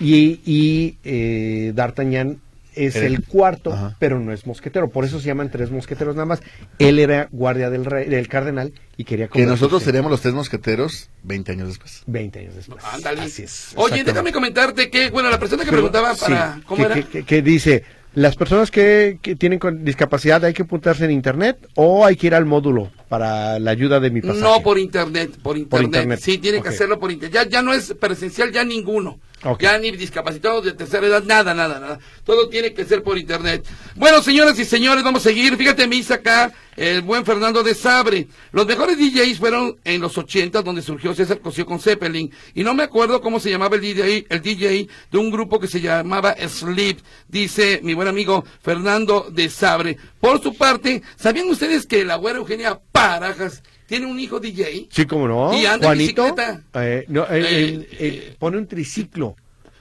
Y, 0.00 0.40
y 0.44 0.96
eh, 1.04 1.72
D'Artagnan 1.74 2.40
es 2.74 2.96
el 2.96 3.24
cuarto, 3.24 3.72
Ajá. 3.72 3.96
pero 3.98 4.18
no 4.18 4.32
es 4.32 4.46
mosquetero. 4.46 4.90
Por 4.90 5.04
eso 5.04 5.20
se 5.20 5.26
llaman 5.26 5.50
tres 5.50 5.70
mosqueteros 5.70 6.14
nada 6.16 6.26
más. 6.26 6.40
Él 6.78 6.98
era 6.98 7.28
guardia 7.30 7.68
del 7.70 7.84
rey, 7.84 8.08
del 8.08 8.26
cardenal 8.28 8.72
y 8.96 9.04
quería 9.04 9.28
Que 9.28 9.44
nosotros 9.46 9.82
seríamos 9.82 10.10
los 10.10 10.20
tres 10.20 10.34
mosqueteros 10.34 11.10
20 11.22 11.52
años 11.52 11.68
después. 11.68 12.02
20 12.06 12.38
años 12.40 12.54
después. 12.56 12.82
Ándale. 12.84 13.22
Así 13.22 13.42
es. 13.42 13.72
Oye, 13.76 14.02
déjame 14.04 14.32
comentarte 14.32 14.90
que, 14.90 15.10
bueno, 15.10 15.30
la 15.30 15.38
persona 15.38 15.64
que 15.64 15.70
Pero, 15.70 15.82
preguntaba 15.82 16.14
sí, 16.14 16.20
para, 16.22 16.60
¿cómo 16.66 16.76
que, 16.76 16.82
era? 16.86 16.94
que- 16.94 17.04
que- 17.08 17.22
que 17.24 17.42
dice, 17.42 17.84
las 18.14 18.36
personas 18.36 18.70
que, 18.70 19.18
que 19.22 19.36
tienen 19.36 19.58
con 19.58 19.84
discapacidad 19.84 20.44
hay 20.44 20.52
que 20.52 20.62
apuntarse 20.62 21.04
en 21.04 21.12
internet 21.12 21.68
o 21.74 22.04
hay 22.04 22.16
que 22.16 22.26
ir 22.26 22.34
al 22.34 22.44
módulo 22.44 22.90
para 23.08 23.58
la 23.58 23.70
ayuda 23.70 24.00
de 24.00 24.10
mi 24.10 24.20
pasaje. 24.20 24.40
No 24.40 24.62
por 24.62 24.78
internet, 24.78 25.38
por 25.42 25.56
internet. 25.56 25.86
internet. 25.86 26.20
Sí, 26.20 26.38
tiene 26.38 26.62
que 26.62 26.70
hacerlo 26.70 26.98
por 26.98 27.10
internet. 27.12 27.44
Ya, 27.44 27.48
ya 27.48 27.62
no 27.62 27.72
es 27.72 27.94
presencial 27.94 28.52
ya 28.52 28.64
ninguno. 28.64 29.18
Ok. 29.42 29.62
Ya 29.62 29.78
ni 29.78 29.90
discapacitados 29.92 30.64
de 30.64 30.72
tercera 30.72 31.06
edad, 31.06 31.22
nada, 31.24 31.54
nada, 31.54 31.80
nada. 31.80 31.98
Todo 32.24 32.48
tiene 32.48 32.74
que 32.74 32.84
ser 32.84 33.02
por 33.02 33.16
internet. 33.16 33.66
Bueno, 33.94 34.22
señoras 34.22 34.58
y 34.58 34.66
señores, 34.66 35.02
vamos 35.02 35.24
a 35.24 35.30
seguir. 35.30 35.56
Fíjate, 35.56 35.88
me 35.88 35.96
dice 35.96 36.14
acá 36.14 36.52
el 36.76 37.00
buen 37.00 37.24
Fernando 37.24 37.62
de 37.62 37.74
Sabre. 37.74 38.28
Los 38.52 38.66
mejores 38.66 38.98
DJs 38.98 39.38
fueron 39.38 39.78
en 39.84 40.02
los 40.02 40.16
80, 40.18 40.60
donde 40.60 40.82
surgió 40.82 41.14
César 41.14 41.40
Cosío 41.40 41.64
con 41.64 41.80
Zeppelin. 41.80 42.30
Y 42.54 42.62
no 42.62 42.74
me 42.74 42.82
acuerdo 42.82 43.22
cómo 43.22 43.40
se 43.40 43.50
llamaba 43.50 43.76
el 43.76 43.82
DJ, 43.82 44.26
el 44.28 44.42
DJ 44.42 44.88
de 45.10 45.18
un 45.18 45.30
grupo 45.30 45.58
que 45.58 45.68
se 45.68 45.80
llamaba 45.80 46.34
Sleep, 46.36 46.98
dice 47.28 47.80
mi 47.82 47.94
buen 47.94 48.08
amigo 48.08 48.44
Fernando 48.62 49.28
de 49.30 49.48
Sabre. 49.48 49.96
Por 50.20 50.42
su 50.42 50.54
parte, 50.54 51.02
¿sabían 51.16 51.48
ustedes 51.48 51.86
que 51.86 52.04
la 52.04 52.16
güera 52.16 52.38
Eugenia 52.38 52.78
Parajas 52.92 53.62
tiene 53.90 54.06
un 54.06 54.18
hijo 54.20 54.38
DJ? 54.38 54.86
Sí, 54.88 55.04
como 55.04 55.26
no. 55.26 55.52
Y 55.52 55.66
anda 55.66 55.90
en 55.92 55.98
bicicleta. 55.98 56.62
eh, 56.74 57.04
no, 57.08 57.26
eh, 57.28 57.86
Eh, 57.98 58.36
pone 58.38 58.56
un 58.56 58.68
triciclo. 58.68 59.34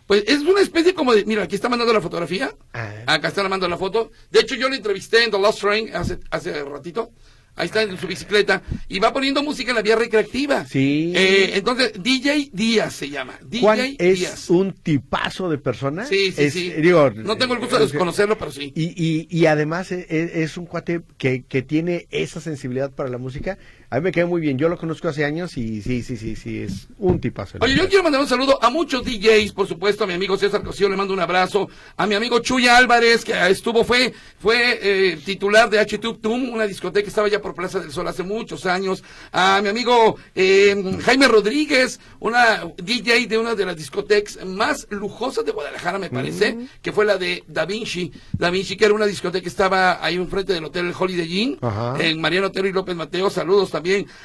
Pues 0.08 0.24
es 0.26 0.40
una 0.42 0.62
especie 0.62 0.96
como 0.96 1.14
de, 1.14 1.24
mira, 1.26 1.44
aquí 1.44 1.54
está 1.54 1.70
mandando 1.70 1.94
la 1.94 2.02
fotografía. 2.02 2.52
Ah. 2.74 2.92
Acá 3.06 3.28
está 3.28 3.44
mandando 3.44 3.68
la 3.70 3.78
foto. 3.78 4.12
De 4.32 4.40
hecho, 4.40 4.56
yo 4.56 4.68
lo 4.68 4.74
entrevisté 4.74 5.24
en 5.24 5.30
The 5.30 5.38
Lost 5.40 5.60
Train 5.62 5.96
hace, 5.96 6.18
hace 6.32 6.64
ratito. 6.64 7.12
Ahí 7.56 7.66
está 7.66 7.82
en 7.84 7.98
su 8.00 8.08
bicicleta. 8.08 8.62
Y 8.88 9.00
va 9.00 9.12
poniendo 9.14 9.44
música 9.44 9.70
en 9.72 9.76
la 9.76 9.82
vía 9.82 9.96
recreativa. 9.98 10.66
Sí. 10.66 11.12
Eh, 11.14 11.52
entonces, 11.56 11.92
DJ 12.02 12.50
Díaz 12.54 12.96
se 12.96 13.10
llama. 13.10 13.38
DJ 13.44 13.62
Juan 13.62 13.96
es 14.00 14.20
Díaz. 14.20 14.50
un 14.50 14.72
tipazo 14.74 15.50
de 15.50 15.58
persona. 15.58 16.06
Sí, 16.06 16.32
sí, 16.32 16.42
Es- 16.44 16.54
sí. 16.54 16.72
Digo, 16.82 17.10
no 17.12 17.38
tengo 17.38 17.54
el 17.56 17.60
gusto 17.60 17.78
de 17.86 17.96
conocerlo, 17.98 18.38
pero 18.38 18.50
sí. 18.52 18.72
Y, 18.76 18.86
y, 18.96 19.28
y 19.30 19.46
además 19.46 19.92
es, 19.92 20.06
es 20.10 20.58
un 20.58 20.66
cuate 20.68 21.02
que, 21.18 21.44
que 21.44 21.62
tiene 21.62 22.08
esa 22.12 22.40
sensibilidad 22.42 22.92
para 22.92 23.10
la 23.10 23.18
música. 23.18 23.58
A 23.92 23.96
mí 23.96 24.02
me 24.04 24.12
queda 24.12 24.28
muy 24.28 24.40
bien. 24.40 24.58
Yo 24.60 24.70
lo 24.70 24.78
conozco 24.78 25.08
hace 25.08 25.26
años 25.26 25.58
y 25.58 25.82
sí, 25.82 26.04
sí, 26.04 26.16
sí, 26.16 26.36
sí, 26.36 26.60
es 26.60 26.88
un 27.00 27.20
tipazo. 27.20 27.58
Oye, 27.62 27.74
yo 27.76 27.88
quiero 27.88 28.04
mandar 28.04 28.22
un 28.22 28.28
saludo 28.28 28.64
a 28.64 28.70
muchos 28.70 29.04
DJs, 29.04 29.52
por 29.54 29.68
supuesto, 29.68 30.04
a 30.04 30.08
mi 30.08 30.14
amigo 30.14 30.38
César 30.38 30.62
Cosío, 30.62 30.88
le 30.90 30.96
mando 30.96 31.12
un 31.12 31.20
abrazo, 31.20 31.68
a 31.98 32.06
mi 32.06 32.14
amigo 32.14 32.38
Chuya 32.40 32.78
Álvarez, 32.78 33.26
que 33.26 33.34
estuvo, 33.50 33.84
fue, 33.84 34.14
fue 34.38 34.80
eh, 34.82 35.18
titular 35.26 35.72
de 35.72 35.80
H 35.80 35.98
Tum, 35.98 36.50
una 36.54 36.68
discoteca 36.68 37.02
que 37.02 37.10
estaba 37.10 37.28
ya 37.30 37.42
por 37.42 37.56
Plaza 37.56 37.80
del 37.80 37.92
Sol 37.92 38.08
hace 38.08 38.22
muchos 38.22 38.68
años, 38.68 39.04
a 39.32 39.60
mi 39.64 39.70
amigo 39.70 40.18
eh, 40.36 40.76
Jaime 41.02 41.28
Rodríguez, 41.28 42.00
una 42.20 42.66
DJ 42.78 43.26
de 43.26 43.40
una 43.40 43.56
de 43.56 43.66
las 43.66 43.76
discotecas 43.76 44.46
más 44.46 44.86
lujosas 44.92 45.46
de 45.46 45.52
Guadalajara, 45.52 45.98
me 45.98 46.12
parece, 46.12 46.58
que 46.84 46.92
fue 46.92 47.06
la 47.06 47.18
de 47.18 47.44
Da 47.48 47.66
Vinci, 47.66 48.12
Da 48.38 48.52
Vinci, 48.52 48.78
que 48.78 48.86
era 48.86 48.94
una 48.94 49.08
discoteca 49.08 49.42
que 49.42 49.50
estaba 49.50 50.06
ahí 50.06 50.14
enfrente 50.14 50.54
del 50.54 50.66
hotel 50.66 50.94
Holiday 50.98 51.42
Inn, 51.42 51.58
Ajá. 51.62 51.96
en 52.00 52.22
Mariano 52.22 52.48
Otero 52.48 52.68
y 52.68 52.72
López 52.72 52.96
Mateo, 52.96 53.32
saludos 53.32 53.72
también 53.72 53.79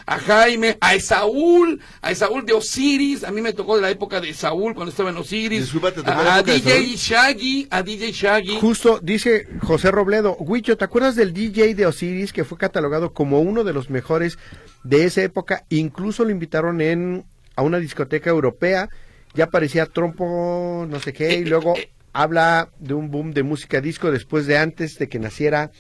a 0.07 0.19
Jaime, 0.19 0.77
a 0.81 0.95
Esaúl, 0.95 1.81
a 2.01 2.11
Esaúl 2.11 2.45
de 2.47 2.53
Osiris, 2.53 3.25
a 3.25 3.31
mí 3.31 3.41
me 3.41 3.53
tocó 3.53 3.77
de 3.77 3.83
la 3.83 3.91
época 3.91 4.21
de 4.21 4.31
Esaúl 4.31 4.75
cuando 4.75 4.91
estaba 4.91 5.11
en 5.11 5.17
Osiris, 5.17 5.63
Disculpa, 5.63 5.93
¿te 5.93 6.03
tocó 6.03 6.23
la 6.23 6.35
a, 6.35 6.39
a 6.39 6.43
DJ? 6.43 6.97
Shaggy, 6.97 7.69
a 7.71 7.83
DJ 7.83 8.13
Shaggy, 8.13 8.59
Justo 8.61 9.01
dice 9.03 9.47
José 9.63 9.91
Robledo, 9.91 10.37
Huicho, 10.39 10.77
¿te 10.77 10.85
acuerdas 10.85 11.17
del 11.17 11.33
DJ 11.33 11.75
de 11.75 11.87
Osiris 11.87 12.33
que 12.33 12.45
fue 12.45 12.59
catalogado 12.59 13.13
como 13.13 13.41
uno 13.41 13.65
de 13.65 13.73
los 13.73 13.91
mejores 13.91 14.39
de 14.83 15.05
esa 15.05 15.23
época? 15.23 15.65
Incluso 15.69 16.25
lo 16.25 16.31
invitaron 16.31 16.81
en 16.81 17.25
a 17.57 17.63
una 17.63 17.79
discoteca 17.79 18.31
europea, 18.31 18.89
ya 19.35 19.49
parecía 19.49 19.87
trompo, 19.87 20.87
no 20.89 21.01
sé 21.01 21.13
qué, 21.13 21.35
y 21.35 21.45
luego 21.45 21.75
habla 22.13 22.71
de 22.79 22.95
un 22.95 23.11
boom 23.11 23.33
de 23.33 23.43
música 23.43 23.81
disco 23.81 24.11
después 24.11 24.47
de 24.47 24.57
antes 24.59 24.99
de 24.99 25.09
que 25.09 25.19
naciera 25.19 25.71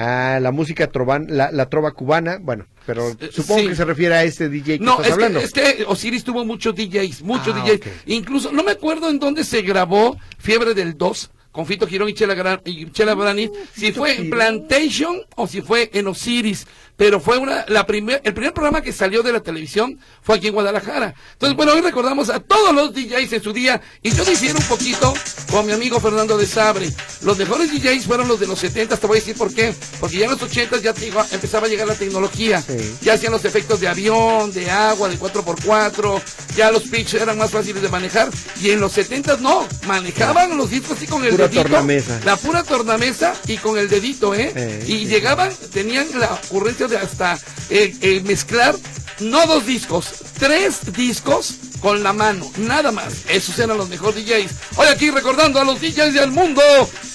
ah, 0.00 0.38
la 0.40 0.50
música 0.52 0.86
trovan, 0.88 1.26
la, 1.28 1.50
la 1.52 1.68
trova 1.68 1.92
cubana, 1.92 2.38
bueno, 2.40 2.66
pero 2.86 3.10
Eh, 3.10 3.30
supongo 3.32 3.60
sí. 3.62 3.68
que 3.68 3.76
se 3.76 3.84
refiere 3.84 4.14
a 4.14 4.24
este 4.24 4.48
DJ 4.48 4.78
que 4.78 4.84
No, 4.84 4.92
estás 4.92 5.06
es 5.08 5.12
hablando. 5.12 5.38
que, 5.40 5.44
es 5.44 5.52
que 5.52 5.84
Osiris 5.86 6.24
tuvo 6.24 6.44
muchos 6.44 6.74
DJs, 6.74 7.22
muchos 7.22 7.54
Ah, 7.56 7.64
DJs. 7.64 7.80
Incluso, 8.06 8.52
no 8.52 8.62
me 8.62 8.72
acuerdo 8.72 9.08
en 9.10 9.18
dónde 9.18 9.44
se 9.44 9.62
grabó 9.62 10.16
Fiebre 10.38 10.74
del 10.74 10.96
2 10.96 11.30
con 11.52 11.66
Fito 11.66 11.86
Girón 11.86 12.08
y 12.08 12.14
Chela, 12.14 12.34
Gran- 12.34 12.60
y 12.64 12.90
Chela 12.92 13.14
Brani, 13.14 13.50
si 13.74 13.86
Fito 13.86 13.98
fue 14.00 14.16
en. 14.16 14.30
Plantation 14.30 15.20
o 15.36 15.46
si 15.48 15.60
fue 15.62 15.90
en 15.92 16.06
Osiris. 16.06 16.66
Pero 17.00 17.18
fue 17.18 17.38
una, 17.38 17.64
la 17.68 17.86
primer, 17.86 18.20
el 18.24 18.34
primer 18.34 18.52
programa 18.52 18.82
que 18.82 18.92
salió 18.92 19.22
de 19.22 19.32
la 19.32 19.40
televisión 19.40 19.98
fue 20.20 20.36
aquí 20.36 20.48
en 20.48 20.52
Guadalajara. 20.52 21.14
Entonces, 21.32 21.56
bueno, 21.56 21.72
hoy 21.72 21.80
recordamos 21.80 22.28
a 22.28 22.40
todos 22.40 22.74
los 22.74 22.92
DJs 22.92 23.32
en 23.32 23.42
su 23.42 23.54
día 23.54 23.80
y 24.02 24.10
yo 24.10 24.22
difiero 24.22 24.58
un 24.58 24.66
poquito 24.66 25.14
con 25.50 25.64
mi 25.64 25.72
amigo 25.72 25.98
Fernando 25.98 26.36
de 26.36 26.44
Sabre. 26.44 26.92
Los 27.22 27.38
mejores 27.38 27.72
DJs 27.72 28.04
fueron 28.04 28.28
los 28.28 28.38
de 28.38 28.46
los 28.46 28.58
70, 28.58 28.98
te 28.98 29.06
voy 29.06 29.16
a 29.16 29.20
decir 29.20 29.34
por 29.34 29.50
qué. 29.54 29.74
Porque 29.98 30.18
ya 30.18 30.26
en 30.26 30.32
los 30.32 30.42
80 30.42 30.76
ya 30.76 30.92
te 30.92 31.06
digo, 31.06 31.24
empezaba 31.32 31.68
a 31.68 31.70
llegar 31.70 31.88
la 31.88 31.94
tecnología. 31.94 32.60
Sí. 32.60 32.94
Ya 33.00 33.14
hacían 33.14 33.32
los 33.32 33.46
efectos 33.46 33.80
de 33.80 33.88
avión, 33.88 34.52
de 34.52 34.70
agua, 34.70 35.08
de 35.08 35.18
4x4. 35.18 36.22
Ya 36.54 36.70
los 36.70 36.82
pitch 36.82 37.14
eran 37.14 37.38
más 37.38 37.50
fáciles 37.50 37.80
de 37.80 37.88
manejar. 37.88 38.28
Y 38.60 38.72
en 38.72 38.80
los 38.80 38.92
70 38.92 39.38
no, 39.38 39.66
manejaban 39.86 40.54
los 40.54 40.68
discos 40.68 40.98
así 40.98 41.06
con 41.06 41.24
el 41.24 41.30
Pura 41.30 41.48
dedito. 41.48 41.62
tornamesa. 41.62 42.20
La 42.26 42.36
pura 42.36 42.62
tornamesa 42.62 43.32
y 43.46 43.56
con 43.56 43.78
el 43.78 43.88
dedito, 43.88 44.34
¿eh? 44.34 44.52
Eh, 44.54 44.84
y 44.86 45.06
llegaban, 45.06 45.50
tenían 45.72 46.06
la 46.18 46.34
ocurrencia 46.34 46.89
hasta 46.96 47.38
eh, 47.70 47.94
eh, 48.00 48.20
mezclar, 48.24 48.74
no 49.20 49.46
dos 49.46 49.66
discos, 49.66 50.06
tres 50.38 50.92
discos 50.92 51.54
con 51.80 52.02
la 52.02 52.12
mano, 52.12 52.50
nada 52.58 52.92
más. 52.92 53.24
Esos 53.28 53.58
eran 53.58 53.78
los 53.78 53.88
mejores 53.88 54.24
DJs. 54.24 54.52
Hoy 54.76 54.88
aquí 54.88 55.10
recordando 55.10 55.60
a 55.60 55.64
los 55.64 55.80
DJs 55.80 56.14
del 56.14 56.30
mundo 56.30 56.62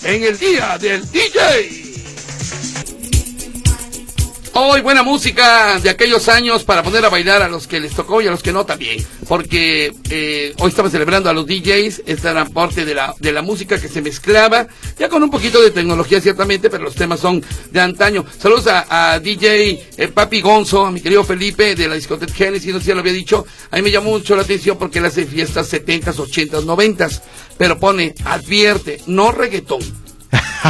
en 0.03 0.23
el 0.23 0.37
día 0.37 0.77
del 0.77 1.09
DJ. 1.11 1.94
Hoy 4.57 4.79
buena 4.79 5.03
música 5.03 5.81
de 5.81 5.89
aquellos 5.89 6.29
años 6.29 6.63
para 6.63 6.81
poner 6.81 7.03
a 7.03 7.09
bailar 7.09 7.41
a 7.41 7.49
los 7.49 7.67
que 7.67 7.81
les 7.81 7.93
tocó 7.93 8.21
y 8.21 8.27
a 8.27 8.31
los 8.31 8.41
que 8.41 8.53
no 8.53 8.65
también. 8.65 9.05
Porque 9.27 9.93
eh, 10.09 10.53
hoy 10.59 10.69
estamos 10.69 10.93
celebrando 10.93 11.29
a 11.29 11.33
los 11.33 11.45
DJs, 11.45 12.03
esta 12.05 12.31
era 12.31 12.45
parte 12.45 12.85
de 12.85 12.95
la, 12.95 13.13
de 13.19 13.33
la 13.33 13.41
música 13.41 13.77
que 13.81 13.89
se 13.89 14.01
mezclaba, 14.01 14.65
ya 14.97 15.09
con 15.09 15.21
un 15.21 15.29
poquito 15.29 15.61
de 15.61 15.71
tecnología 15.71 16.21
ciertamente, 16.21 16.69
pero 16.69 16.85
los 16.85 16.95
temas 16.95 17.19
son 17.19 17.43
de 17.69 17.81
antaño. 17.81 18.23
Saludos 18.39 18.67
a, 18.67 19.11
a 19.11 19.19
DJ 19.19 19.89
eh, 19.97 20.07
Papi 20.07 20.39
Gonzo, 20.39 20.85
a 20.85 20.91
mi 20.91 21.01
querido 21.01 21.25
Felipe 21.25 21.75
de 21.75 21.89
la 21.89 21.95
discoteca 21.95 22.33
Genesis, 22.33 22.71
no 22.71 22.79
sé 22.79 22.85
si 22.85 22.87
ya 22.87 22.95
lo 22.95 23.01
había 23.01 23.11
dicho. 23.11 23.45
A 23.71 23.75
mí 23.75 23.81
me 23.81 23.91
llamó 23.91 24.11
mucho 24.11 24.37
la 24.37 24.43
atención 24.43 24.77
porque 24.77 24.99
él 24.99 25.05
hace 25.05 25.25
fiestas 25.25 25.73
70s, 25.73 26.15
80s, 26.15 26.63
90s, 26.63 27.21
pero 27.57 27.77
pone, 27.77 28.15
advierte, 28.23 29.01
no 29.07 29.33
reggaetón. 29.33 29.81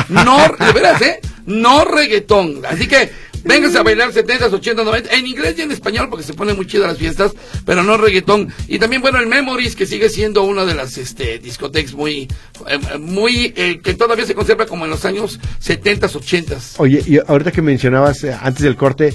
No, 0.10 0.38
de 0.60 0.72
veras, 0.74 1.02
¿eh? 1.04 1.22
No 1.46 1.86
reggaetón. 1.86 2.64
Así 2.66 2.88
que 2.88 3.12
vénganse 3.46 3.78
a 3.78 3.84
bailar 3.84 4.12
70, 4.12 4.48
80, 4.48 4.84
90, 4.84 5.16
en 5.16 5.28
inglés 5.28 5.56
y 5.58 5.62
en 5.62 5.72
español 5.72 6.08
porque 6.10 6.26
se 6.26 6.34
ponen 6.34 6.56
muy 6.56 6.68
chidas 6.68 6.88
las 6.90 6.98
fiestas, 6.98 7.32
pero 7.66 7.84
no 7.84 7.96
reggaetón. 7.98 8.52
Y 8.68 8.80
también, 8.80 9.02
bueno, 9.02 9.20
el 9.20 9.28
Memories, 9.28 9.76
que 9.76 9.86
sigue 9.86 10.10
siendo 10.10 10.44
una 10.44 10.66
de 10.66 10.74
las 10.76 10.98
este, 10.98 11.40
discotecas 11.40 11.94
muy, 11.94 12.28
eh, 12.68 12.98
muy, 13.00 13.54
eh, 13.56 13.80
que 13.84 13.94
todavía 13.94 14.26
se 14.26 14.36
conserva 14.36 14.66
como 14.66 14.86
en 14.86 14.92
los 14.92 15.06
años 15.06 15.40
70, 15.60 16.08
80. 16.08 16.58
Oye, 16.78 17.04
y 17.06 17.18
ahorita 17.18 17.52
que 17.52 17.62
mencionabas 17.62 18.24
eh, 18.24 18.36
antes 18.42 18.64
del 18.64 18.76
corte 18.76 19.14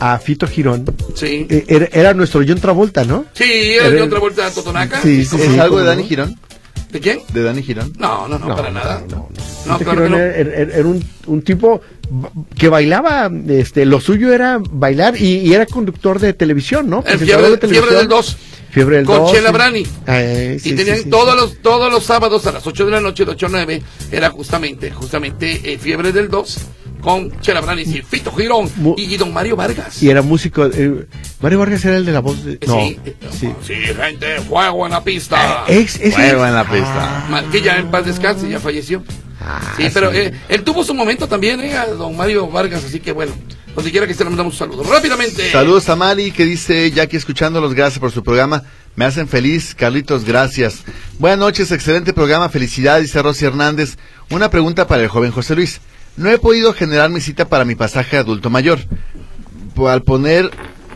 a 0.00 0.18
Fito 0.18 0.46
Girón, 0.46 0.84
Sí. 1.14 1.46
eh, 1.48 1.64
era, 1.68 1.88
era 1.92 2.14
nuestro 2.14 2.42
John 2.46 2.60
Travolta, 2.60 3.04
¿no? 3.04 3.24
Sí, 3.32 3.44
era 3.44 3.86
Era- 3.86 4.04
otra 4.04 4.18
vuelta 4.18 4.46
a 4.46 4.50
Totonaca. 4.50 5.00
Sí, 5.00 5.24
sí, 5.24 5.36
¿Es 5.36 5.42
sí, 5.52 5.58
algo 5.58 5.78
de 5.78 5.86
Dani. 5.86 6.04
Girón? 6.04 6.38
¿De 6.90 7.00
quién? 7.00 7.20
¿De 7.32 7.42
Dani 7.42 7.62
Girón? 7.62 7.92
No, 7.98 8.28
no, 8.28 8.38
no, 8.38 8.54
para 8.56 8.70
nada. 8.70 9.02
No, 9.08 9.16
no, 9.16 9.28
No, 9.66 9.78
Fito 9.78 9.90
claro 9.90 10.04
Girón 10.06 10.10
no. 10.12 10.18
era, 10.18 10.36
era- 10.36 10.74
era 10.76 10.88
un, 10.88 11.04
un 11.26 11.42
tipo 11.42 11.80
que 12.56 12.68
bailaba, 12.68 13.30
este, 13.48 13.84
lo 13.84 14.00
suyo 14.00 14.32
era 14.32 14.58
bailar 14.70 15.20
y, 15.20 15.38
y 15.38 15.52
era 15.52 15.66
conductor 15.66 16.20
de 16.20 16.32
televisión, 16.32 16.88
¿no? 16.88 17.02
El 17.06 17.18
fiebre, 17.18 17.50
de 17.50 17.58
fiebre 17.58 17.58
televisión. 17.58 17.98
del 17.98 18.08
2. 18.08 18.36
Fiebre 18.70 18.96
del 18.98 19.06
Con 19.06 19.16
2, 19.18 19.32
Chela. 19.32 19.50
Brani. 19.52 19.86
Eh, 20.06 20.58
sí, 20.60 20.68
y 20.68 20.70
sí, 20.72 20.76
tenían 20.76 20.98
sí, 20.98 21.08
todos 21.10 21.32
sí. 21.34 21.40
los 21.40 21.62
todos 21.62 21.90
los 21.90 22.04
sábados 22.04 22.46
a 22.46 22.52
las 22.52 22.66
8 22.66 22.84
de 22.84 22.90
la 22.92 23.00
noche, 23.00 23.24
de 23.24 23.30
8 23.32 23.46
a 23.46 23.48
9, 23.48 23.82
era 24.12 24.30
justamente, 24.30 24.90
justamente 24.90 25.72
eh, 25.72 25.78
Fiebre 25.78 26.12
del 26.12 26.28
2 26.28 26.58
con 27.06 27.40
Chela 27.40 27.60
Brani 27.60 27.82
y 27.82 28.02
Fito 28.02 28.32
Girón 28.32 28.68
Mu- 28.78 28.96
y, 28.98 29.16
don 29.16 29.32
Mario 29.32 29.54
Vargas. 29.54 30.02
Y 30.02 30.10
era 30.10 30.22
músico. 30.22 30.66
eh, 30.66 31.06
Mario 31.40 31.60
Vargas 31.60 31.84
era 31.84 31.98
el 31.98 32.04
de 32.04 32.10
la 32.10 32.18
voz 32.18 32.42
de. 32.44 32.58
No. 32.66 32.80
sí, 32.80 32.98
eh, 33.04 33.14
sí. 33.30 33.52
sí, 33.64 33.74
gente, 33.74 34.40
fuego 34.40 34.84
en 34.86 34.90
la 34.90 35.04
pista. 35.04 35.62
Ex- 35.68 36.00
ese- 36.00 36.10
Fuego 36.10 36.44
en 36.44 36.54
la 36.54 36.64
pista. 36.64 37.26
Ma- 37.30 37.48
que 37.48 37.62
ya 37.62 37.76
en 37.76 37.92
paz 37.92 38.06
descanse, 38.06 38.48
ya 38.48 38.58
falleció. 38.58 39.04
Ah, 39.40 39.60
sí, 39.76 39.84
pero 39.94 40.12
eh, 40.12 40.32
él 40.48 40.64
tuvo 40.64 40.82
su 40.82 40.94
momento 40.94 41.28
también, 41.28 41.60
eh, 41.60 41.76
a 41.76 41.86
don 41.86 42.16
Mario 42.16 42.48
Vargas, 42.48 42.82
así 42.84 42.98
que 42.98 43.12
bueno, 43.12 43.30
donde 43.76 43.92
quiera 43.92 44.04
que 44.06 44.10
esté 44.10 44.24
le 44.24 44.30
mandamos 44.30 44.54
un 44.54 44.58
saludo. 44.58 44.82
Rápidamente. 44.82 45.52
Saludos 45.52 45.88
a 45.88 45.94
Mali 45.94 46.32
que 46.32 46.44
dice, 46.44 46.90
Jackie 46.90 47.18
escuchándolos, 47.18 47.72
gracias 47.72 48.00
por 48.00 48.10
su 48.10 48.24
programa. 48.24 48.64
Me 48.96 49.04
hacen 49.04 49.28
feliz, 49.28 49.76
Carlitos, 49.76 50.24
gracias. 50.24 50.82
Buenas 51.20 51.38
noches, 51.38 51.70
excelente 51.70 52.12
programa, 52.12 52.48
felicidades, 52.48 53.04
dice 53.04 53.22
Rosy 53.22 53.44
Hernández. 53.44 53.96
Una 54.30 54.50
pregunta 54.50 54.88
para 54.88 55.04
el 55.04 55.08
joven 55.08 55.30
José 55.30 55.54
Luis. 55.54 55.80
No 56.16 56.30
he 56.30 56.38
podido 56.38 56.72
generar 56.72 57.10
mi 57.10 57.20
cita 57.20 57.48
para 57.48 57.64
mi 57.64 57.74
pasaje 57.74 58.16
adulto 58.16 58.48
mayor. 58.50 58.78
Al 59.76 60.02
poner 60.02 60.50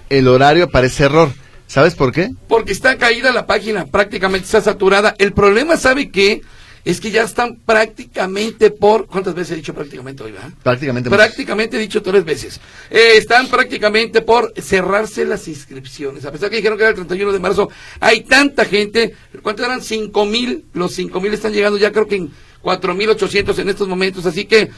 el 0.09 0.29
horario 0.29 0.65
aparece 0.65 1.05
error. 1.05 1.31
¿Sabes 1.67 1.95
por 1.95 2.11
qué? 2.11 2.31
Porque 2.49 2.73
está 2.73 2.97
caída 2.97 3.33
la 3.33 3.47
página, 3.47 3.87
prácticamente 3.87 4.47
está 4.47 4.61
saturada. 4.61 5.15
El 5.19 5.33
problema, 5.33 5.77
¿sabe 5.77 6.11
qué? 6.11 6.43
Es 6.85 7.01
que 7.01 7.11
ya 7.11 7.23
están 7.23 7.57
prácticamente 7.65 8.71
por... 8.71 9.07
¿Cuántas 9.07 9.35
veces 9.35 9.53
he 9.53 9.57
dicho 9.57 9.75
prácticamente 9.75 10.23
hoy, 10.23 10.33
verdad? 10.33 10.51
Prácticamente. 10.63 11.11
Prácticamente 11.11 11.77
he 11.77 11.81
dicho 11.81 12.03
tres 12.03 12.25
veces. 12.25 12.59
Eh, 12.91 13.13
están 13.17 13.49
prácticamente 13.49 14.23
por 14.23 14.53
cerrarse 14.57 15.27
las 15.27 15.47
inscripciones. 15.47 16.25
A 16.25 16.33
pesar 16.33 16.49
que 16.49 16.57
dijeron 16.57 16.79
que 16.79 16.85
era 16.85 16.91
el 16.91 16.97
31 16.97 17.33
de 17.33 17.39
marzo, 17.39 17.69
hay 18.01 18.23
tanta 18.23 18.65
gente. 18.65 19.15
¿Cuántos 19.43 19.67
eran? 19.67 19.83
Cinco 19.83 20.25
mil. 20.25 20.65
Los 20.73 20.95
cinco 20.95 21.21
mil 21.21 21.35
están 21.35 21.53
llegando 21.53 21.79
ya 21.79 21.93
creo 21.93 22.09
que 22.09 22.17
en 22.17 22.31
cuatro 22.63 22.95
mil 22.95 23.11
ochocientos 23.11 23.59
en 23.59 23.69
estos 23.69 23.87
momentos. 23.87 24.25
Así 24.27 24.47
que 24.47 24.71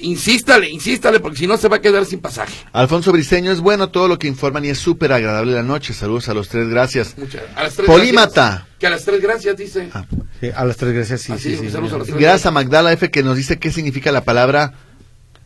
insístale, 0.00 0.68
insístale, 0.70 1.20
porque 1.20 1.38
si 1.38 1.46
no 1.46 1.56
se 1.56 1.68
va 1.68 1.76
a 1.76 1.80
quedar 1.80 2.04
sin 2.04 2.20
pasaje. 2.20 2.52
Alfonso 2.72 3.12
Briseño 3.12 3.50
es 3.52 3.60
bueno 3.60 3.90
todo 3.90 4.08
lo 4.08 4.18
que 4.18 4.26
informan 4.28 4.64
y 4.64 4.68
es 4.68 4.78
súper 4.78 5.12
agradable 5.12 5.52
la 5.52 5.62
noche. 5.62 5.92
Saludos 5.92 6.28
a 6.28 6.34
los 6.34 6.48
tres, 6.48 6.68
gracias. 6.68 7.14
Muchas, 7.18 7.42
a 7.54 7.62
las 7.64 7.74
tres 7.74 7.86
Polímata. 7.86 8.48
gracias. 8.48 8.68
Que 8.78 8.86
a 8.86 8.90
las 8.90 9.04
tres 9.04 9.20
gracias, 9.20 9.56
dice. 9.56 9.88
Ah. 9.92 10.04
Sí, 10.40 10.48
a 10.54 10.64
las 10.64 10.76
tres 10.76 10.92
gracias, 10.92 11.20
sí, 11.20 11.32
Así, 11.32 11.50
sí, 11.50 11.56
sí. 11.64 11.70
saludos 11.70 11.92
a 11.94 11.98
los 11.98 12.06
tres 12.08 12.18
Gracias 12.20 12.46
a 12.46 12.50
Magdala 12.50 12.92
F 12.92 13.10
que 13.10 13.22
nos 13.22 13.36
dice 13.36 13.58
qué 13.58 13.70
significa 13.70 14.10
la 14.10 14.24
palabra 14.24 14.72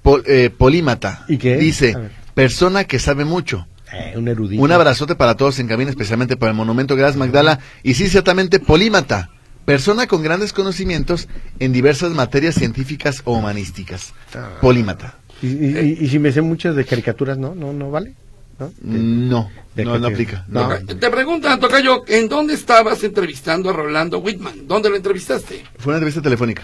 pol- 0.02 0.22
eh, 0.26 0.50
polímata. 0.56 1.24
¿Y 1.28 1.37
qué? 1.38 1.56
Dice, 1.56 1.96
persona 2.35 2.85
que 2.85 2.98
sabe 2.98 3.24
mucho. 3.24 3.66
Eh, 3.92 4.14
un 4.16 4.26
erudito. 4.28 4.62
Un 4.62 4.72
abrazote 4.72 5.14
para 5.14 5.37
todos 5.37 5.59
en 5.59 5.68
cabina, 5.68 5.90
especialmente 5.90 6.37
para 6.37 6.50
el 6.50 6.56
monumento. 6.56 6.96
Gracias 6.96 7.16
Magdala. 7.16 7.61
Y 7.82 7.94
sí, 7.94 8.09
ciertamente, 8.09 8.59
polímata. 8.59 9.30
Persona 9.66 10.07
con 10.07 10.22
grandes 10.22 10.52
conocimientos 10.55 11.29
en 11.59 11.72
diversas 11.72 12.12
materias 12.12 12.55
científicas 12.55 13.20
o 13.24 13.33
humanísticas. 13.37 14.14
Ah. 14.35 14.48
Polímata. 14.62 15.16
Y, 15.42 15.48
y- 15.48 15.79
y- 16.00 16.05
y 16.05 16.09
si 16.09 16.18
me 16.18 16.33
sé 16.33 16.40
muchas 16.40 16.74
de 16.76 16.85
caricaturas, 16.87 17.37
¿no? 17.37 17.55
¿No, 17.55 17.72
no 17.74 17.90
vale? 17.90 18.14
¿No? 18.59 18.72
No, 18.81 19.50
¿De 19.74 19.85
no, 19.85 19.98
no 19.98 20.07
te- 20.09 20.14
aplica. 20.14 20.44
no? 20.48 20.62
Toca- 20.62 20.98
Te 20.98 21.11
preguntan, 21.11 21.61
Tocayo, 21.61 22.05
¿en 22.09 22.26
dónde 22.29 22.55
estabas 22.55 23.02
entrevistando 23.05 23.68
a 23.68 23.72
Rolando 23.74 24.18
Whitman? 24.20 24.66
¿Dónde 24.66 24.88
lo 24.88 24.96
entrevistaste? 24.96 25.62
Fue 25.79 25.90
una 25.90 25.98
entrevista 25.98 26.22
telefónica. 26.22 26.62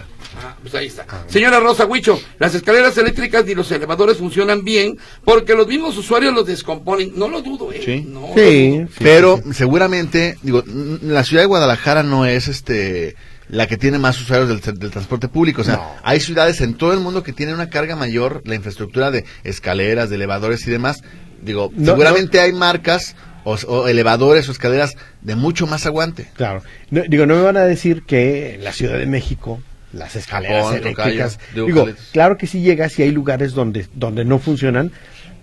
Ah, 0.63 0.69
pues 0.69 0.75
ahí 0.75 0.87
está. 0.87 1.05
Señora 1.27 1.59
Rosa 1.59 1.85
Huicho, 1.85 2.19
las 2.39 2.55
escaleras 2.55 2.97
eléctricas 2.97 3.47
y 3.49 3.53
los 3.55 3.69
elevadores 3.71 4.17
funcionan 4.17 4.63
bien 4.63 4.97
porque 5.25 5.55
los 5.55 5.67
mismos 5.67 5.97
usuarios 5.97 6.33
los 6.33 6.45
descomponen. 6.45 7.11
No 7.15 7.27
lo 7.27 7.41
dudo, 7.41 7.71
¿eh? 7.73 7.81
Sí. 7.83 8.05
No 8.07 8.27
Sí, 8.35 8.77
dudo. 8.77 8.87
sí, 8.87 8.93
Pero 9.03 9.41
sí, 9.43 9.53
seguramente, 9.53 10.37
digo, 10.41 10.63
n- 10.65 10.99
la 11.01 11.23
ciudad 11.23 11.43
de 11.43 11.47
Guadalajara 11.47 12.03
no 12.03 12.25
es 12.25 12.47
este 12.47 13.15
la 13.49 13.67
que 13.67 13.77
tiene 13.77 13.99
más 13.99 14.19
usuarios 14.21 14.47
del, 14.47 14.61
tra- 14.61 14.77
del 14.77 14.89
transporte 14.89 15.27
público. 15.27 15.61
O 15.61 15.65
sea, 15.65 15.75
No. 15.75 15.91
hay 16.03 16.19
ciudades 16.21 16.61
en 16.61 16.75
todo 16.75 16.93
el 16.93 17.01
mundo 17.01 17.23
que 17.23 17.33
tienen 17.33 17.55
una 17.55 17.69
carga 17.69 17.95
mayor, 17.95 18.41
la 18.45 18.55
infraestructura 18.55 19.11
de 19.11 19.25
escaleras, 19.43 20.09
de 20.09 20.15
elevadores 20.15 20.65
y 20.65 20.71
demás. 20.71 21.01
Digo, 21.41 21.69
No, 21.75 21.91
seguramente 21.91 22.39
hay 22.39 22.53
marcas 22.53 23.15
o, 23.43 23.55
o 23.67 23.87
elevadores 23.89 24.47
o 24.47 24.53
escaleras 24.53 24.95
de 25.21 25.35
mucho 25.35 25.67
más 25.67 25.85
aguante. 25.85 26.31
Claro. 26.35 26.63
No, 26.89 27.01
digo, 27.07 27.25
no 27.25 27.35
me 27.35 27.41
van 27.41 27.57
a 27.57 27.65
decir 27.65 28.03
que 28.07 28.57
la 28.63 28.71
Ciudad 28.71 28.97
de 28.97 29.05
México 29.07 29.59
las 29.93 30.15
escaleras 30.15 30.65
Japón, 30.65 30.77
eléctricas. 30.81 31.37
Tocayo, 31.37 31.65
Digo, 31.65 31.87
claro 32.11 32.37
que 32.37 32.47
sí 32.47 32.61
llegas 32.61 32.97
y 32.99 33.03
hay 33.03 33.11
lugares 33.11 33.53
donde, 33.53 33.87
donde 33.95 34.25
no 34.25 34.39
funcionan, 34.39 34.91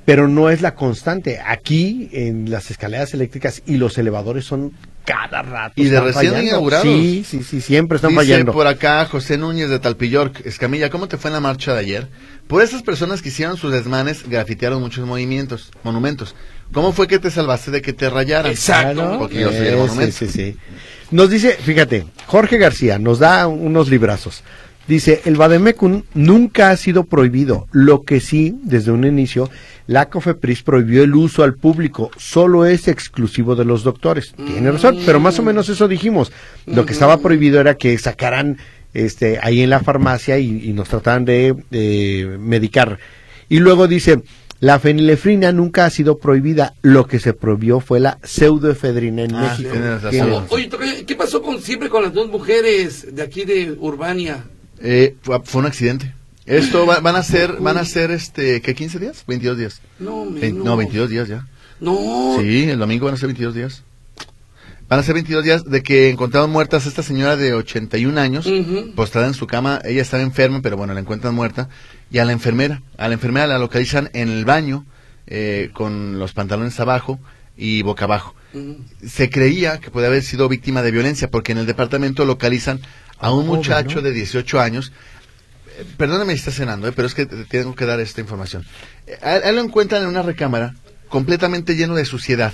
pero 0.04 0.28
no 0.28 0.50
es 0.50 0.60
la 0.60 0.74
constante. 0.74 1.40
Aquí, 1.44 2.08
en 2.12 2.50
las 2.50 2.70
escaleras 2.70 3.14
eléctricas 3.14 3.62
y 3.66 3.76
los 3.76 3.96
elevadores 3.98 4.44
son 4.44 4.72
cada 5.04 5.42
rato. 5.42 5.74
Y 5.76 5.84
de 5.84 6.00
recién 6.00 6.14
fallando. 6.32 6.42
inaugurados. 6.42 6.84
Sí, 6.86 7.24
sí, 7.26 7.42
sí, 7.42 7.60
siempre 7.60 7.96
están 7.96 8.10
Dice 8.10 8.22
fallando. 8.22 8.52
por 8.52 8.66
acá 8.66 9.04
José 9.06 9.38
Núñez 9.38 9.68
de 9.70 9.78
Talpillorc, 9.78 10.44
Escamilla, 10.46 10.90
¿cómo 10.90 11.08
te 11.08 11.16
fue 11.16 11.30
en 11.30 11.34
la 11.34 11.40
marcha 11.40 11.72
de 11.74 11.80
ayer? 11.80 12.08
Por 12.48 12.62
esas 12.62 12.82
personas 12.82 13.22
que 13.22 13.28
hicieron 13.28 13.56
sus 13.56 13.72
desmanes, 13.72 14.28
grafitearon 14.28 14.80
muchos 14.80 15.06
movimientos, 15.06 15.70
monumentos. 15.84 16.34
¿Cómo 16.72 16.92
fue 16.92 17.06
que 17.08 17.18
te 17.18 17.30
salvaste 17.30 17.70
de 17.70 17.82
que 17.82 17.92
te 17.92 18.08
rayaran? 18.10 18.50
Exacto. 18.52 19.16
Porque 19.18 19.40
yo 19.40 19.48
soy 19.50 19.66
el 19.68 19.74
Eh, 19.74 19.76
monumento. 19.76 20.16
sí, 20.16 20.26
sí, 20.28 20.32
sí. 20.32 20.56
Nos 21.10 21.28
dice, 21.28 21.52
fíjate, 21.52 22.04
Jorge 22.26 22.58
García 22.58 22.98
nos 22.98 23.18
da 23.18 23.48
unos 23.48 23.88
librazos. 23.88 24.44
Dice, 24.86 25.22
el 25.24 25.36
Bademecum 25.36 26.02
nunca 26.14 26.70
ha 26.70 26.76
sido 26.76 27.04
prohibido. 27.04 27.66
Lo 27.70 28.02
que 28.02 28.20
sí, 28.20 28.58
desde 28.62 28.90
un 28.90 29.04
inicio, 29.04 29.50
la 29.86 30.08
COFEPRIS 30.08 30.62
prohibió 30.62 31.02
el 31.02 31.14
uso 31.14 31.42
al 31.42 31.54
público. 31.54 32.10
Solo 32.16 32.64
es 32.64 32.88
exclusivo 32.88 33.54
de 33.54 33.64
los 33.64 33.84
doctores. 33.84 34.34
Tiene 34.36 34.70
razón, 34.70 34.98
pero 35.06 35.20
más 35.20 35.38
o 35.38 35.42
menos 35.42 35.68
eso 35.68 35.86
dijimos. 35.86 36.32
Lo 36.66 36.86
que 36.86 36.92
estaba 36.92 37.18
prohibido 37.18 37.60
era 37.60 37.76
que 37.76 37.96
sacaran 37.98 38.58
este, 38.94 39.38
ahí 39.42 39.62
en 39.62 39.70
la 39.70 39.80
farmacia 39.80 40.38
y, 40.38 40.68
y 40.68 40.72
nos 40.72 40.88
trataran 40.88 41.24
de, 41.24 41.54
de 41.70 42.36
medicar. 42.40 42.98
Y 43.48 43.58
luego 43.58 43.86
dice, 43.86 44.22
La 44.60 44.78
fenilefrina 44.78 45.52
nunca 45.52 45.86
ha 45.86 45.90
sido 45.90 46.18
prohibida. 46.18 46.74
Lo 46.82 47.06
que 47.06 47.18
se 47.18 47.32
prohibió 47.32 47.80
fue 47.80 47.98
la 47.98 48.18
pseudoefedrina 48.22 49.22
en 49.22 49.34
Ah, 49.34 49.56
México. 49.58 50.44
Oye, 50.50 50.68
¿qué 51.06 51.16
pasó 51.16 51.40
con 51.40 51.60
siempre 51.62 51.88
con 51.88 52.02
las 52.02 52.12
dos 52.12 52.28
mujeres 52.28 53.14
de 53.14 53.22
aquí 53.22 53.44
de 53.44 53.74
Urbania? 53.78 54.44
Eh, 54.82 55.16
fue, 55.22 55.40
fue 55.44 55.60
un 55.60 55.66
accidente. 55.66 56.14
Esto 56.44 56.84
va- 56.86 57.00
van 57.00 57.16
a 57.16 57.22
ser, 57.22 57.54
van 57.60 57.78
a 57.78 57.84
ser, 57.84 58.10
este, 58.10 58.60
¿qué, 58.60 58.74
15 58.74 58.98
días? 58.98 59.24
22 59.26 59.56
días. 59.56 59.80
No, 59.98 60.26
no, 60.26 60.76
22 60.76 61.08
días 61.08 61.28
ya. 61.28 61.46
No. 61.80 62.36
Sí, 62.40 62.64
el 62.68 62.78
domingo 62.78 63.06
van 63.06 63.14
a 63.14 63.18
ser 63.18 63.28
22 63.28 63.54
días. 63.54 63.82
Van 64.88 64.98
a 64.98 65.02
ser 65.04 65.14
22 65.14 65.44
días 65.44 65.64
de 65.64 65.82
que 65.82 66.10
encontraron 66.10 66.50
muertas 66.50 66.84
a 66.84 66.88
esta 66.88 67.02
señora 67.04 67.36
de 67.36 67.54
81 67.54 68.18
años, 68.18 68.46
Ujú. 68.46 68.92
postrada 68.96 69.28
en 69.28 69.34
su 69.34 69.46
cama. 69.46 69.80
Ella 69.84 70.02
estaba 70.02 70.22
enferma, 70.22 70.60
pero 70.60 70.76
bueno, 70.76 70.92
la 70.92 71.00
encuentran 71.00 71.34
muerta. 71.34 71.68
Y 72.10 72.18
a 72.18 72.24
la 72.24 72.32
enfermera, 72.32 72.82
a 72.98 73.08
la 73.08 73.14
enfermera 73.14 73.46
la 73.46 73.58
localizan 73.58 74.10
en 74.14 74.28
el 74.28 74.44
baño, 74.44 74.84
eh, 75.26 75.70
con 75.72 76.18
los 76.18 76.32
pantalones 76.32 76.78
abajo 76.80 77.20
y 77.56 77.82
boca 77.82 78.04
abajo. 78.06 78.34
Se 79.06 79.30
creía 79.30 79.78
que 79.78 79.90
puede 79.90 80.08
haber 80.08 80.24
sido 80.24 80.48
víctima 80.48 80.82
de 80.82 80.90
violencia, 80.90 81.30
porque 81.30 81.52
en 81.52 81.58
el 81.58 81.66
departamento 81.66 82.24
localizan 82.24 82.80
a 83.18 83.30
un 83.32 83.44
Oh, 83.48 83.54
muchacho 83.54 83.96
¿no? 83.96 84.02
de 84.02 84.12
18 84.12 84.60
años. 84.60 84.90
Eh, 85.78 85.84
Perdóname 85.96 86.32
si 86.32 86.40
está 86.40 86.50
cenando, 86.50 86.88
eh, 86.88 86.92
pero 86.96 87.06
es 87.06 87.14
que 87.14 87.26
te- 87.26 87.44
tengo 87.44 87.76
que 87.76 87.86
dar 87.86 88.00
esta 88.00 88.20
información. 88.20 88.64
Eh, 89.06 89.16
A 89.22 89.36
él, 89.36 89.54
lo 89.54 89.62
encuentran 89.62 90.02
en 90.02 90.08
una 90.08 90.22
recámara 90.22 90.74
completamente 91.08 91.76
lleno 91.76 91.94
de 91.94 92.04
suciedad. 92.06 92.52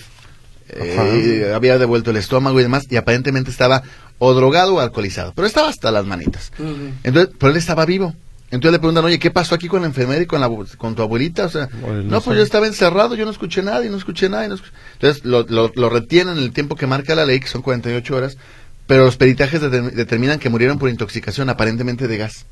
Eh, 0.69 1.53
había 1.55 1.79
devuelto 1.79 2.11
el 2.11 2.17
estómago 2.19 2.59
y 2.61 2.63
demás, 2.65 2.85
y 2.91 2.97
aparentemente 2.97 3.51
estaba 3.51 3.83
o 4.19 4.35
drogado 4.35 4.75
o 4.75 4.81
alcoholizado, 4.81 5.33
pero 5.35 5.47
estaba 5.47 5.69
hasta 5.69 5.91
las 5.93 6.05
manitas. 6.05 6.53
Entonces, 7.05 7.35
pero 7.39 7.53
él 7.53 7.57
estaba 7.59 7.87
vivo. 7.87 8.15
Entonces 8.51 8.73
le 8.73 8.79
preguntan, 8.79 9.05
oye, 9.05 9.19
¿qué 9.19 9.31
pasó 9.31 9.55
aquí 9.57 9.67
con 9.69 9.81
la 9.83 9.89
enfermera 9.89 10.23
y 10.23 10.27
con, 10.27 10.41
la, 10.41 10.49
con 10.79 10.95
tu 10.95 11.03
abuelita? 11.03 11.47
O 11.47 11.49
sea, 11.49 11.69
no 11.83 12.03
no, 12.05 12.21
sé. 12.21 12.27
pues 12.27 12.39
yo 12.39 12.45
estaba 12.45 12.67
encerrado, 12.67 13.15
yo 13.17 13.25
no 13.25 13.31
escuché 13.33 13.63
nada 13.63 13.85
y 13.85 13.91
no 13.91 13.97
escuché 13.97 14.29
nada. 14.29 14.45
Y 14.45 14.49
no 14.49 14.55
escuché". 14.55 14.73
Entonces 14.95 15.25
lo, 15.25 15.45
lo, 15.49 15.73
lo 15.75 15.89
retienen 15.91 16.39
en 16.39 16.45
el 16.45 16.53
tiempo 16.53 16.77
que 16.77 16.87
marca 16.87 17.15
la 17.17 17.27
ley, 17.27 17.41
que 17.41 17.49
son 17.49 17.63
48 17.63 18.15
horas, 18.17 18.37
pero 18.87 19.05
los 19.05 19.17
peritajes 19.17 19.61
determ- 19.61 19.91
determinan 19.93 20.39
que 20.39 20.49
murieron 20.49 20.79
por 20.79 20.89
intoxicación, 20.89 21.51
aparentemente 21.51 22.07
de 22.07 22.17
gas. 22.19 22.47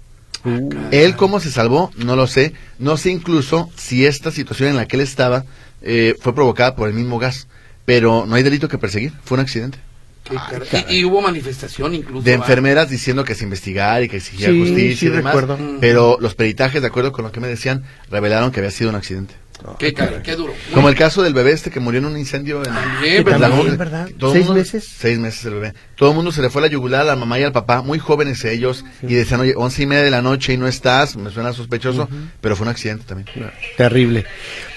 Uh, 0.45 0.68
Él 0.90 1.14
cómo 1.16 1.38
se 1.40 1.51
salvó, 1.51 1.90
no 1.97 2.16
lo 2.16 2.26
sé. 2.26 2.55
No 2.78 2.97
sé 2.97 3.11
incluso 3.11 3.70
si 3.76 4.05
esta 4.05 4.30
situación 4.32 4.70
en 4.70 4.76
la 4.76 4.86
que 4.86 4.97
él 4.97 5.03
estaba 5.03 5.45
eh, 5.80 6.16
fue 6.20 6.34
provocada 6.34 6.74
por 6.76 6.88
el 6.88 6.95
mismo 6.95 7.18
gas. 7.18 7.47
Pero 7.84 8.24
no 8.26 8.34
hay 8.34 8.42
delito 8.42 8.68
que 8.68 8.78
perseguir, 8.78 9.12
fue 9.24 9.36
un 9.36 9.42
accidente. 9.42 9.78
Qué 10.25 10.85
y, 10.89 10.97
y 11.01 11.05
hubo 11.05 11.20
manifestación 11.20 11.95
incluso. 11.95 12.25
De 12.25 12.37
¿va? 12.37 12.43
enfermeras 12.43 12.89
diciendo 12.89 13.25
que 13.25 13.35
se 13.35 13.45
investigara 13.45 14.01
y 14.03 14.09
que 14.09 14.16
exigía 14.16 14.49
Sí, 14.49 14.59
justicia 14.61 14.97
sí 14.97 15.07
y 15.07 15.09
demás. 15.11 15.35
recuerdo. 15.35 15.57
Mm. 15.62 15.79
Pero 15.81 16.16
los 16.20 16.35
peritajes, 16.35 16.81
de 16.81 16.89
acuerdo 16.89 17.12
con 17.12 17.25
lo 17.25 17.33
que 17.33 17.41
me 17.41 17.49
decían, 17.49 17.85
revelaron 18.11 18.51
que 18.51 18.61
había 18.61 18.70
sido 18.70 18.91
un 18.91 18.97
accidente. 18.97 19.35
Qué, 19.79 19.95
cara, 19.95 20.22
qué 20.22 20.35
duro. 20.35 20.53
Como 20.75 20.89
el 20.89 20.95
caso 20.97 21.22
del 21.22 21.33
bebé 21.33 21.53
este 21.53 21.70
que 21.70 21.79
murió 21.81 22.01
en 22.01 22.07
un 22.07 22.18
incendio 22.18 22.62
en 22.64 22.72
el 22.75 23.25
¿Seis 23.25 24.45
mundo- 24.47 24.55
meses? 24.55 24.85
Seis 24.99 25.18
meses 25.18 25.45
el 25.45 25.55
bebé. 25.55 25.75
Todo 25.97 26.11
el 26.11 26.16
mundo 26.16 26.32
se 26.32 26.42
le 26.42 26.51
fue 26.51 26.61
la 26.62 26.68
yugular 26.68 27.03
a 27.03 27.05
la 27.05 27.16
mamá 27.16 27.38
y 27.38 27.42
al 27.45 27.53
papá, 27.53 27.82
muy 27.82 27.99
jóvenes 27.99 28.45
ellos, 28.45 28.84
y 29.03 29.14
decían, 29.14 29.40
oye, 29.40 29.55
once 29.57 29.82
y 29.82 29.86
media 29.86 30.03
de 30.03 30.11
la 30.11 30.22
noche 30.22 30.53
y 30.53 30.57
no 30.57 30.66
estás, 30.66 31.16
me 31.16 31.30
suena 31.30 31.53
sospechoso, 31.53 32.09
pero 32.40 32.57
fue 32.57 32.64
un 32.64 32.70
accidente 32.70 33.05
también. 33.07 33.28
Terrible. 33.76 34.24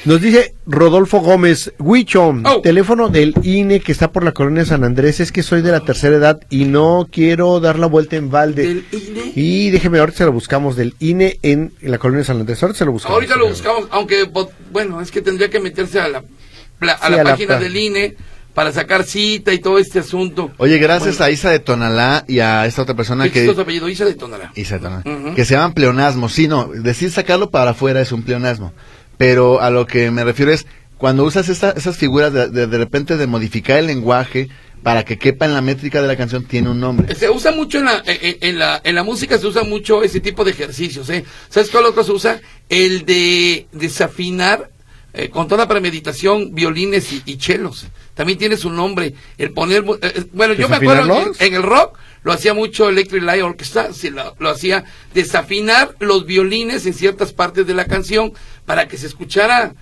Nos 0.06 0.22
dice 0.22 0.54
Rodolfo 0.66 1.20
Gómez, 1.20 1.74
Huicho, 1.80 2.34
Oh. 2.46 2.62
teléfono 2.62 3.10
del 3.10 3.34
INE 3.44 3.80
que 3.80 3.92
está 3.92 4.12
por 4.12 4.24
la 4.24 4.32
colonia 4.32 4.64
San 4.66 4.84
Andrés, 4.84 5.20
es 5.20 5.32
que 5.32 5.44
soy 5.44 5.62
de 5.62 5.72
la 5.72 5.82
tercera 5.82 6.16
edad 6.16 6.40
y 6.50 6.66
no 6.66 7.08
quiero 7.12 7.60
dar 7.60 7.78
la 7.80 7.88
vuelta 7.88 8.16
en 8.16 8.30
balde. 8.30 8.68
Del 8.68 8.86
INE. 8.92 9.32
Y 9.36 9.70
déjeme, 9.72 10.00
ahorita 10.00 10.20
se 10.20 10.26
lo 10.26 10.32
buscamos 10.32 10.76
del 10.76 10.96
INE 11.00 11.40
en 11.42 11.74
la 11.82 11.98
colonia 11.98 12.24
San 12.24 12.40
Andrés. 12.40 12.62
Ahorita 12.64 12.78
se 12.80 12.86
lo 12.86 12.92
buscamos. 12.92 13.16
Ahorita 13.16 13.36
lo 13.36 13.48
buscamos, 13.50 13.88
aunque, 13.92 14.24
bo- 14.24 14.52
bueno, 14.72 15.02
es 15.02 15.12
que 15.12 15.22
tendría 15.22 15.50
que 15.50 15.60
meterse 15.60 16.00
a 16.00 16.08
la, 16.08 16.20
a 16.20 17.08
Sí, 17.08 17.12
la 17.16 17.22
a 17.22 17.24
página 17.24 17.58
del 17.60 17.76
INE 17.76 18.16
para 18.58 18.72
sacar 18.72 19.04
cita 19.04 19.54
y 19.54 19.60
todo 19.60 19.78
este 19.78 20.00
asunto. 20.00 20.50
Oye, 20.58 20.80
gracias 20.80 21.18
Bueno. 21.20 21.26
a 21.26 21.30
Isa 21.30 21.52
de 21.52 21.60
Tonalá 21.60 22.26
y 22.28 22.40
a 22.40 22.66
esta 22.66 22.82
otra 22.82 22.96
persona 22.96 23.26
¿Qué 23.26 23.30
que... 23.30 23.40
chistoso 23.42 23.62
apellido? 23.62 23.88
Isa 23.88 24.04
de 24.04 24.16
Tonalá. 24.16 24.52
Isa 24.56 24.80
de 24.80 24.82
Tonalá, 24.82 25.36
que 25.36 25.46
se 25.46 25.54
llaman 25.54 25.74
pleonasmos. 25.76 26.34
Sí, 26.34 26.48
no, 26.48 26.66
decir 26.74 27.12
sacarlo 27.12 27.52
para 27.52 27.72
afuera 27.72 28.02
es 28.02 28.12
un 28.12 28.24
pleonasmo. 28.24 28.74
Pero 29.20 29.62
a 29.62 29.70
lo 29.70 29.86
que 29.86 30.10
me 30.10 30.24
refiero 30.24 30.52
es, 30.52 30.66
cuando 30.98 31.24
usas 31.24 31.50
esta- 31.50 31.70
esas 31.78 31.98
figuras 31.98 32.34
de, 32.34 32.50
de, 32.50 32.66
de 32.66 32.78
repente 32.80 33.16
de 33.16 33.28
modificar 33.28 33.78
el 33.78 33.86
lenguaje 33.86 34.50
para 34.82 35.06
que 35.06 35.20
quepa 35.20 35.46
en 35.46 35.54
la 35.54 35.62
métrica 35.62 36.02
de 36.02 36.08
la 36.08 36.16
canción, 36.18 36.44
tiene 36.46 36.70
un 36.72 36.80
nombre. 36.80 37.14
Se 37.14 37.30
usa 37.30 37.52
mucho 37.52 37.78
en 37.78 37.86
la, 37.86 38.02
en, 38.08 38.38
en 38.42 38.58
la, 38.58 38.82
en 38.84 38.96
la 38.96 39.04
música, 39.04 39.38
se 39.38 39.46
usa 39.46 39.66
mucho 39.66 40.02
ese 40.02 40.20
tipo 40.20 40.44
de 40.44 40.50
ejercicios, 40.50 41.08
¿eh? 41.12 41.24
¿Sabes 41.50 41.70
cuál 41.70 41.86
otro 41.86 42.04
se 42.04 42.12
usa? 42.12 42.42
El 42.70 43.06
de 43.06 43.68
desafinar 43.72 44.72
eh, 45.18 45.30
con 45.30 45.48
toda 45.48 45.68
premeditación 45.68 46.54
violines 46.56 47.12
y, 47.12 47.22
y 47.26 47.38
chelos. 47.38 47.86
También 48.14 48.38
tiene 48.40 48.56
su 48.56 48.70
nombre. 48.70 49.14
El 49.38 49.52
poner, 49.52 49.84
eh, 49.84 50.14
eh, 50.16 50.26
bueno, 50.34 50.54
yo 50.54 50.70
me 50.70 50.78
acuerdo 50.78 51.32
en, 51.40 51.54
el 51.54 51.64
rock 51.64 51.98
lo 52.24 52.34
hacía 52.34 52.54
mucho 52.54 52.90
Electric 52.90 53.24
Light 53.24 53.42
Orchestra, 53.44 53.90
lo, 54.12 54.36
lo 54.40 54.50
hacía 54.50 54.84
desafinar 55.14 55.96
los 56.00 56.26
violines 56.26 56.86
en 56.86 56.94
ciertas 56.94 57.32
partes 57.34 57.66
de 57.68 57.74
la 57.74 57.86
canción 57.86 58.34
para 58.66 58.88
que 58.88 58.98
se 58.98 59.08
escuchara 59.08 59.74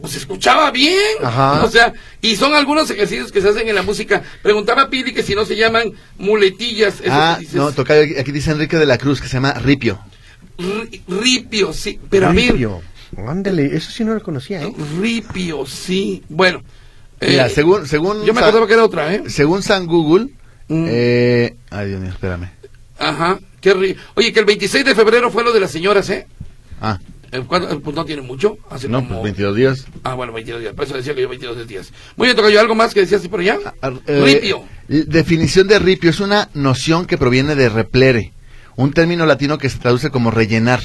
pues 0.00 0.14
se 0.14 0.18
escuchaba 0.18 0.70
bien. 0.72 0.98
Ajá. 1.22 1.62
O 1.62 1.70
sea, 1.70 1.92
y 2.20 2.34
son 2.34 2.54
algunos 2.54 2.90
ejercicios 2.90 3.30
que 3.30 3.40
se 3.40 3.50
hacen 3.50 3.68
en 3.68 3.74
la 3.76 3.82
música. 3.82 4.22
Preguntaba 4.42 4.90
Pili 4.90 5.12
que 5.14 5.22
si 5.22 5.36
no 5.36 5.44
se 5.44 5.54
llaman 5.54 5.92
muletillas. 6.18 6.94
ah, 7.08 7.38
no, 7.52 7.70
toca, 7.70 7.94
aquí 7.94 8.32
dice 8.32 8.50
Enrique 8.50 8.78
de 8.78 8.86
la 8.86 8.98
Cruz, 8.98 9.20
que 9.20 9.28
se 9.28 9.34
llama 9.34 9.52
Ripio. 9.54 10.00
Ri- 10.58 11.02
Ripio, 11.06 11.72
sí. 11.72 12.00
Pero 12.10 12.26
a 12.28 12.32
ver, 12.32 12.52
Ripio. 12.52 12.82
Ándale, 13.16 13.74
eso 13.76 13.90
sí 13.90 14.04
no 14.04 14.14
lo 14.14 14.22
conocía, 14.22 14.62
¿eh? 14.62 14.72
Ripio, 15.00 15.66
sí. 15.66 16.22
Bueno. 16.28 16.62
Mira, 17.20 17.46
eh, 17.46 17.50
según, 17.50 17.86
según, 17.86 18.24
yo 18.24 18.32
me 18.34 18.40
acordaba 18.40 18.66
que 18.66 18.72
era 18.72 18.84
otra, 18.84 19.14
¿eh? 19.14 19.22
según 19.28 19.62
San 19.62 19.86
Google, 19.86 20.28
Mm. 20.68 20.86
eh, 20.88 21.56
ay 21.70 21.88
Dios 21.88 22.00
mío, 22.00 22.10
espérame. 22.10 22.50
Ajá. 22.98 23.38
Qué 23.60 23.74
ri- 23.76 23.96
Oye, 24.14 24.32
que 24.32 24.40
el 24.40 24.46
26 24.46 24.84
de 24.84 24.94
febrero 24.94 25.30
fue 25.30 25.44
lo 25.44 25.52
de 25.52 25.60
las 25.60 25.70
señoras, 25.70 26.08
¿eh? 26.10 26.26
Ah, 26.80 26.98
Eh. 27.30 27.38
Eh, 27.38 27.42
Pues 27.82 27.96
no 27.96 28.04
tiene 28.04 28.22
mucho. 28.22 28.58
Hace 28.70 28.88
no, 28.88 28.98
como... 28.98 29.20
pues 29.22 29.34
22 29.34 29.56
días. 29.56 29.86
Ah, 30.04 30.14
bueno, 30.14 30.32
22 30.32 30.60
días. 30.60 30.74
Por 30.74 30.84
eso 30.84 30.94
decía 30.96 31.14
que 31.14 31.22
yo 31.22 31.28
22 31.28 31.66
días. 31.66 31.92
Muy 32.16 32.26
bien, 32.26 32.36
toca 32.36 32.50
yo 32.50 32.60
algo 32.60 32.74
más 32.74 32.92
que 32.92 33.00
decías 33.00 33.20
así 33.20 33.28
por 33.28 33.40
allá. 33.40 33.58
Ah, 33.80 33.90
eh, 34.06 34.22
Ripio. 34.24 34.64
Definición 34.88 35.66
de 35.68 35.78
ripio 35.78 36.10
es 36.10 36.20
una 36.20 36.48
noción 36.54 37.06
que 37.06 37.16
proviene 37.18 37.54
de 37.54 37.68
replere, 37.70 38.32
un 38.76 38.92
término 38.92 39.24
latino 39.26 39.56
que 39.58 39.68
se 39.70 39.78
traduce 39.78 40.10
como 40.10 40.30
rellenar. 40.30 40.80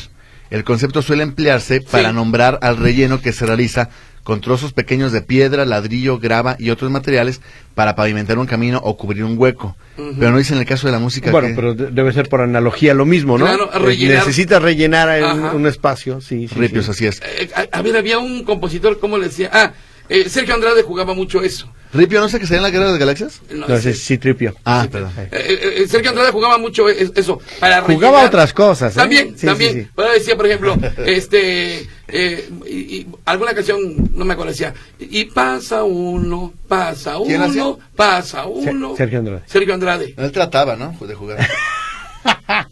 El 0.50 0.64
concepto 0.64 1.02
suele 1.02 1.24
emplearse 1.24 1.82
para 1.82 2.12
nombrar 2.14 2.60
al 2.62 2.78
relleno 2.78 3.20
que 3.22 3.34
se 3.34 3.45
realiza 3.45 3.89
con 4.24 4.41
trozos 4.41 4.74
pequeños 4.74 5.14
de 5.14 5.22
piedra, 5.22 5.64
ladrillo, 5.66 6.20
grava 6.20 6.58
y 6.60 6.70
otros 6.70 6.91
materiales 6.91 7.39
para 7.76 7.95
pavimentar 7.95 8.38
un 8.38 8.45
camino 8.45 8.82
o 8.84 8.98
cubrir 8.98 9.24
un 9.24 9.38
hueco. 9.38 9.78
Pero 9.95 10.32
no 10.32 10.38
dice 10.38 10.54
en 10.54 10.60
el 10.60 10.66
caso 10.66 10.86
de 10.88 10.91
la 10.93 11.00
música 11.00 11.32
Bueno, 11.32 11.48
que- 11.48 11.54
pero 11.54 11.74
de- 11.74 11.91
debe 11.91 12.12
ser 12.12 12.28
por 12.28 12.41
analogía 12.41 12.93
lo 12.93 13.06
mismo, 13.06 13.38
¿no? 13.38 13.45
Claro, 13.45 13.70
Eh, 13.74 13.80
rellenar. 13.80 14.18
Necesitas 14.18 14.62
rellenar 14.62 15.54
un, 15.56 15.66
espacio, 15.66 16.20
sí, 16.20 16.48
sí. 16.50 16.56
ripios, 16.56 16.86
sí. 16.86 16.91
así 16.91 17.06
es. 17.08 17.22
Eh, 17.22 17.50
a, 17.56 17.78
a 17.78 17.82
ver, 17.82 17.95
había 17.95 18.20
un 18.20 18.43
compositor, 18.43 19.00
¿cómo 19.00 19.18
le 19.18 19.28
decía? 19.28 19.50
Ah, 19.54 19.72
eh, 20.10 20.28
Sergio 20.28 20.56
Andrade 20.56 20.82
jugaba 20.84 21.14
mucho 21.14 21.41
eso. 21.41 21.72
¿Ripio 21.94 22.20
no 22.20 22.30
sé 22.30 22.40
qué 22.40 22.46
sería 22.46 22.58
en 22.58 22.64
la 22.64 22.70
guerra 22.70 22.86
de 22.86 22.92
las 22.92 23.00
galaxias? 23.00 23.42
No, 23.50 23.68
No, 23.68 23.76
ese 23.76 23.94
sí, 23.94 24.18
tripio. 24.18 24.54
Ah, 24.66 24.82
Sí, 24.84 24.90
perdón. 24.90 25.12
Eh, 25.18 25.30
eh, 25.32 25.74
eh, 25.84 25.88
Sergio 25.88 26.10
Andrade 26.10 26.32
jugaba 26.32 26.58
mucho 26.58 26.88
es- 26.90 27.12
eso 27.16 27.40
para 27.60 27.82
Jugaba 27.82 27.98
rellenar. 28.18 28.26
otras 28.28 28.54
cosas, 28.54 28.94
¿eh? 28.94 29.00
También, 29.00 29.38
Sí, 29.38 29.46
también. 29.46 29.74
sí, 29.74 29.82
sí. 29.84 29.88
Pero 29.96 30.12
decía, 30.12 30.36
por 30.36 30.46
ejemplo, 30.48 30.78
este, 31.06 31.88
eh, 32.10 32.50
y, 32.66 32.76
y 32.78 33.08
alguna 33.26 33.54
canción, 33.54 33.80
no 34.14 34.26
me 34.26 34.34
acuerdo, 34.34 34.52
decía, 34.52 34.74
y 35.00 35.26
pasa 35.26 35.84
uno, 35.84 36.54
pasa 36.68 37.16
¿Quién 37.26 37.42
hacía? 37.42 37.64
uno, 37.66 37.80
pasa 37.96 38.46
uno. 38.46 38.96
Sergio 38.96 39.20
Andrade. 39.20 39.42
Sergio 39.48 39.74
Andrade. 39.74 40.14
Él 40.18 40.32
trataba, 40.32 40.76
¿no? 40.76 40.96
De 41.06 41.16
jugar. 41.16 41.48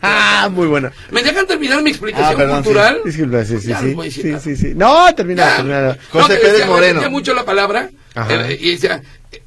Ah, 0.02 0.50
muy 0.52 0.68
buena. 0.68 0.92
¿Me 1.12 1.24
dejan 1.24 1.48
terminar 1.48 1.82
mi 1.82 1.92
explicación 1.92 2.30
Ah, 2.34 2.36
perdón, 2.36 2.58
sí. 2.58 2.64
cultural? 2.64 3.00
Disculpa, 3.06 3.46
sí, 3.46 3.60
sí, 3.60 3.68
Ya 3.70 3.82
no 3.82 3.88
sí. 3.88 3.94
voy 3.94 4.06
a 4.06 4.10
decir 4.10 4.24
Sí, 4.24 4.30
nada. 4.30 4.42
sí, 4.42 4.56
sí. 4.56 4.74
No, 4.76 5.16
termina, 5.16 5.56
termina. 5.56 5.82
No, 5.90 5.96
José 6.12 6.34
que 6.34 6.40
Pérez 6.40 6.52
decía, 6.54 6.66
Moreno. 6.68 7.10
mucho 7.10 7.34
la 7.34 7.46
palabra. 7.46 7.90
Eh, 8.16 8.58
y 8.62 8.72
decía, 8.72 9.02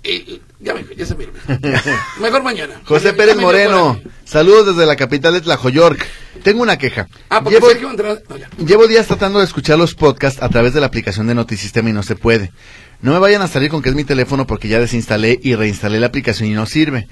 eh, 0.05 0.41
ya, 0.61 0.75
me, 0.75 0.85
ya 0.97 1.07
se 1.07 1.15
me. 1.15 1.27
Mejor 2.21 2.43
mañana. 2.43 2.81
José 2.85 3.05
Ya- 3.07 3.11
ya 3.13 3.17
Pérez 3.17 3.37
Moreno, 3.37 4.01
saludos 4.25 4.67
desde 4.69 4.87
la 4.87 4.97
capital 4.97 5.33
de 5.35 5.41
Tlajoyork. 5.41 6.07
Tengo 6.43 6.63
una 6.63 6.77
queja. 6.79 7.09
Ah, 7.31 7.43
porque 7.43 7.57
Llevo- 7.59 7.69
Sergio 7.69 7.89
Andrade... 7.91 8.23
no, 8.29 8.37
ya. 8.37 8.49
Llevo 8.59 8.87
días 8.87 9.07
tratando 9.07 9.39
de 9.41 9.45
escuchar 9.45 9.79
los 9.79 9.95
podcasts 9.95 10.43
a 10.43 10.49
través 10.49 10.73
de 10.75 10.81
la 10.81 10.87
aplicación 10.87 11.27
de 11.27 11.35
Notisistema 11.35 11.91
y 11.91 11.93
no 11.93 12.03
se 12.03 12.15
puede. 12.17 12.53
No 13.01 13.13
me 13.13 13.19
vayan 13.19 13.43
a 13.43 13.49
salir 13.49 13.71
con 13.71 13.81
que 13.83 13.89
es 13.91 13.95
mi 13.95 14.05
teléfono 14.05 14.47
porque 14.47 14.69
ya 14.69 14.79
desinstalé 14.81 15.39
y 15.43 15.55
reinstalé 15.55 16.01
la 16.01 16.07
aplicación 16.09 16.49
y 16.49 16.53
no 16.53 16.67
sirve. 16.67 17.09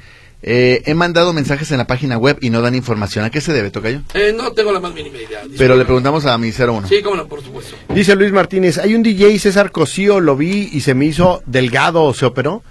Eh, 0.49 0.85
he 0.87 0.95
mandado 0.95 1.33
mensajes 1.33 1.73
en 1.73 1.79
la 1.79 1.89
página 1.89 2.19
web 2.19 2.39
y 2.41 2.51
no 2.51 2.63
dan 2.63 2.77
información. 2.77 3.25
¿A 3.25 3.31
qué 3.31 3.41
se 3.41 3.53
debe, 3.53 3.73
Tocayo? 3.73 4.03
Eh, 4.15 4.33
no 4.35 4.53
tengo 4.53 4.71
la 4.71 4.79
más 4.79 4.95
mínima 4.95 5.19
idea. 5.19 5.43
Pero 5.59 5.75
le 5.75 5.85
preguntamos 5.85 6.25
a 6.25 6.39
mi 6.39 6.53
01. 6.53 6.87
Sí, 6.87 7.03
cómo 7.03 7.17
no, 7.17 7.27
por 7.27 7.43
supuesto. 7.43 7.75
Dice 7.93 8.15
Luis 8.15 8.31
Martínez, 8.31 8.79
hay 8.79 8.95
un 8.95 9.03
DJ 9.03 9.37
César 9.41 9.73
Cosío, 9.73 10.21
lo 10.21 10.37
vi 10.37 10.71
y 10.73 10.83
se 10.83 10.95
me 10.95 11.07
hizo 11.07 11.43
delgado, 11.47 12.15
¿se 12.15 12.27
operó? 12.27 12.63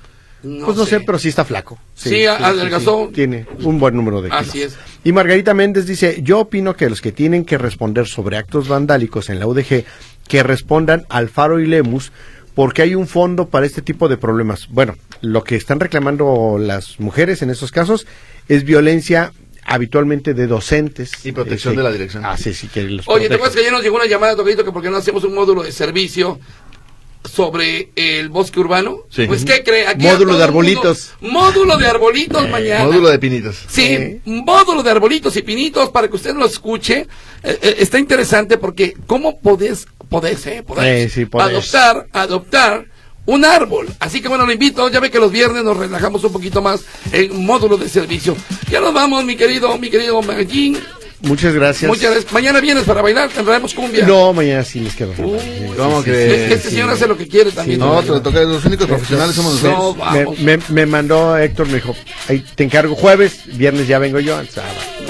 No 0.41 0.67
pues 0.67 0.77
no 0.77 0.85
sé. 0.85 0.99
sé. 0.99 1.05
pero 1.05 1.19
sí 1.19 1.27
está 1.27 1.43
flaco. 1.43 1.77
Sí, 1.95 2.25
adelgazó. 2.25 3.09
Tiene 3.13 3.45
un 3.63 3.77
buen 3.77 3.93
número 3.93 4.21
de 4.21 4.29
kilos. 4.29 4.47
Así 4.47 4.61
es. 4.61 4.77
Y 5.03 5.11
Margarita 5.11 5.53
Méndez 5.53 5.85
dice, 5.85 6.19
yo 6.21 6.39
opino 6.39 6.77
que 6.77 6.89
los 6.89 7.01
que 7.01 7.11
tienen 7.11 7.43
que 7.43 7.57
responder 7.57 8.07
sobre 8.07 8.37
actos 8.37 8.69
vandálicos 8.69 9.29
en 9.29 9.39
la 9.39 9.47
UDG, 9.47 9.83
que 10.29 10.43
respondan 10.43 11.05
al 11.09 11.27
Faro 11.27 11.59
y 11.59 11.65
Lemus, 11.65 12.13
porque 12.55 12.81
hay 12.81 12.95
un 12.95 13.07
fondo 13.07 13.47
para 13.49 13.65
este 13.65 13.81
tipo 13.81 14.07
de 14.07 14.17
problemas. 14.17 14.67
Bueno, 14.69 14.95
lo 15.21 15.43
que 15.43 15.55
están 15.55 15.79
reclamando 15.79 16.57
las 16.59 16.99
mujeres 16.99 17.41
en 17.41 17.49
estos 17.49 17.71
casos 17.71 18.07
es 18.47 18.63
violencia 18.63 19.31
habitualmente 19.65 20.33
de 20.33 20.47
docentes. 20.47 21.11
Y 21.25 21.31
protección 21.31 21.73
Eh, 21.73 21.77
de 21.77 21.83
la 21.83 21.91
dirección. 21.91 22.23
Ah, 22.25 22.37
sí, 22.37 22.53
sí, 22.53 22.67
que 22.67 22.83
los 22.83 23.07
Oye, 23.07 23.27
¿te 23.27 23.33
acuerdas 23.35 23.55
que 23.55 23.61
ayer 23.61 23.71
nos 23.73 23.81
llegó 23.83 23.95
una 23.95 24.05
llamada, 24.05 24.35
Toquito, 24.35 24.63
que 24.63 24.71
porque 24.71 24.89
no 24.89 24.97
hacemos 24.97 25.23
un 25.23 25.33
módulo 25.33 25.63
de 25.63 25.71
servicio 25.71 26.39
sobre 27.23 27.89
el 27.95 28.29
bosque 28.29 28.59
urbano? 28.59 28.99
Sí. 29.09 29.25
Pues, 29.25 29.43
¿qué 29.43 29.63
cree? 29.63 29.87
Aquí 29.87 30.03
Módulo 30.05 30.19
de 30.19 30.25
mundo- 30.25 30.43
arbolitos. 30.43 31.11
Módulo 31.21 31.77
de 31.77 31.87
arbolitos 31.87 32.47
mañana. 32.49 32.85
Módulo 32.85 33.09
de 33.09 33.17
pinitos. 33.19 33.57
Sí, 33.67 34.21
módulo 34.25 34.83
de 34.83 34.91
arbolitos 34.91 35.35
y 35.35 35.41
pinitos 35.41 35.89
para 35.89 36.07
que 36.07 36.15
usted 36.15 36.35
lo 36.35 36.45
escuche. 36.45 37.07
Eh, 37.43 37.59
eh, 37.61 37.75
está 37.79 37.97
interesante 37.97 38.57
porque 38.59 38.95
¿cómo 39.07 39.39
podés, 39.39 39.87
podés, 40.09 40.45
eh, 40.47 40.63
podés 40.63 41.11
sí, 41.13 41.25
podés. 41.25 41.73
adoptar, 41.73 42.07
adoptar 42.11 42.85
un 43.25 43.45
árbol? 43.45 43.87
Así 43.99 44.21
que 44.21 44.27
bueno, 44.27 44.45
lo 44.45 44.51
invito, 44.51 44.89
ya 44.89 44.99
ve 44.99 45.09
que 45.09 45.19
los 45.19 45.31
viernes 45.31 45.63
nos 45.63 45.77
relajamos 45.77 46.23
un 46.23 46.31
poquito 46.31 46.61
más 46.61 46.83
en 47.11 47.45
módulo 47.45 47.77
de 47.77 47.89
servicio. 47.89 48.35
Ya 48.69 48.79
nos 48.79 48.93
vamos, 48.93 49.23
mi 49.25 49.35
querido, 49.35 49.77
mi 49.77 49.89
querido 49.89 50.21
Magín. 50.21 50.77
Muchas 51.21 51.53
gracias. 51.53 51.87
Muchas 51.89 52.11
gracias. 52.11 52.31
Mañana 52.31 52.59
vienes 52.59 52.83
para 52.83 53.01
bailar, 53.01 53.29
tendremos 53.29 53.73
cumbia. 53.73 54.05
No, 54.05 54.33
mañana 54.33 54.63
sí 54.63 54.79
les 54.79 54.95
quedo. 54.95 55.11
Uh, 55.17 55.39
¿Cómo 55.77 55.99
sí, 55.99 56.09
crees? 56.09 56.33
Es 56.41 56.47
que 56.47 56.53
este 56.55 56.69
señor 56.69 56.89
hace 56.89 57.07
lo 57.07 57.17
que 57.17 57.27
quiere 57.27 57.51
también. 57.51 57.79
No, 57.79 58.01
te 58.01 58.09
lo 58.09 58.21
toca, 58.21 58.41
los 58.41 58.63
únicos 58.65 58.87
profesionales 58.87 59.35
somos 59.35 59.63
No, 59.63 59.69
nosotros. 59.71 60.11
Me, 60.13 60.25
vamos. 60.25 60.39
me, 60.39 60.59
me 60.69 60.85
mandó 60.85 61.37
Héctor, 61.37 61.67
me 61.67 61.75
dijo, 61.75 61.95
ahí 62.27 62.43
te 62.55 62.63
encargo 62.63 62.95
jueves, 62.95 63.41
viernes 63.57 63.87
ya 63.87 63.99
vengo 63.99 64.19
yo. 64.19 64.35
Ah, 64.35 64.43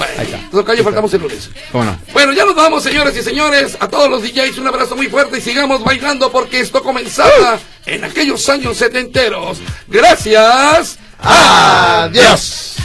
va. 0.00 0.06
Ahí 0.18 0.26
está. 0.26 0.40
Bueno, 0.50 0.84
faltamos 0.84 1.12
el 1.14 1.22
lunes. 1.22 1.50
¿Cómo 1.72 1.84
no? 1.84 1.98
Bueno, 2.12 2.32
ya 2.32 2.44
nos 2.44 2.54
vamos, 2.54 2.82
señores 2.82 3.16
y 3.16 3.22
señores. 3.22 3.76
A 3.80 3.88
todos 3.88 4.08
los 4.08 4.22
DJs, 4.22 4.58
un 4.58 4.68
abrazo 4.68 4.96
muy 4.96 5.08
fuerte 5.08 5.38
y 5.38 5.40
sigamos 5.40 5.82
bailando 5.84 6.30
porque 6.30 6.60
esto 6.60 6.82
comenzaba 6.82 7.58
en 7.84 8.04
aquellos 8.04 8.48
años 8.48 8.76
setenteros. 8.76 9.58
Gracias. 9.88 10.98
Adiós. 11.18 12.76